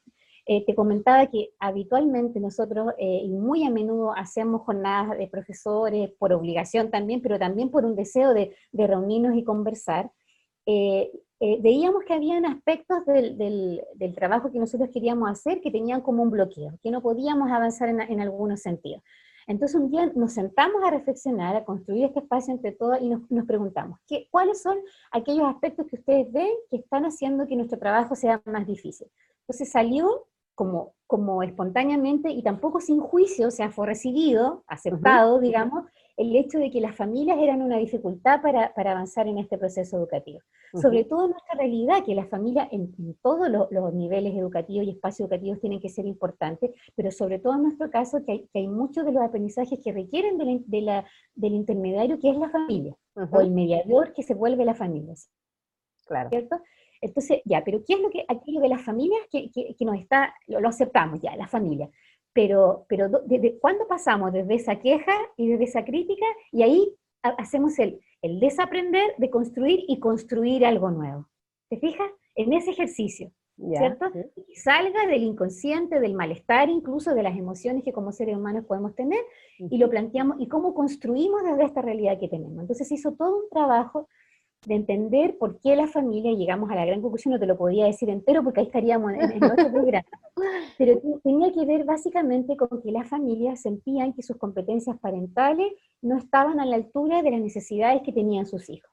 eh, 0.46 0.66
te 0.66 0.74
comentaba 0.74 1.28
que 1.28 1.52
habitualmente 1.60 2.40
nosotros 2.40 2.94
eh, 2.98 3.22
y 3.24 3.30
muy 3.30 3.64
a 3.66 3.70
menudo 3.70 4.14
hacemos 4.16 4.62
jornadas 4.64 5.16
de 5.18 5.28
profesores 5.28 6.12
por 6.18 6.34
obligación 6.34 6.90
también, 6.90 7.22
pero 7.22 7.38
también 7.38 7.70
por 7.70 7.86
un 7.86 7.96
deseo 7.96 8.34
de, 8.34 8.56
de 8.72 8.88
reunirnos 8.88 9.36
y 9.36 9.44
conversar, 9.44 10.12
eh, 10.72 11.60
veíamos 11.62 12.04
que 12.04 12.14
habían 12.14 12.46
aspectos 12.46 13.06
del, 13.06 13.38
del, 13.96 14.16
trabajo 14.16 14.52
que 14.52 14.60
nosotros 14.60 14.90
queríamos 14.94 15.30
hacer 15.30 15.62
que 15.62 15.72
tenían 15.72 16.02
como 16.02 16.22
un 16.22 16.30
bloqueo, 16.30 16.78
que 16.84 16.92
no 16.92 17.02
podíamos 17.02 17.50
avanzar 17.50 17.90
en, 17.90 18.02
en 18.02 18.20
algunos 18.20 18.62
sentidos. 18.62 19.02
Entonces 19.48 19.80
un 19.80 19.90
día 19.90 20.12
nos 20.16 20.34
sentamos 20.34 20.84
a 20.84 20.92
reflexionar, 20.92 21.56
a 21.56 21.66
construir 21.66 22.06
este 22.06 22.20
espacio 22.20 22.54
entre 22.54 22.72
todos 22.72 23.02
y 23.02 23.10
nos, 23.10 23.22
nos 23.32 23.48
preguntamos, 23.48 23.98
¿qué, 24.08 24.28
¿cuáles 24.30 24.62
son 24.62 24.78
aquellos 25.12 25.48
aspectos 25.48 25.88
que 25.88 25.96
ustedes 25.96 26.32
ven 26.32 26.52
que 26.70 26.78
están 26.78 27.06
haciendo 27.06 27.48
que 27.48 27.56
nuestro 27.56 27.80
trabajo 27.80 28.16
sea 28.16 28.42
más 28.46 28.68
difícil? 28.68 29.08
Entonces 29.42 29.72
salió 29.72 30.28
como, 30.54 30.94
como 31.08 31.42
espontáneamente 31.42 32.30
y 32.30 32.44
tampoco 32.44 32.82
sin 32.82 33.00
juicio, 33.00 33.48
o 33.48 33.52
sea, 33.52 33.72
fue 33.72 33.88
recibido, 33.88 34.64
aceptado, 34.68 35.40
digamos, 35.40 35.86
el 36.20 36.36
hecho 36.36 36.60
de 36.60 36.70
que 36.70 36.82
las 36.82 36.98
familias 36.98 37.38
eran 37.40 37.62
una 37.62 37.78
dificultad 37.78 38.42
para, 38.42 38.74
avanzar 38.76 39.30
en 39.30 39.38
este 39.38 39.58
proceso 39.58 39.96
educativo. 39.96 40.42
Sobre 40.74 41.06
todo 41.06 41.26
en 41.26 41.32
nuestra 41.32 41.56
realidad, 41.58 42.04
que 42.06 42.14
las 42.14 42.28
familias 42.28 42.68
en, 42.74 42.94
todos 43.22 43.50
los 43.50 43.94
niveles 43.94 44.36
educativos 44.36 44.86
y 44.86 44.92
espacios 44.92 45.22
educativos 45.22 45.62
tienen 45.62 45.80
que 45.80 45.88
ser 45.88 46.06
importantes, 46.06 46.72
pero 46.94 47.10
sobre 47.12 47.40
todo 47.40 47.56
en 47.56 47.64
nuestro 47.64 47.90
caso, 47.90 48.20
que 48.26 48.50
hay, 48.54 48.68
muchos 48.68 49.06
de 49.06 49.14
los 49.14 49.24
aprendizajes 49.24 49.80
que 49.82 49.94
requieren 49.94 50.38
del 50.38 51.54
intermediario, 51.54 52.20
que 52.20 52.32
es 52.32 52.38
la 52.38 52.50
familia, 52.50 52.98
o 53.16 53.40
el 53.40 53.52
mediador 53.52 54.12
que 54.14 54.24
se 54.24 54.34
vuelve 54.34 54.66
la 54.66 54.76
familia. 54.76 55.16
Claro. 56.06 56.30
¿Cierto? 56.30 56.60
Entonces, 57.00 57.42
ya, 57.46 57.64
pero 57.64 57.82
¿qué 57.88 57.94
es 57.94 58.02
lo 58.02 58.10
que 58.10 58.26
aquello 58.28 58.60
de 58.60 58.68
las 58.68 58.82
familias 58.82 59.22
que, 59.32 59.50
que, 59.52 59.86
nos 59.86 59.98
está, 59.98 60.36
lo, 60.48 60.60
lo, 60.60 60.68
aceptamos 60.68 61.22
ya, 61.22 61.34
la 61.38 61.48
familia? 61.48 61.90
Pero, 62.34 62.86
pero 62.88 63.10
¿desde 63.26 63.58
cuándo 63.60 63.88
pasamos 63.88 64.32
desde 64.34 64.56
esa 64.56 64.80
queja 64.80 65.14
y 65.38 65.48
desde 65.48 65.66
esa 65.66 65.84
crítica? 65.84 66.26
Y 66.52 66.64
ahí 66.64 66.96
hacemos 67.22 67.78
el, 67.80 68.00
el 68.22 68.40
desaprender 68.40 69.16
de 69.18 69.30
construir 69.30 69.84
y 69.88 70.00
construir 70.00 70.66
algo 70.66 70.92
nuevo. 70.92 71.28
¿Te 71.70 71.78
fijas? 71.78 72.10
En 72.36 72.54
ese 72.54 72.72
ejercicio, 72.72 73.32
¿cierto? 73.58 74.06
Y 74.48 74.56
salga 74.56 75.06
del 75.08 75.24
inconsciente, 75.24 76.00
del 76.00 76.14
malestar, 76.14 76.70
incluso 76.70 77.14
de 77.14 77.24
las 77.24 77.38
emociones 77.38 77.84
que 77.84 77.92
como 77.92 78.12
seres 78.12 78.38
humanos 78.38 78.66
podemos 78.66 78.96
tener, 78.96 79.20
y 79.58 79.78
lo 79.78 79.90
planteamos, 79.90 80.38
y 80.40 80.48
cómo 80.48 80.74
construimos 80.74 81.44
desde 81.44 81.66
esta 81.66 81.82
realidad 81.82 82.18
que 82.20 82.30
tenemos. 82.30 82.62
Entonces 82.62 82.90
hizo 82.92 83.14
todo 83.14 83.40
un 83.40 83.50
trabajo 83.50 84.08
de 84.66 84.76
entender 84.76 85.38
por 85.38 85.60
qué 85.60 85.76
la 85.76 85.88
familia, 85.88 86.34
llegamos 86.34 86.70
a 86.70 86.76
la 86.76 86.86
gran 86.86 87.02
conclusión, 87.02 87.34
no 87.34 87.40
te 87.40 87.46
lo 87.46 87.58
podía 87.58 87.86
decir 87.86 88.10
entero 88.10 88.44
porque 88.44 88.60
ahí 88.60 88.66
estaríamos 88.66 89.14
en, 89.14 89.32
en 89.32 89.44
otro 89.44 89.72
programa, 89.72 90.06
pero 90.78 91.00
tenía 91.24 91.52
que 91.52 91.66
ver 91.66 91.86
básicamente 91.86 92.58
con 92.58 92.82
que 92.82 92.92
las 92.92 93.08
familias 93.08 93.62
sentían 93.62 94.14
que 94.14 94.24
sus 94.24 94.38
competencias 94.38 94.98
parentales 95.00 95.72
no 96.02 96.18
estaban 96.18 96.60
a 96.60 96.66
la 96.66 96.76
altura 96.76 97.22
de 97.22 97.32
las 97.32 97.42
necesidades 97.42 98.02
que 98.04 98.12
tenían 98.12 98.46
sus 98.46 98.70
hijos. 98.70 98.90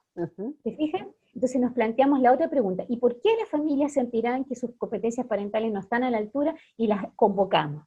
¿Te 0.63 0.75
fijas? 0.75 1.05
Entonces 1.35 1.61
nos 1.61 1.73
planteamos 1.73 2.19
la 2.21 2.33
otra 2.33 2.49
pregunta, 2.49 2.83
¿y 2.87 2.97
por 2.97 3.21
qué 3.21 3.29
las 3.39 3.49
familias 3.49 3.93
sentirán 3.93 4.45
que 4.45 4.55
sus 4.55 4.71
competencias 4.77 5.27
parentales 5.27 5.71
no 5.71 5.79
están 5.79 6.03
a 6.03 6.09
la 6.09 6.17
altura 6.17 6.55
y 6.75 6.87
las 6.87 7.05
convocamos? 7.15 7.85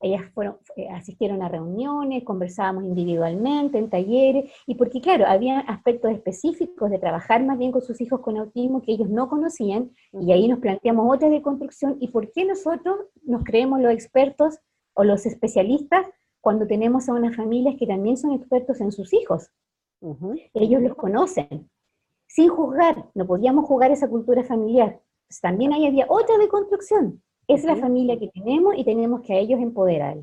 Ellas 0.00 0.22
fueron, 0.34 0.58
eh, 0.76 0.88
asistieron 0.90 1.42
a 1.42 1.48
reuniones, 1.48 2.22
conversábamos 2.24 2.84
individualmente, 2.84 3.78
en 3.78 3.88
talleres, 3.88 4.52
y 4.66 4.74
porque 4.74 5.00
claro, 5.00 5.26
había 5.26 5.60
aspectos 5.60 6.12
específicos 6.12 6.90
de 6.90 6.98
trabajar 6.98 7.44
más 7.44 7.58
bien 7.58 7.72
con 7.72 7.80
sus 7.80 8.00
hijos 8.00 8.20
con 8.20 8.36
autismo 8.36 8.82
que 8.82 8.92
ellos 8.92 9.08
no 9.08 9.28
conocían, 9.28 9.90
y 10.12 10.32
ahí 10.32 10.48
nos 10.48 10.58
planteamos 10.58 11.14
otra 11.14 11.30
de 11.30 11.40
construcción, 11.40 11.96
y 12.00 12.08
por 12.08 12.30
qué 12.32 12.44
nosotros 12.44 12.98
nos 13.24 13.42
creemos 13.44 13.80
los 13.80 13.92
expertos 13.92 14.58
o 14.94 15.04
los 15.04 15.24
especialistas 15.24 16.06
cuando 16.40 16.66
tenemos 16.66 17.08
a 17.08 17.14
unas 17.14 17.34
familias 17.34 17.76
que 17.78 17.86
también 17.86 18.16
son 18.16 18.32
expertos 18.32 18.80
en 18.80 18.92
sus 18.92 19.12
hijos. 19.12 19.50
Ellos 20.54 20.82
los 20.82 20.94
conocen, 20.94 21.68
sin 22.28 22.48
juzgar, 22.48 23.06
no 23.14 23.26
podíamos 23.26 23.64
jugar 23.64 23.90
esa 23.90 24.08
cultura 24.08 24.44
familiar. 24.44 25.00
Pues 25.26 25.40
también 25.40 25.72
ahí 25.72 25.86
había 25.86 26.06
otra 26.08 26.36
es 27.48 27.64
la 27.64 27.76
familia 27.76 28.18
que 28.18 28.28
tenemos 28.28 28.74
y 28.76 28.84
tenemos 28.84 29.20
que 29.22 29.34
a 29.34 29.38
ellos 29.38 29.60
empoderar. 29.60 30.18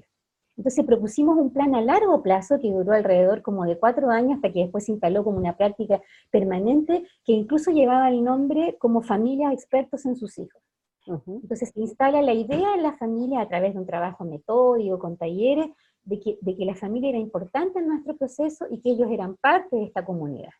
Entonces 0.55 0.85
propusimos 0.85 1.37
un 1.37 1.51
plan 1.51 1.73
a 1.73 1.81
largo 1.81 2.21
plazo 2.21 2.59
que 2.59 2.71
duró 2.71 2.93
alrededor 2.93 3.41
como 3.41 3.65
de 3.65 3.77
cuatro 3.77 4.09
años 4.11 4.35
hasta 4.35 4.51
que 4.51 4.59
después 4.59 4.85
se 4.85 4.91
instaló 4.91 5.23
como 5.23 5.37
una 5.37 5.57
práctica 5.57 6.01
permanente 6.29 7.03
que 7.25 7.33
incluso 7.33 7.71
llevaba 7.71 8.09
el 8.09 8.23
nombre 8.23 8.77
como 8.79 9.01
familia 9.01 9.51
expertos 9.51 10.05
en 10.05 10.15
sus 10.15 10.37
hijos. 10.37 10.61
Entonces 11.05 11.71
se 11.73 11.81
instala 11.81 12.21
la 12.21 12.33
idea 12.33 12.75
en 12.75 12.83
la 12.83 12.93
familia 12.93 13.41
a 13.41 13.47
través 13.47 13.73
de 13.73 13.79
un 13.79 13.85
trabajo 13.85 14.23
metódico, 14.23 14.99
con 14.99 15.17
talleres, 15.17 15.67
de 16.03 16.19
que, 16.19 16.37
de 16.39 16.55
que 16.55 16.65
la 16.65 16.75
familia 16.75 17.09
era 17.09 17.17
importante 17.17 17.79
en 17.79 17.87
nuestro 17.87 18.15
proceso 18.15 18.67
y 18.69 18.79
que 18.79 18.91
ellos 18.91 19.09
eran 19.11 19.35
parte 19.35 19.75
de 19.75 19.83
esta 19.83 20.05
comunidad. 20.05 20.51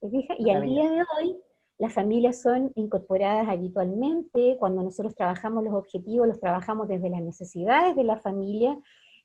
Y 0.00 0.50
al 0.50 0.62
día 0.62 0.90
de 0.90 1.00
hoy 1.00 1.36
las 1.78 1.92
familias 1.92 2.42
son 2.42 2.72
incorporadas 2.74 3.48
habitualmente, 3.48 4.56
cuando 4.58 4.82
nosotros 4.82 5.14
trabajamos 5.14 5.62
los 5.62 5.74
objetivos, 5.74 6.26
los 6.26 6.40
trabajamos 6.40 6.88
desde 6.88 7.08
las 7.08 7.22
necesidades 7.22 7.94
de 7.94 8.02
la 8.02 8.16
familia. 8.16 8.76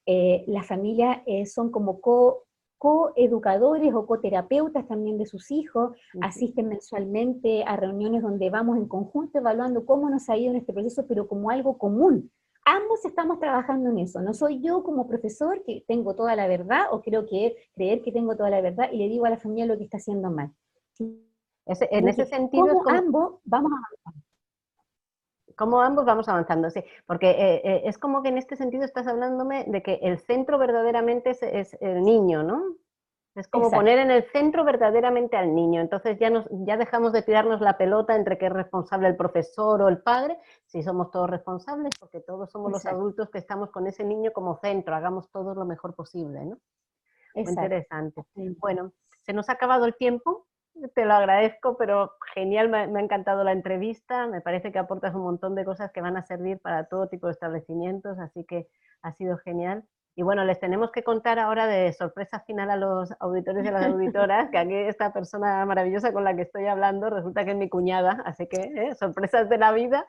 Eh, 0.06 0.43
las 0.47 0.68
familias 0.68 1.22
eh, 1.26 1.47
son 1.47 1.72
como 1.72 1.99
co 1.99 2.43
coeducadores 2.78 3.93
o 3.93 4.06
coterapeutas 4.06 4.86
también 4.86 5.18
de 5.18 5.26
sus 5.26 5.51
hijos, 5.51 5.95
asisten 6.20 6.68
mensualmente 6.68 7.64
a 7.66 7.78
reuniones 7.78 8.22
donde 8.22 8.49
vamos 8.49 8.76
en 8.76 8.89
conjunto 8.89 9.38
evaluando 9.38 9.86
cómo 9.86 10.10
nos 10.10 10.30
ha 10.30 10.36
ido 10.36 10.51
en 10.51 10.58
este 10.58 10.74
proceso, 10.74 11.06
pero 11.08 11.26
como 11.30 11.49
algo 11.49 11.78
común. 11.78 12.30
Ambos 12.66 13.06
estamos 13.06 13.39
trabajando 13.39 13.89
en 13.89 13.99
eso. 13.99 14.22
No 14.22 14.34
soy 14.34 14.60
yo 14.60 14.84
como 14.84 15.08
profesor 15.08 15.64
que 15.64 15.86
tengo 15.88 16.14
toda 16.14 16.36
la 16.36 16.45
verdad 16.45 16.88
o 16.91 17.01
creo 17.01 17.26
que 17.26 17.56
creer 17.74 18.01
que 18.01 18.12
tengo 18.12 18.36
toda 18.36 18.49
la 18.49 18.60
verdad 18.60 18.89
y 18.91 18.97
le 18.97 19.08
digo 19.08 19.26
a 19.26 19.30
la 19.30 19.38
familia 19.38 19.66
lo 19.66 19.78
que 19.78 19.86
está 19.86 19.95
haciendo 19.95 20.30
mal 20.30 20.51
en 21.66 22.07
ese 22.07 22.26
sentido, 22.26 22.82
ambos 22.88 23.39
vamos 23.45 23.72
a 24.05 24.11
Como 25.55 25.82
ambos 25.82 26.05
vamos 26.05 26.28
avanzando, 26.28 26.70
sí, 26.70 26.84
porque 27.05 27.32
eh, 27.32 27.61
eh, 27.64 27.82
es 27.86 27.97
como 27.97 28.22
que 28.22 28.30
en 28.30 28.38
este 28.38 28.55
sentido 28.55 28.84
estás 28.84 29.07
hablándome 29.07 29.66
de 29.66 29.82
que 29.82 29.99
el 30.01 30.20
centro 30.20 30.57
verdaderamente 30.57 31.32
es, 31.32 31.78
el 31.80 32.03
niño, 32.03 32.43
¿no? 32.43 32.76
Es 33.36 33.47
como 33.47 33.72
poner 33.72 33.97
en 33.97 34.11
el 34.11 34.30
centro 34.32 34.64
verdaderamente 34.64 35.36
al 35.38 35.55
niño. 35.55 35.82
Entonces 35.82 36.20
ya, 36.20 36.30
nos, 36.30 36.45
ya 36.51 36.78
dejamos 36.78 37.14
de 37.14 37.24
tirarnos 37.24 37.61
la 37.61 37.80
pelota 37.80 38.16
entre 38.16 38.38
que 38.38 38.45
es 38.45 38.53
responsable 38.53 39.07
el 39.07 39.16
profesor 39.16 39.82
o 39.82 39.88
el 39.88 40.03
padre, 40.03 40.38
si 40.68 40.84
somos 40.84 41.09
todos 41.09 41.32
responsables, 41.32 41.95
porque 41.99 42.20
todos 42.20 42.51
somos 42.51 42.72
los 42.72 42.86
adultos 42.86 43.32
que 43.32 43.39
estamos 43.39 43.72
con 43.72 43.88
ese 43.88 44.03
niño 44.03 44.32
como 44.34 44.57
centro, 44.57 44.93
hagamos 44.93 45.32
todo 45.32 45.55
lo 45.55 45.66
mejor 45.66 45.95
posible, 45.95 46.45
¿no? 46.45 46.59
Muy 47.34 47.49
interesante. 47.49 48.24
Bueno, 48.59 48.91
se 49.24 49.34
nos 49.34 49.49
ha 49.49 49.53
acabado 49.53 49.86
el 49.86 49.95
tiempo, 49.95 50.45
te 50.96 51.06
lo 51.06 51.14
agradezco, 51.14 51.78
pero 51.78 52.14
genial, 52.34 52.70
me, 52.70 52.78
ha 52.78 53.04
encantado 53.04 53.44
la 53.44 53.52
entrevista, 53.52 54.28
me 54.28 54.42
parece 54.42 54.72
que 54.72 54.80
aportas 54.80 55.14
un 55.16 55.22
montón 55.22 55.56
de 55.56 55.66
cosas 55.66 55.92
que 55.92 56.02
van 56.02 56.18
a 56.18 56.26
servir 56.26 56.60
para 56.60 56.86
todo 56.88 57.08
tipo 57.08 57.28
de 57.28 57.34
establecimientos, 57.34 58.20
así 58.20 58.44
que 58.46 58.68
ha 59.02 59.14
sido 59.14 59.38
genial. 59.38 59.84
Y 60.16 60.22
bueno, 60.22 60.46
les 60.46 60.60
tenemos 60.60 60.92
que 60.92 61.04
contar 61.04 61.40
ahora 61.40 61.66
de 61.66 61.92
sorpresa 61.94 62.42
final 62.42 62.70
a 62.70 62.76
los 62.76 63.12
auditores 63.20 63.66
y 63.66 63.68
a 63.68 63.72
las 63.72 63.88
auditoras, 63.88 64.50
que 64.52 64.60
aquí 64.60 64.76
esta 64.76 65.12
persona 65.12 65.66
maravillosa 65.66 66.14
con 66.14 66.24
la 66.24 66.36
que 66.36 66.44
estoy 66.44 66.68
hablando 66.68 67.10
resulta 67.10 67.46
que 67.46 67.52
es 67.52 67.58
mi 67.58 67.70
cuñada, 67.70 68.22
así 68.26 68.48
que 68.48 68.62
¿eh? 68.62 68.96
sorpresas 68.96 69.50
de 69.50 69.58
la 69.58 69.72
vida, 69.72 70.06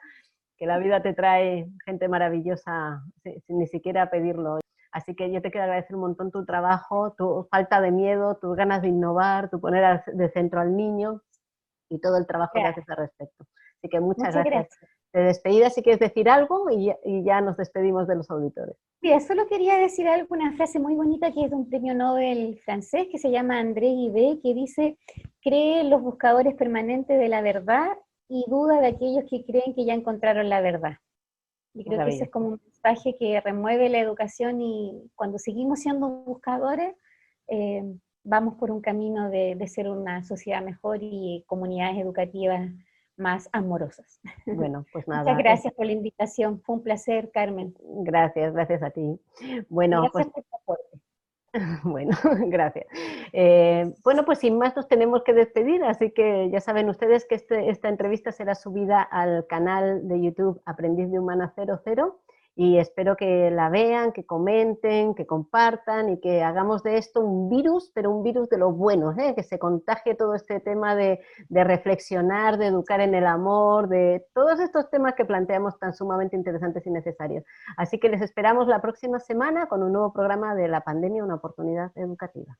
que 0.58 0.66
la 0.66 0.78
vida 0.78 1.02
te 1.02 1.14
trae 1.14 1.68
gente 1.86 2.08
maravillosa 2.08 3.02
sin 3.22 3.58
ni 3.58 3.66
siquiera 3.66 4.10
pedirlo. 4.10 4.58
Así 4.94 5.16
que 5.16 5.28
yo 5.32 5.42
te 5.42 5.50
quiero 5.50 5.64
agradecer 5.64 5.96
un 5.96 6.02
montón 6.02 6.30
tu 6.30 6.44
trabajo, 6.44 7.14
tu 7.18 7.48
falta 7.50 7.80
de 7.80 7.90
miedo, 7.90 8.38
tus 8.40 8.54
ganas 8.54 8.80
de 8.80 8.88
innovar, 8.88 9.50
tu 9.50 9.60
poner 9.60 10.04
de 10.06 10.28
centro 10.30 10.60
al 10.60 10.76
niño 10.76 11.20
y 11.90 11.98
todo 11.98 12.16
el 12.16 12.28
trabajo 12.28 12.52
que 12.54 12.62
haces 12.62 12.88
al 12.88 12.98
respecto. 12.98 13.44
Así 13.78 13.88
que 13.88 13.98
muchas, 13.98 14.32
gracias. 14.32 14.78
De 15.12 15.24
despedida, 15.24 15.68
si 15.70 15.82
quieres 15.82 15.98
decir 15.98 16.28
algo 16.28 16.70
y, 16.70 16.92
ya 17.24 17.40
nos 17.40 17.56
despedimos 17.56 18.06
de 18.06 18.14
los 18.14 18.30
auditores. 18.30 18.76
Sí, 19.02 19.10
solo 19.20 19.48
quería 19.48 19.78
decir 19.78 20.06
algo, 20.06 20.28
una 20.30 20.52
frase 20.52 20.78
muy 20.78 20.94
bonita 20.94 21.32
que 21.32 21.42
es 21.42 21.50
de 21.50 21.56
un 21.56 21.68
premio 21.68 21.92
Nobel 21.92 22.60
francés 22.64 23.08
que 23.10 23.18
se 23.18 23.32
llama 23.32 23.58
André 23.58 23.88
Guibé, 23.88 24.38
que 24.44 24.54
dice, 24.54 24.96
cree 25.42 25.82
los 25.82 26.02
buscadores 26.02 26.54
permanentes 26.54 27.18
de 27.18 27.28
la 27.28 27.42
verdad 27.42 27.88
y 28.28 28.44
duda 28.48 28.80
de 28.80 28.86
aquellos 28.86 29.24
que 29.28 29.44
creen 29.44 29.74
que 29.74 29.84
ya 29.84 29.94
encontraron 29.94 30.48
la 30.48 30.60
verdad. 30.60 30.98
Y 31.74 31.84
creo 31.84 32.04
que 32.04 32.12
ese 32.12 32.24
es 32.24 32.30
como 32.30 32.48
un 32.48 32.60
mensaje 32.64 33.16
que 33.18 33.40
remueve 33.40 33.88
la 33.88 33.98
educación 33.98 34.60
y 34.60 35.10
cuando 35.16 35.38
seguimos 35.38 35.80
siendo 35.80 36.08
buscadores, 36.08 36.94
eh, 37.48 37.82
vamos 38.22 38.54
por 38.54 38.70
un 38.70 38.80
camino 38.80 39.28
de, 39.30 39.62
ser 39.66 39.88
una 39.88 40.22
sociedad 40.22 40.62
mejor 40.62 40.98
y 41.00 41.44
comunidades 41.46 41.98
educativas 41.98 42.70
más 43.16 43.48
amorosas. 43.52 44.20
Bueno, 44.46 44.86
pues 44.92 45.06
nada. 45.08 45.22
Muchas 45.22 45.38
gracias 45.38 45.74
por 45.74 45.86
la 45.86 45.92
invitación. 45.92 46.60
Fue 46.62 46.76
un 46.76 46.82
placer, 46.82 47.30
Carmen. 47.32 47.74
Gracias, 47.80 48.52
gracias 48.52 48.82
a 48.82 48.90
ti. 48.90 49.20
Bueno, 49.68 50.08
pues, 50.12 50.26
Bueno, 51.84 52.16
gracias. 52.48 52.86
Eh, 53.32 53.94
bueno, 54.02 54.24
pues 54.24 54.40
sin 54.40 54.58
más 54.58 54.74
nos 54.76 54.88
tenemos 54.88 55.22
que 55.22 55.32
despedir, 55.32 55.84
así 55.84 56.10
que 56.10 56.50
ya 56.50 56.60
saben 56.60 56.88
ustedes 56.88 57.26
que 57.26 57.36
este, 57.36 57.70
esta 57.70 57.88
entrevista 57.88 58.32
será 58.32 58.54
subida 58.54 59.02
al 59.02 59.46
canal 59.46 60.06
de 60.08 60.20
YouTube 60.20 60.60
Aprendiz 60.64 61.10
de 61.10 61.18
Humana 61.18 61.52
00 61.54 62.18
y 62.56 62.78
espero 62.78 63.16
que 63.16 63.50
la 63.50 63.68
vean, 63.68 64.12
que 64.12 64.24
comenten, 64.24 65.14
que 65.14 65.26
compartan 65.26 66.08
y 66.10 66.20
que 66.20 66.42
hagamos 66.42 66.82
de 66.82 66.98
esto 66.98 67.20
un 67.20 67.50
virus, 67.50 67.90
pero 67.94 68.10
un 68.10 68.22
virus 68.22 68.48
de 68.48 68.58
lo 68.58 68.70
bueno, 68.70 69.12
¿eh? 69.18 69.34
que 69.34 69.42
se 69.42 69.58
contagie 69.58 70.14
todo 70.14 70.34
este 70.34 70.60
tema 70.60 70.94
de, 70.94 71.20
de, 71.48 71.64
reflexionar, 71.64 72.56
de 72.58 72.66
educar 72.66 73.00
en 73.00 73.14
el 73.14 73.26
amor, 73.26 73.88
de 73.88 74.24
todos 74.34 74.60
estos 74.60 74.88
temas 74.90 75.14
que 75.14 75.24
planteamos 75.24 75.78
tan 75.78 75.94
sumamente 75.94 76.36
interesantes 76.36 76.86
y 76.86 76.90
necesarios. 76.90 77.44
Así 77.76 77.98
que 77.98 78.08
les 78.08 78.22
esperamos 78.22 78.68
la 78.68 78.80
próxima 78.80 79.18
semana 79.18 79.66
con 79.66 79.82
un 79.82 79.92
nuevo 79.92 80.12
programa 80.12 80.54
de 80.54 80.68
la 80.68 80.82
pandemia, 80.82 81.24
una 81.24 81.36
oportunidad 81.36 81.90
educativa. 81.96 82.56